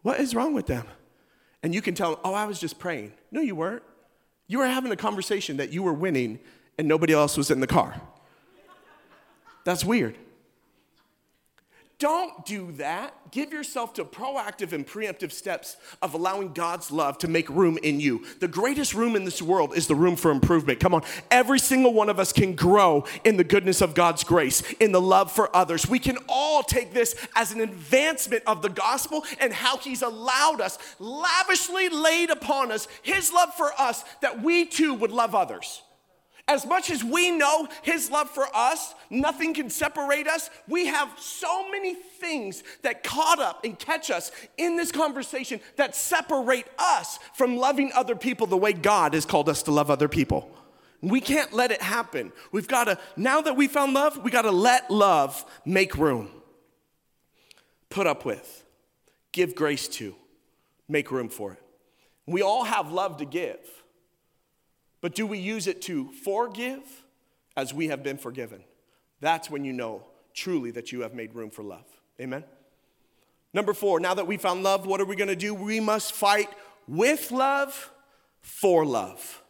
What 0.03 0.19
is 0.19 0.35
wrong 0.35 0.53
with 0.53 0.67
them? 0.67 0.85
And 1.63 1.73
you 1.73 1.81
can 1.81 1.95
tell 1.95 2.11
them, 2.11 2.19
Oh, 2.23 2.35
I 2.35 2.45
was 2.45 2.59
just 2.59 2.77
praying. 2.77 3.13
No, 3.31 3.41
you 3.41 3.55
weren't. 3.55 3.83
You 4.45 4.59
were 4.59 4.67
having 4.67 4.91
a 4.91 4.95
conversation 4.95 5.57
that 5.57 5.71
you 5.71 5.81
were 5.81 5.93
winning 5.93 6.39
and 6.77 6.87
nobody 6.87 7.13
else 7.13 7.37
was 7.37 7.49
in 7.49 7.59
the 7.59 7.67
car. 7.67 7.99
That's 9.63 9.85
weird. 9.85 10.17
Don't 11.99 12.45
do 12.45 12.73
that. 12.73 13.13
Give 13.31 13.53
yourself 13.53 13.93
to 13.93 14.03
proactive 14.03 14.73
and 14.73 14.85
preemptive 14.85 15.31
steps 15.31 15.77
of 16.01 16.13
allowing 16.13 16.51
God's 16.51 16.91
love 16.91 17.17
to 17.19 17.29
make 17.29 17.49
room 17.49 17.77
in 17.81 18.01
you. 18.01 18.25
The 18.41 18.47
greatest 18.49 18.93
room 18.93 19.15
in 19.15 19.23
this 19.23 19.41
world 19.41 19.73
is 19.77 19.87
the 19.87 19.95
room 19.95 20.17
for 20.17 20.29
improvement. 20.29 20.81
Come 20.81 20.93
on. 20.93 21.03
Every 21.31 21.59
single 21.59 21.93
one 21.93 22.09
of 22.09 22.19
us 22.19 22.33
can 22.33 22.55
grow 22.55 23.05
in 23.23 23.37
the 23.37 23.45
goodness 23.45 23.79
of 23.79 23.93
God's 23.93 24.25
grace, 24.25 24.61
in 24.81 24.91
the 24.91 24.99
love 24.99 25.31
for 25.31 25.55
others. 25.55 25.87
We 25.87 25.97
can 25.97 26.17
all 26.27 26.61
take 26.61 26.93
this 26.93 27.15
as 27.37 27.53
an 27.53 27.61
advancement 27.61 28.43
of 28.47 28.61
the 28.61 28.69
gospel 28.69 29.23
and 29.39 29.53
how 29.53 29.77
He's 29.77 30.01
allowed 30.01 30.59
us, 30.59 30.77
lavishly 30.99 31.87
laid 31.87 32.31
upon 32.31 32.71
us, 32.73 32.89
His 33.01 33.31
love 33.31 33.53
for 33.53 33.71
us, 33.79 34.03
that 34.21 34.43
we 34.43 34.65
too 34.65 34.93
would 34.93 35.11
love 35.11 35.33
others. 35.33 35.81
As 36.47 36.65
much 36.65 36.89
as 36.91 37.03
we 37.03 37.31
know 37.31 37.67
His 37.83 38.11
love 38.11 38.29
for 38.29 38.45
us, 38.53 38.93
nothing 39.09 39.53
can 39.53 39.69
separate 39.69 40.27
us. 40.27 40.49
We 40.67 40.87
have 40.87 41.09
so 41.17 41.69
many 41.71 41.93
things 41.93 42.63
that 42.81 43.03
caught 43.03 43.39
up 43.39 43.63
and 43.63 43.79
catch 43.79 44.11
us 44.11 44.31
in 44.57 44.75
this 44.75 44.91
conversation 44.91 45.61
that 45.77 45.95
separate 45.95 46.67
us 46.77 47.17
from 47.33 47.55
loving 47.55 47.91
other 47.95 48.15
people 48.15 48.45
the 48.45 48.57
way 48.57 48.73
God 48.73 49.13
has 49.13 49.25
called 49.25 49.47
us 49.47 49.63
to 49.63 49.71
love 49.71 49.89
other 49.89 50.09
people. 50.09 50.51
We 51.01 51.21
can't 51.21 51.53
let 51.53 51.71
it 51.71 51.81
happen. 51.81 52.33
We've 52.51 52.67
got 52.67 52.85
to, 52.85 52.97
now 53.15 53.41
that 53.41 53.55
we 53.55 53.67
found 53.67 53.93
love, 53.93 54.21
we 54.23 54.31
got 54.31 54.43
to 54.43 54.51
let 54.51 54.91
love 54.91 55.45
make 55.65 55.97
room. 55.97 56.29
Put 57.89 58.05
up 58.05 58.25
with, 58.25 58.65
give 59.31 59.55
grace 59.55 59.87
to, 59.89 60.15
make 60.89 61.11
room 61.11 61.29
for 61.29 61.53
it. 61.53 61.61
We 62.25 62.41
all 62.41 62.63
have 62.63 62.91
love 62.91 63.17
to 63.17 63.25
give. 63.25 63.59
But 65.03 65.15
do 65.15 65.27
we 65.27 65.37
use 65.37 65.67
it 65.67 65.81
to 65.81 66.13
forgive 66.13 67.03
as 67.57 67.73
we 67.73 67.89
have 67.89 68.03
been 68.03 68.17
forgiven? 68.17 68.63
That's 69.19 69.49
when 69.49 69.65
you 69.65 69.73
know 69.73 70.05
truly 70.33 70.71
that 70.71 70.93
you 70.93 71.01
have 71.01 71.13
made 71.13 71.35
room 71.35 71.49
for 71.49 71.61
love. 71.61 71.85
Amen? 72.21 72.45
Number 73.53 73.73
four, 73.73 73.99
now 73.99 74.13
that 74.13 74.27
we 74.27 74.37
found 74.37 74.63
love, 74.63 74.85
what 74.85 75.01
are 75.01 75.05
we 75.05 75.17
gonna 75.17 75.35
do? 75.35 75.53
We 75.53 75.81
must 75.81 76.13
fight 76.13 76.47
with 76.87 77.31
love 77.31 77.91
for 78.39 78.85
love. 78.85 79.43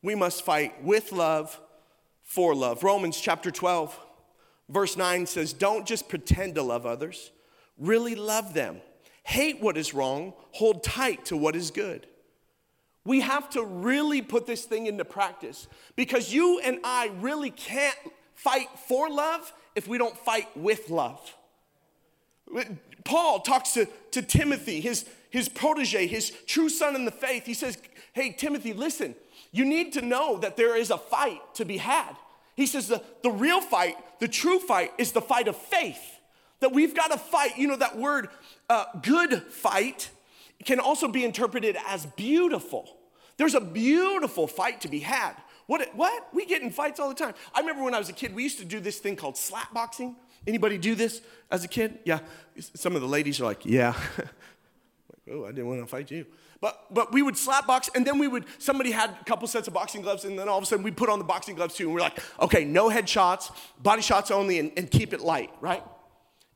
We 0.00 0.14
must 0.14 0.42
fight 0.42 0.82
with 0.82 1.12
love 1.12 1.60
for 2.22 2.54
love. 2.54 2.82
Romans 2.82 3.20
chapter 3.20 3.50
12, 3.50 4.00
verse 4.70 4.96
9 4.96 5.26
says, 5.26 5.52
Don't 5.52 5.86
just 5.86 6.08
pretend 6.08 6.54
to 6.54 6.62
love 6.62 6.86
others, 6.86 7.30
really 7.76 8.14
love 8.14 8.54
them. 8.54 8.80
Hate 9.22 9.60
what 9.60 9.76
is 9.76 9.92
wrong, 9.92 10.32
hold 10.52 10.82
tight 10.82 11.26
to 11.26 11.36
what 11.36 11.54
is 11.54 11.70
good. 11.70 12.06
We 13.04 13.20
have 13.20 13.50
to 13.50 13.62
really 13.62 14.22
put 14.22 14.46
this 14.46 14.64
thing 14.64 14.86
into 14.86 15.04
practice 15.04 15.68
because 15.94 16.32
you 16.32 16.60
and 16.60 16.78
I 16.84 17.10
really 17.20 17.50
can't 17.50 17.96
fight 18.34 18.68
for 18.88 19.10
love 19.10 19.52
if 19.74 19.86
we 19.86 19.98
don't 19.98 20.16
fight 20.16 20.54
with 20.56 20.88
love. 20.90 21.34
Paul 23.04 23.40
talks 23.40 23.72
to, 23.72 23.86
to 24.12 24.22
Timothy, 24.22 24.80
his, 24.80 25.06
his 25.30 25.48
protege, 25.48 26.06
his 26.06 26.30
true 26.46 26.68
son 26.68 26.94
in 26.94 27.04
the 27.04 27.10
faith. 27.10 27.44
He 27.44 27.54
says, 27.54 27.76
Hey, 28.12 28.32
Timothy, 28.32 28.72
listen, 28.72 29.14
you 29.52 29.64
need 29.64 29.92
to 29.94 30.02
know 30.02 30.38
that 30.38 30.56
there 30.56 30.76
is 30.76 30.90
a 30.90 30.98
fight 30.98 31.40
to 31.54 31.64
be 31.64 31.76
had. 31.76 32.16
He 32.54 32.66
says, 32.66 32.88
The, 32.88 33.02
the 33.22 33.30
real 33.30 33.60
fight, 33.60 33.96
the 34.20 34.28
true 34.28 34.58
fight, 34.58 34.92
is 34.96 35.12
the 35.12 35.20
fight 35.20 35.48
of 35.48 35.56
faith. 35.56 36.20
That 36.60 36.72
we've 36.72 36.94
got 36.94 37.10
to 37.10 37.18
fight. 37.18 37.58
You 37.58 37.68
know, 37.68 37.76
that 37.76 37.98
word 37.98 38.28
uh, 38.70 38.84
good 39.02 39.42
fight 39.42 40.10
can 40.64 40.80
also 40.80 41.08
be 41.08 41.24
interpreted 41.24 41.76
as 41.86 42.06
beautiful. 42.06 42.96
There's 43.36 43.54
a 43.54 43.60
beautiful 43.60 44.46
fight 44.46 44.80
to 44.82 44.88
be 44.88 45.00
had. 45.00 45.34
What, 45.66 45.88
what? 45.94 46.28
We 46.32 46.46
get 46.46 46.62
in 46.62 46.70
fights 46.70 47.00
all 47.00 47.08
the 47.08 47.14
time. 47.14 47.34
I 47.54 47.60
remember 47.60 47.82
when 47.82 47.94
I 47.94 47.98
was 47.98 48.08
a 48.08 48.12
kid, 48.12 48.34
we 48.34 48.42
used 48.42 48.58
to 48.58 48.64
do 48.64 48.80
this 48.80 48.98
thing 48.98 49.16
called 49.16 49.36
slap 49.36 49.72
boxing. 49.72 50.16
Anybody 50.46 50.76
do 50.76 50.94
this 50.94 51.22
as 51.50 51.64
a 51.64 51.68
kid? 51.68 51.98
Yeah. 52.04 52.20
Some 52.58 52.94
of 52.94 53.00
the 53.00 53.08
ladies 53.08 53.40
are 53.40 53.44
like, 53.44 53.64
yeah. 53.64 53.94
like, 54.18 54.28
oh, 55.32 55.44
I 55.44 55.48
didn't 55.48 55.66
want 55.66 55.80
to 55.80 55.86
fight 55.86 56.10
you. 56.10 56.26
But, 56.60 56.86
but 56.92 57.12
we 57.12 57.22
would 57.22 57.36
slap 57.36 57.66
box, 57.66 57.90
and 57.94 58.06
then 58.06 58.18
we 58.18 58.26
would, 58.26 58.46
somebody 58.58 58.90
had 58.90 59.10
a 59.20 59.24
couple 59.24 59.46
sets 59.48 59.68
of 59.68 59.74
boxing 59.74 60.00
gloves, 60.00 60.24
and 60.24 60.38
then 60.38 60.48
all 60.48 60.56
of 60.56 60.64
a 60.64 60.66
sudden 60.66 60.82
we 60.82 60.90
put 60.90 61.10
on 61.10 61.18
the 61.18 61.24
boxing 61.24 61.56
gloves 61.56 61.74
too, 61.74 61.84
and 61.84 61.94
we're 61.94 62.00
like, 62.00 62.18
okay, 62.40 62.64
no 62.64 62.88
head 62.88 63.06
shots, 63.06 63.50
body 63.82 64.00
shots 64.00 64.30
only, 64.30 64.58
and, 64.58 64.72
and 64.76 64.90
keep 64.90 65.12
it 65.12 65.20
light, 65.20 65.50
right? 65.60 65.82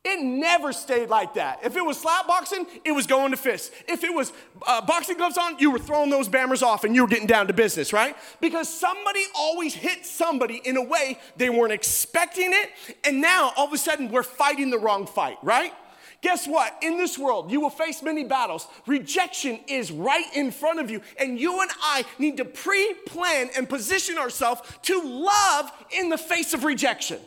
It 0.05 0.23
never 0.23 0.71
stayed 0.71 1.09
like 1.09 1.33
that. 1.33 1.59
If 1.63 1.75
it 1.75 1.85
was 1.85 1.99
slap 1.99 2.25
boxing, 2.25 2.65
it 2.85 2.93
was 2.93 3.05
going 3.05 3.31
to 3.31 3.37
fists. 3.37 3.71
If 3.85 4.05
it 4.05 4.13
was 4.13 4.31
uh, 4.65 4.81
boxing 4.85 5.17
gloves 5.17 5.37
on, 5.37 5.59
you 5.59 5.71
were 5.71 5.79
throwing 5.79 6.09
those 6.09 6.29
bammers 6.29 6.63
off 6.63 6.85
and 6.85 6.95
you 6.95 7.01
were 7.01 7.07
getting 7.07 7.27
down 7.27 7.47
to 7.47 7.53
business, 7.53 7.91
right? 7.91 8.15
Because 8.39 8.69
somebody 8.69 9.23
always 9.35 9.73
hit 9.73 10.05
somebody 10.05 10.61
in 10.63 10.77
a 10.77 10.83
way 10.83 11.19
they 11.35 11.49
weren't 11.49 11.73
expecting 11.73 12.51
it, 12.53 12.69
and 13.03 13.19
now 13.19 13.51
all 13.57 13.67
of 13.67 13.73
a 13.73 13.77
sudden 13.77 14.09
we're 14.09 14.23
fighting 14.23 14.69
the 14.69 14.79
wrong 14.79 15.05
fight, 15.05 15.37
right? 15.43 15.73
Guess 16.21 16.47
what? 16.47 16.77
In 16.81 16.97
this 16.97 17.17
world, 17.17 17.51
you 17.51 17.61
will 17.61 17.69
face 17.69 18.01
many 18.01 18.23
battles. 18.23 18.67
Rejection 18.87 19.59
is 19.67 19.91
right 19.91 20.25
in 20.33 20.51
front 20.51 20.79
of 20.79 20.89
you, 20.89 21.01
and 21.17 21.39
you 21.39 21.61
and 21.61 21.71
I 21.81 22.05
need 22.17 22.37
to 22.37 22.45
pre 22.45 22.93
plan 23.05 23.49
and 23.55 23.67
position 23.67 24.17
ourselves 24.17 24.61
to 24.83 25.01
love 25.01 25.71
in 25.91 26.09
the 26.09 26.17
face 26.17 26.53
of 26.53 26.63
rejection. 26.63 27.19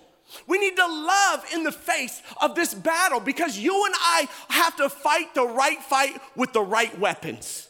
We 0.46 0.58
need 0.58 0.76
to 0.76 0.86
love 0.86 1.44
in 1.52 1.64
the 1.64 1.72
face 1.72 2.22
of 2.40 2.54
this 2.54 2.74
battle 2.74 3.20
because 3.20 3.58
you 3.58 3.84
and 3.86 3.94
I 3.96 4.28
have 4.48 4.76
to 4.76 4.88
fight 4.88 5.34
the 5.34 5.46
right 5.46 5.82
fight 5.82 6.20
with 6.36 6.52
the 6.52 6.62
right 6.62 6.96
weapons. 6.98 7.68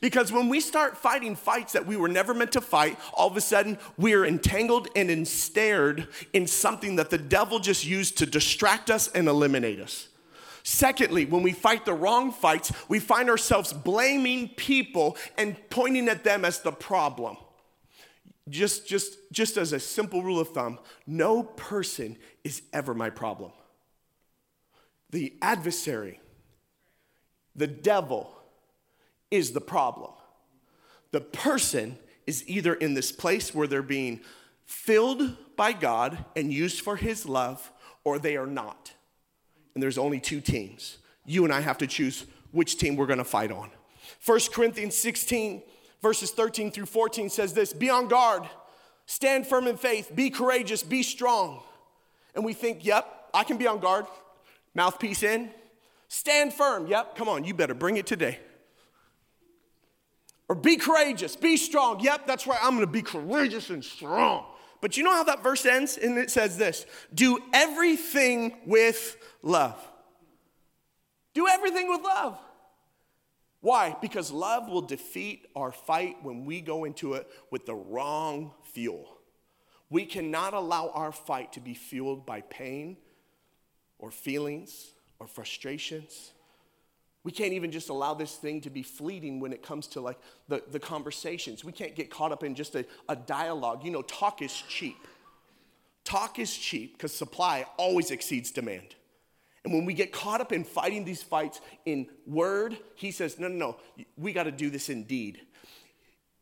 Because 0.00 0.30
when 0.30 0.48
we 0.48 0.60
start 0.60 0.96
fighting 0.96 1.36
fights 1.36 1.72
that 1.72 1.86
we 1.86 1.96
were 1.96 2.08
never 2.08 2.34
meant 2.34 2.52
to 2.52 2.60
fight, 2.60 2.98
all 3.14 3.28
of 3.28 3.36
a 3.36 3.40
sudden 3.40 3.78
we're 3.96 4.26
entangled 4.26 4.88
and 4.94 5.10
ensnared 5.10 6.08
in 6.32 6.46
something 6.46 6.96
that 6.96 7.10
the 7.10 7.18
devil 7.18 7.58
just 7.58 7.84
used 7.84 8.18
to 8.18 8.26
distract 8.26 8.90
us 8.90 9.08
and 9.08 9.26
eliminate 9.26 9.80
us. 9.80 10.08
Secondly, 10.62 11.24
when 11.24 11.42
we 11.42 11.52
fight 11.52 11.86
the 11.86 11.94
wrong 11.94 12.30
fights, 12.30 12.70
we 12.88 13.00
find 13.00 13.30
ourselves 13.30 13.72
blaming 13.72 14.48
people 14.50 15.16
and 15.38 15.56
pointing 15.70 16.08
at 16.08 16.24
them 16.24 16.44
as 16.44 16.60
the 16.60 16.72
problem 16.72 17.38
just, 18.50 18.86
just, 18.86 19.16
just 19.32 19.56
as 19.56 19.72
a 19.72 19.80
simple 19.80 20.22
rule 20.22 20.40
of 20.40 20.48
thumb, 20.48 20.78
no 21.06 21.42
person 21.42 22.16
is 22.44 22.62
ever 22.72 22.94
my 22.94 23.10
problem. 23.10 23.52
The 25.10 25.34
adversary, 25.42 26.20
the 27.56 27.66
devil, 27.66 28.34
is 29.30 29.52
the 29.52 29.60
problem. 29.60 30.12
The 31.12 31.20
person 31.20 31.98
is 32.26 32.48
either 32.48 32.74
in 32.74 32.94
this 32.94 33.10
place 33.10 33.54
where 33.54 33.66
they're 33.66 33.82
being 33.82 34.20
filled 34.64 35.36
by 35.56 35.72
God 35.72 36.24
and 36.36 36.52
used 36.52 36.80
for 36.80 36.96
his 36.96 37.26
love, 37.26 37.72
or 38.04 38.18
they 38.18 38.36
are 38.36 38.46
not. 38.46 38.92
And 39.74 39.82
there's 39.82 39.98
only 39.98 40.20
two 40.20 40.40
teams. 40.40 40.98
You 41.26 41.44
and 41.44 41.52
I 41.52 41.60
have 41.60 41.78
to 41.78 41.86
choose 41.86 42.26
which 42.52 42.78
team 42.78 42.96
we're 42.96 43.06
gonna 43.06 43.24
fight 43.24 43.50
on. 43.50 43.70
1 44.24 44.40
Corinthians 44.52 44.96
16 44.96 45.62
verses 46.02 46.30
13 46.30 46.70
through 46.70 46.86
14 46.86 47.30
says 47.30 47.52
this 47.52 47.72
Be 47.72 47.90
on 47.90 48.08
guard, 48.08 48.42
stand 49.06 49.46
firm 49.46 49.66
in 49.66 49.76
faith, 49.76 50.10
be 50.14 50.30
courageous, 50.30 50.82
be 50.82 51.02
strong. 51.02 51.62
And 52.34 52.44
we 52.44 52.52
think, 52.52 52.84
Yep, 52.84 53.30
I 53.34 53.44
can 53.44 53.56
be 53.56 53.66
on 53.66 53.80
guard. 53.80 54.06
Mouthpiece 54.74 55.22
in. 55.22 55.50
Stand 56.08 56.52
firm. 56.52 56.86
Yep, 56.86 57.16
come 57.16 57.28
on, 57.28 57.44
you 57.44 57.54
better 57.54 57.74
bring 57.74 57.96
it 57.96 58.06
today. 58.06 58.38
Or 60.48 60.56
be 60.56 60.76
courageous, 60.76 61.36
be 61.36 61.56
strong. 61.56 62.00
Yep, 62.00 62.26
that's 62.26 62.46
right, 62.46 62.58
I'm 62.62 62.74
gonna 62.74 62.86
be 62.86 63.02
courageous 63.02 63.70
and 63.70 63.84
strong. 63.84 64.46
But 64.80 64.96
you 64.96 65.04
know 65.04 65.12
how 65.12 65.24
that 65.24 65.42
verse 65.42 65.66
ends? 65.66 65.98
And 65.98 66.18
it 66.18 66.30
says 66.30 66.56
this 66.56 66.86
do 67.14 67.38
everything 67.52 68.56
with 68.66 69.16
love. 69.42 69.80
Do 71.34 71.46
everything 71.46 71.88
with 71.88 72.02
love. 72.02 72.38
Why? 73.60 73.96
Because 74.00 74.30
love 74.30 74.68
will 74.68 74.82
defeat 74.82 75.46
our 75.54 75.70
fight 75.70 76.16
when 76.22 76.44
we 76.44 76.60
go 76.60 76.84
into 76.84 77.14
it 77.14 77.28
with 77.50 77.66
the 77.66 77.74
wrong 77.74 78.52
fuel. 78.72 79.18
We 79.90 80.06
cannot 80.06 80.54
allow 80.54 80.90
our 80.90 81.12
fight 81.12 81.52
to 81.54 81.60
be 81.60 81.74
fueled 81.74 82.24
by 82.24 82.42
pain 82.42 82.96
or 83.98 84.10
feelings 84.10 84.92
or 85.18 85.26
frustrations. 85.26 86.32
We 87.22 87.32
can't 87.32 87.52
even 87.52 87.70
just 87.70 87.90
allow 87.90 88.14
this 88.14 88.36
thing 88.36 88.62
to 88.62 88.70
be 88.70 88.82
fleeting 88.82 89.40
when 89.40 89.52
it 89.52 89.62
comes 89.62 89.86
to 89.88 90.00
like 90.00 90.18
the, 90.48 90.62
the 90.70 90.80
conversations. 90.80 91.64
We 91.64 91.72
can't 91.72 91.94
get 91.94 92.08
caught 92.08 92.32
up 92.32 92.42
in 92.42 92.54
just 92.54 92.74
a, 92.76 92.86
a 93.10 93.16
dialogue. 93.16 93.84
You 93.84 93.90
know, 93.90 94.02
talk 94.02 94.40
is 94.40 94.54
cheap. 94.54 94.96
Talk 96.04 96.38
is 96.38 96.56
cheap 96.56 96.96
because 96.96 97.12
supply 97.12 97.66
always 97.76 98.10
exceeds 98.10 98.50
demand. 98.50 98.94
And 99.64 99.74
when 99.74 99.84
we 99.84 99.92
get 99.92 100.12
caught 100.12 100.40
up 100.40 100.52
in 100.52 100.64
fighting 100.64 101.04
these 101.04 101.22
fights 101.22 101.60
in 101.84 102.06
word, 102.26 102.78
he 102.94 103.10
says, 103.10 103.38
no, 103.38 103.48
no, 103.48 103.56
no, 103.56 104.04
we 104.16 104.32
got 104.32 104.44
to 104.44 104.52
do 104.52 104.70
this 104.70 104.88
in 104.88 105.04
deed. 105.04 105.40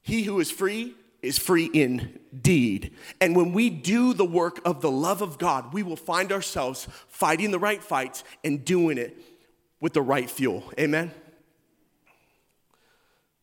He 0.03 0.23
who 0.23 0.39
is 0.39 0.51
free 0.51 0.95
is 1.21 1.37
free 1.37 1.69
indeed. 1.75 2.95
And 3.21 3.35
when 3.35 3.53
we 3.53 3.71
do 3.71 4.15
the 4.15 4.25
work 4.25 4.61
of 4.65 4.81
the 4.81 4.91
love 4.91 5.21
of 5.21 5.37
God, 5.37 5.73
we 5.75 5.83
will 5.83 5.97
find 5.97 6.31
ourselves 6.31 6.87
fighting 7.09 7.51
the 7.51 7.59
right 7.59 7.83
fights 7.83 8.23
and 8.45 8.65
doing 8.65 8.99
it 8.99 9.17
with 9.81 9.95
the 9.95 10.03
right 10.03 10.31
fuel. 10.31 10.63
Amen? 10.79 11.13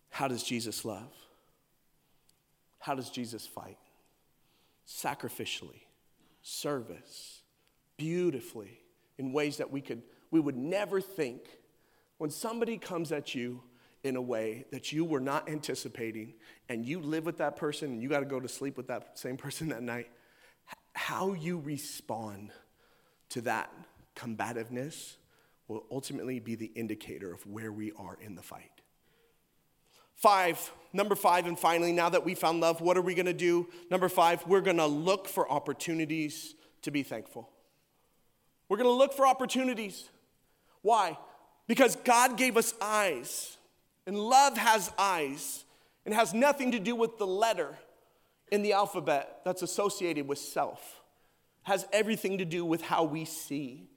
How 0.09 0.30
does 0.30 0.43
Jesus 0.43 0.86
love? 0.86 1.11
How 2.80 2.95
does 2.95 3.09
Jesus 3.09 3.45
fight? 3.45 3.78
Sacrificially, 4.88 5.82
service, 6.41 7.41
beautifully 7.97 8.80
in 9.18 9.32
ways 9.32 9.57
that 9.57 9.72
we 9.72 9.82
could 9.82 10.01
we 10.32 10.39
would 10.39 10.57
never 10.57 10.99
think 10.99 11.41
when 12.18 12.30
somebody 12.30 12.78
comes 12.78 13.11
at 13.11 13.36
you 13.36 13.61
in 14.03 14.16
a 14.16 14.22
way 14.22 14.66
that 14.72 14.91
you 14.91 15.03
were 15.03 15.20
not 15.20 15.49
anticipating 15.49 16.34
and 16.70 16.86
you 16.86 16.99
live 16.99 17.26
with 17.26 17.38
that 17.38 17.55
person 17.55 17.91
and 17.91 18.01
you 18.01 18.09
got 18.09 18.20
to 18.20 18.26
go 18.26 18.39
to 18.39 18.47
sleep 18.47 18.78
with 18.78 18.88
that 18.88 19.18
same 19.18 19.38
person 19.38 19.70
that 19.70 19.84
night 19.84 20.09
how 20.93 21.34
you 21.34 21.59
respond 21.59 22.51
to 23.30 23.41
that 23.41 23.72
combativeness 24.16 25.18
will 25.68 25.86
ultimately 25.91 26.39
be 26.39 26.55
the 26.55 26.72
indicator 26.76 27.34
of 27.34 27.45
where 27.45 27.72
we 27.72 27.91
are 27.97 28.18
in 28.22 28.36
the 28.36 28.41
fight 28.41 28.82
Five, 30.16 30.72
number 30.93 31.13
five, 31.13 31.45
and 31.45 31.59
finally, 31.59 31.91
now 31.91 32.09
that 32.09 32.24
we 32.24 32.36
found 32.36 32.61
love, 32.61 32.80
what 32.80 32.97
are 32.97 33.01
we 33.01 33.13
gonna 33.13 33.34
do? 33.34 33.68
Number 33.91 34.07
five, 34.07 34.45
we're 34.47 34.61
gonna 34.61 34.88
look 34.88 35.28
for 35.28 35.49
opportunities 35.51 36.55
to 36.84 36.91
be 36.91 37.03
thankful. 37.03 37.49
We're 38.68 38.78
going 38.78 38.89
to 38.89 38.93
look 38.93 39.13
for 39.13 39.28
opportunities. 39.28 40.09
Why? 40.82 41.18
Because 41.68 41.95
God 41.97 42.38
gave 42.38 42.57
us 42.57 42.74
eyes, 42.82 43.57
and 44.05 44.18
love 44.18 44.57
has 44.57 44.91
eyes, 44.97 45.63
and 46.05 46.13
has 46.13 46.34
nothing 46.34 46.72
to 46.72 46.80
do 46.80 46.95
with 46.95 47.18
the 47.18 47.28
letter 47.28 47.78
in 48.51 48.61
the 48.61 48.74
alphabet 48.74 49.41
that's 49.43 49.61
associated 49.61 50.28
with 50.28 50.38
self. 50.38 51.01
Has 51.63 51.88
everything 51.91 52.38
to 52.38 52.45
do 52.45 52.63
with 52.63 52.82
how 52.82 53.03
we 53.03 53.26
see. 53.26 53.89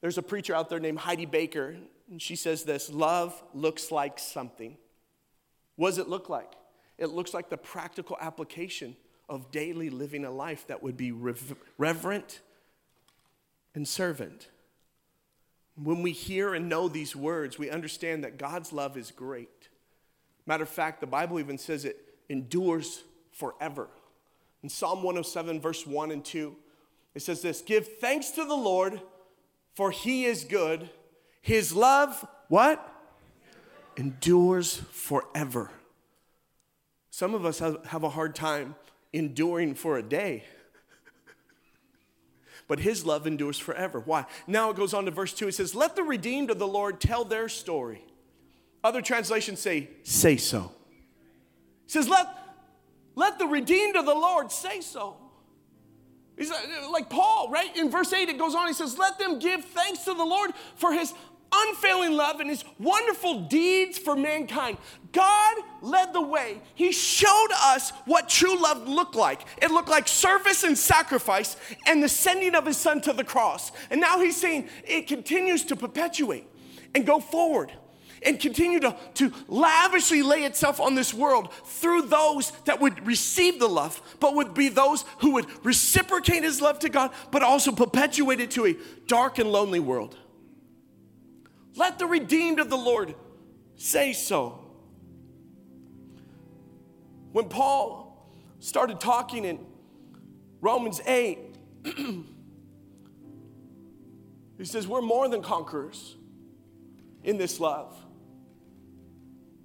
There's 0.00 0.18
a 0.18 0.22
preacher 0.22 0.54
out 0.54 0.70
there 0.70 0.80
named 0.80 0.98
Heidi 0.98 1.26
Baker, 1.26 1.76
and 2.10 2.20
she 2.20 2.36
says 2.36 2.64
this 2.64 2.90
love 2.90 3.42
looks 3.52 3.90
like 3.90 4.18
something. 4.18 4.76
What 5.76 5.90
does 5.90 5.98
it 5.98 6.08
look 6.08 6.28
like? 6.28 6.52
It 6.96 7.10
looks 7.10 7.34
like 7.34 7.50
the 7.50 7.56
practical 7.56 8.16
application 8.20 8.96
of 9.28 9.50
daily 9.50 9.90
living 9.90 10.24
a 10.24 10.30
life 10.30 10.66
that 10.68 10.82
would 10.82 10.96
be 10.96 11.12
rev- 11.12 11.56
reverent 11.78 12.40
and 13.74 13.86
servant. 13.86 14.48
When 15.76 16.02
we 16.02 16.12
hear 16.12 16.54
and 16.54 16.68
know 16.68 16.88
these 16.88 17.16
words, 17.16 17.58
we 17.58 17.70
understand 17.70 18.24
that 18.24 18.38
God's 18.38 18.72
love 18.72 18.96
is 18.96 19.10
great. 19.10 19.68
Matter 20.46 20.62
of 20.62 20.68
fact, 20.68 21.00
the 21.00 21.06
Bible 21.06 21.40
even 21.40 21.58
says 21.58 21.84
it 21.84 21.96
endures 22.28 23.02
forever. 23.32 23.88
In 24.62 24.68
Psalm 24.68 24.98
107, 25.02 25.60
verse 25.60 25.86
1 25.86 26.10
and 26.10 26.24
2, 26.24 26.54
it 27.14 27.22
says 27.22 27.42
this 27.42 27.60
Give 27.60 27.86
thanks 27.98 28.30
to 28.32 28.44
the 28.44 28.54
Lord, 28.54 29.00
for 29.74 29.90
he 29.90 30.24
is 30.24 30.44
good. 30.44 30.88
His 31.40 31.74
love, 31.74 32.26
what? 32.48 32.90
Endures 33.96 34.76
forever. 34.90 35.70
Some 37.10 37.34
of 37.34 37.44
us 37.44 37.58
have 37.58 38.02
a 38.02 38.08
hard 38.08 38.34
time 38.34 38.74
enduring 39.12 39.74
for 39.74 39.98
a 39.98 40.02
day. 40.02 40.44
But 42.68 42.80
his 42.80 43.04
love 43.04 43.26
endures 43.26 43.58
forever. 43.58 44.00
Why? 44.00 44.24
Now 44.46 44.70
it 44.70 44.76
goes 44.76 44.94
on 44.94 45.04
to 45.04 45.10
verse 45.10 45.32
2. 45.32 45.48
It 45.48 45.54
says, 45.54 45.74
Let 45.74 45.96
the 45.96 46.02
redeemed 46.02 46.50
of 46.50 46.58
the 46.58 46.66
Lord 46.66 47.00
tell 47.00 47.24
their 47.24 47.48
story. 47.48 48.04
Other 48.82 49.02
translations 49.02 49.60
say, 49.60 49.90
Say 50.02 50.36
so. 50.36 50.72
It 51.84 51.90
says, 51.90 52.08
Let, 52.08 52.26
let 53.14 53.38
the 53.38 53.46
redeemed 53.46 53.96
of 53.96 54.06
the 54.06 54.14
Lord 54.14 54.50
say 54.50 54.80
so. 54.80 55.16
He's 56.36 56.50
uh, 56.50 56.56
like 56.90 57.08
Paul, 57.08 57.48
right? 57.50 57.74
In 57.76 57.90
verse 57.90 58.12
8, 58.12 58.28
it 58.28 58.38
goes 58.38 58.54
on, 58.54 58.66
he 58.66 58.74
says, 58.74 58.98
Let 58.98 59.18
them 59.18 59.38
give 59.38 59.64
thanks 59.64 60.04
to 60.04 60.14
the 60.14 60.24
Lord 60.24 60.50
for 60.74 60.92
his 60.92 61.12
unfailing 61.54 62.12
love 62.12 62.40
and 62.40 62.50
his 62.50 62.64
wonderful 62.78 63.42
deeds 63.42 63.98
for 63.98 64.16
mankind. 64.16 64.78
God 65.12 65.56
led 65.80 66.12
the 66.12 66.20
way. 66.20 66.60
He 66.74 66.92
showed 66.92 67.48
us 67.52 67.90
what 68.04 68.28
true 68.28 68.60
love 68.60 68.88
looked 68.88 69.14
like. 69.14 69.42
It 69.62 69.70
looked 69.70 69.88
like 69.88 70.08
service 70.08 70.64
and 70.64 70.76
sacrifice 70.76 71.56
and 71.86 72.02
the 72.02 72.08
sending 72.08 72.54
of 72.54 72.66
his 72.66 72.76
son 72.76 73.00
to 73.02 73.12
the 73.12 73.24
cross. 73.24 73.72
And 73.90 74.00
now 74.00 74.20
he's 74.20 74.36
saying 74.36 74.68
it 74.84 75.06
continues 75.06 75.64
to 75.66 75.76
perpetuate 75.76 76.46
and 76.94 77.06
go 77.06 77.20
forward 77.20 77.72
and 78.24 78.40
continue 78.40 78.80
to, 78.80 78.96
to 79.14 79.32
lavishly 79.48 80.22
lay 80.22 80.44
itself 80.44 80.80
on 80.80 80.94
this 80.94 81.12
world 81.12 81.52
through 81.64 82.02
those 82.02 82.50
that 82.64 82.80
would 82.80 83.06
receive 83.06 83.58
the 83.58 83.68
love, 83.68 84.00
but 84.18 84.34
would 84.34 84.54
be 84.54 84.68
those 84.68 85.04
who 85.18 85.32
would 85.32 85.46
reciprocate 85.64 86.42
his 86.42 86.60
love 86.60 86.78
to 86.80 86.88
God, 86.88 87.10
but 87.30 87.42
also 87.42 87.70
perpetuate 87.70 88.40
it 88.40 88.50
to 88.52 88.66
a 88.66 88.76
dark 89.06 89.38
and 89.38 89.52
lonely 89.52 89.80
world. 89.80 90.16
Let 91.76 91.98
the 91.98 92.06
redeemed 92.06 92.60
of 92.60 92.70
the 92.70 92.76
Lord 92.76 93.14
say 93.76 94.12
so. 94.12 94.60
When 97.32 97.48
Paul 97.48 98.30
started 98.60 99.00
talking 99.00 99.44
in 99.44 99.58
Romans 100.60 101.00
8, 101.04 101.38
he 101.84 102.24
says, 104.64 104.86
We're 104.86 105.02
more 105.02 105.28
than 105.28 105.42
conquerors 105.42 106.16
in 107.24 107.38
this 107.38 107.58
love. 107.58 107.96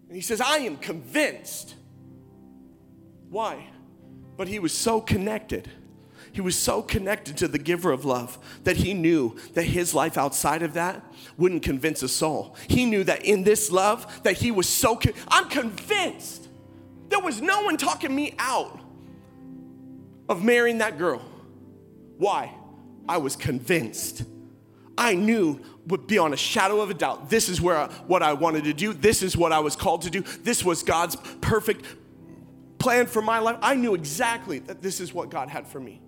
And 0.08 0.16
he 0.16 0.22
says, 0.22 0.42
I 0.42 0.58
am 0.60 0.78
convinced. 0.78 1.76
Why? 3.30 3.70
But 4.36 4.48
he 4.48 4.58
was 4.58 4.74
so 4.74 5.00
connected. 5.00 5.70
He 6.32 6.42
was 6.42 6.58
so 6.58 6.82
connected 6.82 7.38
to 7.38 7.48
the 7.48 7.58
giver 7.58 7.92
of 7.92 8.06
love 8.06 8.38
that 8.64 8.78
he 8.78 8.94
knew 8.94 9.36
that 9.54 9.64
his 9.64 9.94
life 9.94 10.18
outside 10.18 10.62
of 10.64 10.74
that 10.74 11.04
wouldn't 11.38 11.64
convince 11.64 12.04
a 12.04 12.10
soul. 12.10 12.56
He 12.68 12.86
knew 12.86 13.04
that 13.04 13.26
in 13.26 13.44
this 13.44 13.72
love 13.72 14.24
that 14.24 14.38
he 14.38 14.52
was 14.52 14.68
so 14.68 14.96
con- 14.96 15.14
I'm 15.28 15.50
convinced. 15.50 16.48
There 17.10 17.20
was 17.20 17.42
no 17.42 17.64
one 17.64 17.78
talking 17.78 18.16
me 18.16 18.36
out 18.38 18.80
of 20.28 20.44
marrying 20.44 20.78
that 20.78 20.98
girl. 20.98 21.22
Why? 22.18 22.54
I 23.08 23.18
was 23.18 23.36
convinced. 23.36 24.24
I 24.98 25.16
knew 25.16 25.60
would 25.88 26.06
be 26.06 26.20
on 26.20 26.34
a 26.34 26.38
shadow 26.38 26.82
of 26.82 26.92
a 26.92 26.94
doubt. 26.94 27.30
This 27.30 27.50
is 27.50 27.60
where 27.60 27.78
I, 27.78 27.88
what 28.06 28.22
I 28.22 28.34
wanted 28.34 28.66
to 28.66 28.74
do. 28.74 28.94
This 28.94 29.24
is 29.24 29.36
what 29.36 29.52
I 29.52 29.60
was 29.60 29.76
called 29.76 30.04
to 30.04 30.10
do. 30.10 30.22
This 30.44 30.64
was 30.64 30.84
God's 30.84 31.16
perfect 31.42 31.86
plan 32.78 33.08
for 33.08 33.22
my 33.22 33.40
life. 33.40 33.58
I 33.62 33.76
knew 33.76 33.96
exactly 33.96 34.60
that 34.60 34.82
this 34.82 35.00
is 35.00 35.14
what 35.14 35.30
God 35.30 35.50
had 35.50 35.68
for 35.68 35.80
me. 35.80 36.02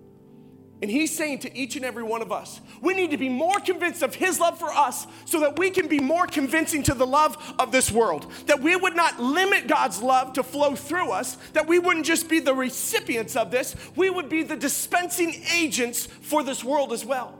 And 0.82 0.90
he's 0.90 1.16
saying 1.16 1.38
to 1.40 1.56
each 1.56 1.76
and 1.76 1.84
every 1.84 2.02
one 2.02 2.22
of 2.22 2.32
us, 2.32 2.60
we 2.80 2.92
need 2.92 3.12
to 3.12 3.16
be 3.16 3.28
more 3.28 3.60
convinced 3.60 4.02
of 4.02 4.16
his 4.16 4.40
love 4.40 4.58
for 4.58 4.68
us 4.68 5.06
so 5.24 5.38
that 5.40 5.56
we 5.56 5.70
can 5.70 5.86
be 5.86 6.00
more 6.00 6.26
convincing 6.26 6.82
to 6.82 6.94
the 6.94 7.06
love 7.06 7.36
of 7.60 7.70
this 7.70 7.92
world. 7.92 8.30
That 8.46 8.60
we 8.60 8.74
would 8.74 8.96
not 8.96 9.20
limit 9.20 9.68
God's 9.68 10.02
love 10.02 10.32
to 10.32 10.42
flow 10.42 10.74
through 10.74 11.12
us, 11.12 11.36
that 11.52 11.68
we 11.68 11.78
wouldn't 11.78 12.04
just 12.04 12.28
be 12.28 12.40
the 12.40 12.52
recipients 12.52 13.36
of 13.36 13.52
this, 13.52 13.76
we 13.94 14.10
would 14.10 14.28
be 14.28 14.42
the 14.42 14.56
dispensing 14.56 15.44
agents 15.54 16.06
for 16.06 16.42
this 16.42 16.64
world 16.64 16.92
as 16.92 17.04
well. 17.04 17.38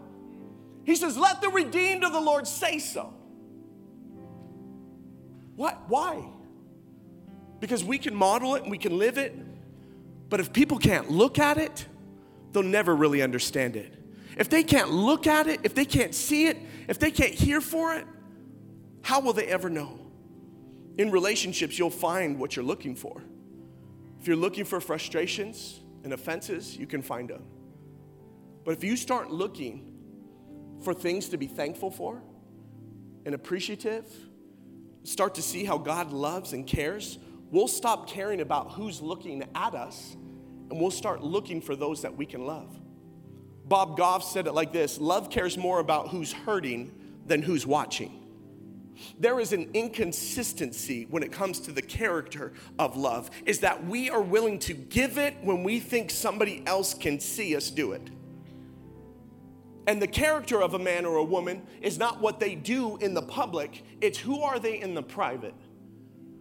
He 0.85 0.95
says, 0.95 1.17
Let 1.17 1.41
the 1.41 1.49
redeemed 1.49 2.05
of 2.05 2.13
the 2.13 2.21
Lord 2.21 2.47
say 2.47 2.79
so. 2.79 3.13
What? 5.57 5.89
Why? 5.89 6.29
Because 7.59 7.83
we 7.83 7.99
can 7.99 8.15
model 8.15 8.55
it 8.55 8.63
and 8.63 8.71
we 8.71 8.79
can 8.79 8.97
live 8.99 9.19
it, 9.19 9.37
but 10.29 10.39
if 10.39 10.53
people 10.53 10.79
can't 10.79 11.11
look 11.11 11.41
at 11.41 11.59
it, 11.59 11.87
they'll 12.53 12.63
never 12.63 12.95
really 12.95 13.23
understand 13.23 13.77
it. 13.77 13.95
If 14.37 14.49
they 14.49 14.63
can't 14.63 14.91
look 14.91 15.27
at 15.27 15.47
it, 15.47 15.61
if 15.63 15.75
they 15.75 15.85
can't 15.85 16.15
see 16.15 16.47
it, 16.47 16.57
if 16.89 16.99
they 16.99 17.11
can't 17.11 17.35
hear 17.35 17.61
for 17.61 17.95
it, 17.95 18.07
how 19.03 19.21
will 19.21 19.33
they 19.33 19.47
ever 19.47 19.69
know? 19.69 19.99
In 20.99 21.11
relationships, 21.11 21.79
you'll 21.79 21.91
find 21.91 22.39
what 22.39 22.57
you're 22.57 22.65
looking 22.65 22.95
for. 22.95 23.23
If 24.21 24.27
you're 24.27 24.37
looking 24.37 24.65
for 24.65 24.81
frustrations 24.81 25.81
and 26.05 26.13
offenses, 26.13 26.77
you 26.77 26.87
can 26.87 27.03
find 27.03 27.29
them. 27.29 27.45
But 28.65 28.73
if 28.73 28.85
you 28.85 28.97
start 28.97 29.31
looking 29.31 29.93
for 30.83 30.95
things 30.95 31.31
to 31.31 31.37
be 31.37 31.47
thankful 31.47 31.91
for 31.91 32.23
and 33.27 33.35
appreciative, 33.35 34.07
start 35.05 35.35
to 35.37 35.43
see 35.43 35.65
how 35.65 35.79
God 35.79 36.13
loves 36.13 36.53
and 36.53 36.67
cares, 36.67 37.19
we'll 37.51 37.69
stop 37.69 38.09
caring 38.09 38.41
about 38.41 38.73
who's 38.73 39.01
looking 39.01 39.45
at 39.55 39.75
us 39.75 40.17
and 40.73 40.81
we'll 40.81 40.91
start 40.91 41.23
looking 41.23 41.61
for 41.61 41.77
those 41.77 42.01
that 42.01 42.17
we 42.17 42.25
can 42.25 42.47
love. 42.47 42.75
Bob 43.67 43.95
Goff 43.95 44.25
said 44.25 44.47
it 44.47 44.53
like 44.53 44.73
this 44.73 44.99
love 44.99 45.29
cares 45.29 45.59
more 45.59 45.81
about 45.81 46.09
who's 46.09 46.33
hurting 46.33 46.91
than 47.27 47.43
who's 47.43 47.67
watching. 47.67 48.19
There 49.19 49.39
is 49.39 49.53
an 49.53 49.69
inconsistency 49.75 51.07
when 51.11 51.23
it 51.23 51.31
comes 51.31 51.61
to 51.61 51.73
the 51.73 51.83
character 51.83 52.55
of 52.79 52.97
love, 52.97 53.31
is 53.45 53.61
that 53.61 53.85
we 53.85 54.09
are 54.09 54.23
willing 54.23 54.59
to 54.61 54.73
give 54.73 55.19
it 55.19 55.35
when 55.43 55.63
we 55.63 55.79
think 55.79 56.11
somebody 56.11 56.63
else 56.67 56.95
can 56.95 57.21
see 57.21 57.55
us 57.55 57.71
do 57.71 57.93
it. 57.93 58.09
And 59.87 60.01
the 60.01 60.07
character 60.07 60.63
of 60.63 60.73
a 60.73 60.79
man 60.79 61.05
or 61.05 61.17
a 61.17 61.25
woman 61.25 61.67
is 61.83 61.99
not 61.99 62.19
what 62.23 62.41
they 62.41 62.55
do 62.55 62.97
in 62.97 63.13
the 63.13 63.23
public, 63.23 63.85
it's 64.01 64.19
who 64.19 64.41
are 64.41 64.59
they 64.59 64.81
in 64.81 64.95
the 64.95 65.03
private. 65.03 65.55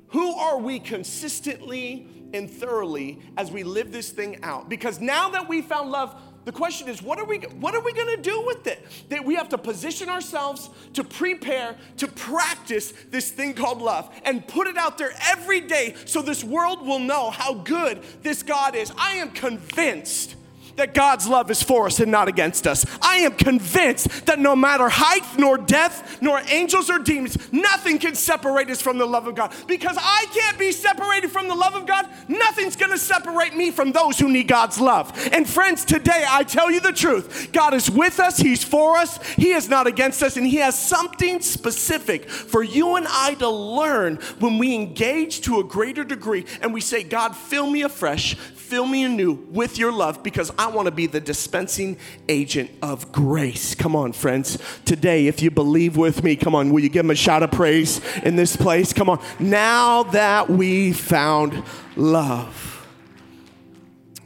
Who 0.10 0.36
are 0.36 0.58
we 0.58 0.80
consistently 0.80 2.08
and 2.34 2.50
thoroughly 2.50 3.20
as 3.38 3.52
we 3.52 3.64
live 3.64 3.92
this 3.92 4.10
thing 4.10 4.44
out? 4.44 4.70
Because 4.70 5.00
now 5.00 5.30
that 5.30 5.48
we 5.48 5.62
found 5.62 5.92
love, 5.92 6.16
the 6.44 6.52
question 6.52 6.90
is, 6.90 7.04
what 7.04 7.20
are 7.20 7.26
we, 7.26 7.38
what 7.38 7.76
are 7.76 7.82
we 7.82 7.94
gonna 7.94 8.18
do 8.18 8.44
with 8.46 8.66
it? 8.66 8.84
That 9.10 9.24
we 9.24 9.36
have 9.36 9.50
to 9.50 9.58
position 9.58 10.10
ourselves 10.10 10.70
to 10.94 11.04
prepare, 11.04 11.76
to 11.98 12.08
practice 12.08 12.94
this 13.12 13.30
thing 13.30 13.54
called 13.54 13.82
love 13.82 14.10
and 14.26 14.48
put 14.48 14.68
it 14.68 14.78
out 14.78 14.98
there 14.98 15.14
every 15.28 15.62
day 15.62 15.96
so 16.06 16.22
this 16.22 16.44
world 16.44 16.86
will 16.86 17.00
know 17.00 17.30
how 17.30 17.54
good 17.54 18.02
this 18.24 18.42
God 18.42 18.76
is. 18.76 18.92
I 18.98 19.16
am 19.16 19.32
convinced 19.32 20.36
that 20.82 20.96
God's 20.96 21.28
love 21.28 21.52
is 21.52 21.62
for 21.62 21.86
us 21.86 22.00
and 22.00 22.12
not 22.12 22.28
against 22.28 22.66
us. 22.66 22.88
I 23.04 23.18
am 23.18 23.34
convinced 23.34 24.26
that 24.26 24.40
no 24.40 24.56
matter 24.56 24.90
height, 24.90 25.22
nor 25.38 25.56
depth, 25.60 26.24
nor 26.24 26.42
angels 26.50 26.90
or 26.90 26.98
demons, 26.98 27.38
nothing 27.54 28.00
can 28.00 28.16
separate 28.16 28.68
us 28.72 28.82
from 28.82 28.98
the 28.98 29.06
love 29.06 29.28
of 29.28 29.36
God. 29.36 29.54
Because 29.68 29.96
I 30.00 30.26
can't 30.34 30.58
be 30.58 30.72
separated 30.72 31.30
from 31.30 31.48
the 31.48 31.54
love 31.54 31.76
of 31.76 31.86
God, 31.86 32.10
nothing's 32.28 32.76
gonna 32.76 32.98
separate 32.98 33.56
me 33.56 33.70
from 33.70 33.92
those 33.92 34.18
who 34.18 34.28
need 34.28 34.48
God's 34.48 34.80
love. 34.80 35.12
And 35.32 35.48
friends, 35.48 35.86
today 35.86 36.26
I 36.28 36.44
tell 36.44 36.72
you 36.72 36.80
the 36.80 36.92
truth 36.92 37.50
God 37.52 37.76
is 37.76 37.90
with 37.90 38.20
us, 38.20 38.38
He's 38.38 38.64
for 38.64 38.98
us, 38.98 39.24
He 39.34 39.52
is 39.52 39.70
not 39.70 39.86
against 39.86 40.24
us, 40.24 40.36
and 40.36 40.48
He 40.48 40.58
has 40.58 40.78
something 40.78 41.42
specific 41.42 42.28
for 42.28 42.64
you 42.64 42.96
and 42.96 43.06
I 43.08 43.36
to 43.36 43.50
learn 43.50 44.16
when 44.40 44.58
we 44.58 44.74
engage 44.74 45.42
to 45.42 45.60
a 45.60 45.64
greater 45.64 46.04
degree 46.04 46.48
and 46.62 46.74
we 46.74 46.82
say, 46.82 47.04
God, 47.04 47.36
fill 47.36 47.70
me 47.70 47.84
afresh, 47.84 48.36
fill 48.72 48.88
me 48.88 49.03
anew 49.03 49.34
with 49.51 49.78
your 49.78 49.91
love 49.91 50.24
because 50.24 50.49
I 50.57 50.67
want 50.67 50.86
to 50.86 50.93
be 50.93 51.05
the 51.05 51.19
dispensing 51.19 51.97
agent 52.30 52.72
of 52.82 53.11
grace. 53.11 53.76
Come 53.76 53.97
on, 53.97 54.13
friends. 54.13 54.57
Today, 54.86 55.28
if 55.28 55.41
you 55.41 55.51
believe 55.51 55.97
with 55.97 56.24
me, 56.24 56.38
come 56.38 56.55
on, 56.55 56.72
will 56.72 56.80
you 56.80 56.88
give 56.88 57.03
him 57.03 57.11
a 57.11 57.15
shout 57.15 57.43
of 57.43 57.51
praise 57.51 57.99
in 58.24 58.38
this 58.38 58.55
place? 58.55 58.93
Come 58.93 59.09
on. 59.09 59.22
Now 59.41 60.03
that 60.03 60.49
we 60.49 60.93
found 60.93 61.65
love, 61.97 62.88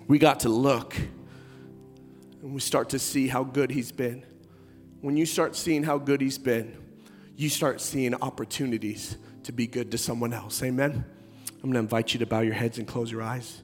we 0.07 0.19
got 0.19 0.41
to 0.41 0.49
look 0.49 0.95
and 2.43 2.53
we 2.53 2.59
start 2.59 2.89
to 2.89 2.99
see 2.99 3.27
how 3.27 3.43
good 3.43 3.71
he's 3.71 3.91
been. 3.91 4.23
When 5.01 5.17
you 5.17 5.25
start 5.25 5.55
seeing 5.55 5.81
how 5.81 5.97
good 5.97 6.21
he's 6.21 6.37
been, 6.37 6.77
you 7.35 7.49
start 7.49 7.81
seeing 7.81 8.13
opportunities 8.13 9.17
to 9.41 9.51
be 9.51 9.65
good 9.65 9.89
to 9.89 9.97
someone 9.97 10.33
else. 10.33 10.61
Amen. 10.61 11.03
I'm 11.55 11.61
going 11.61 11.73
to 11.73 11.79
invite 11.79 12.13
you 12.13 12.19
to 12.19 12.27
bow 12.27 12.41
your 12.41 12.53
heads 12.53 12.77
and 12.77 12.87
close 12.87 13.11
your 13.11 13.23
eyes. 13.23 13.63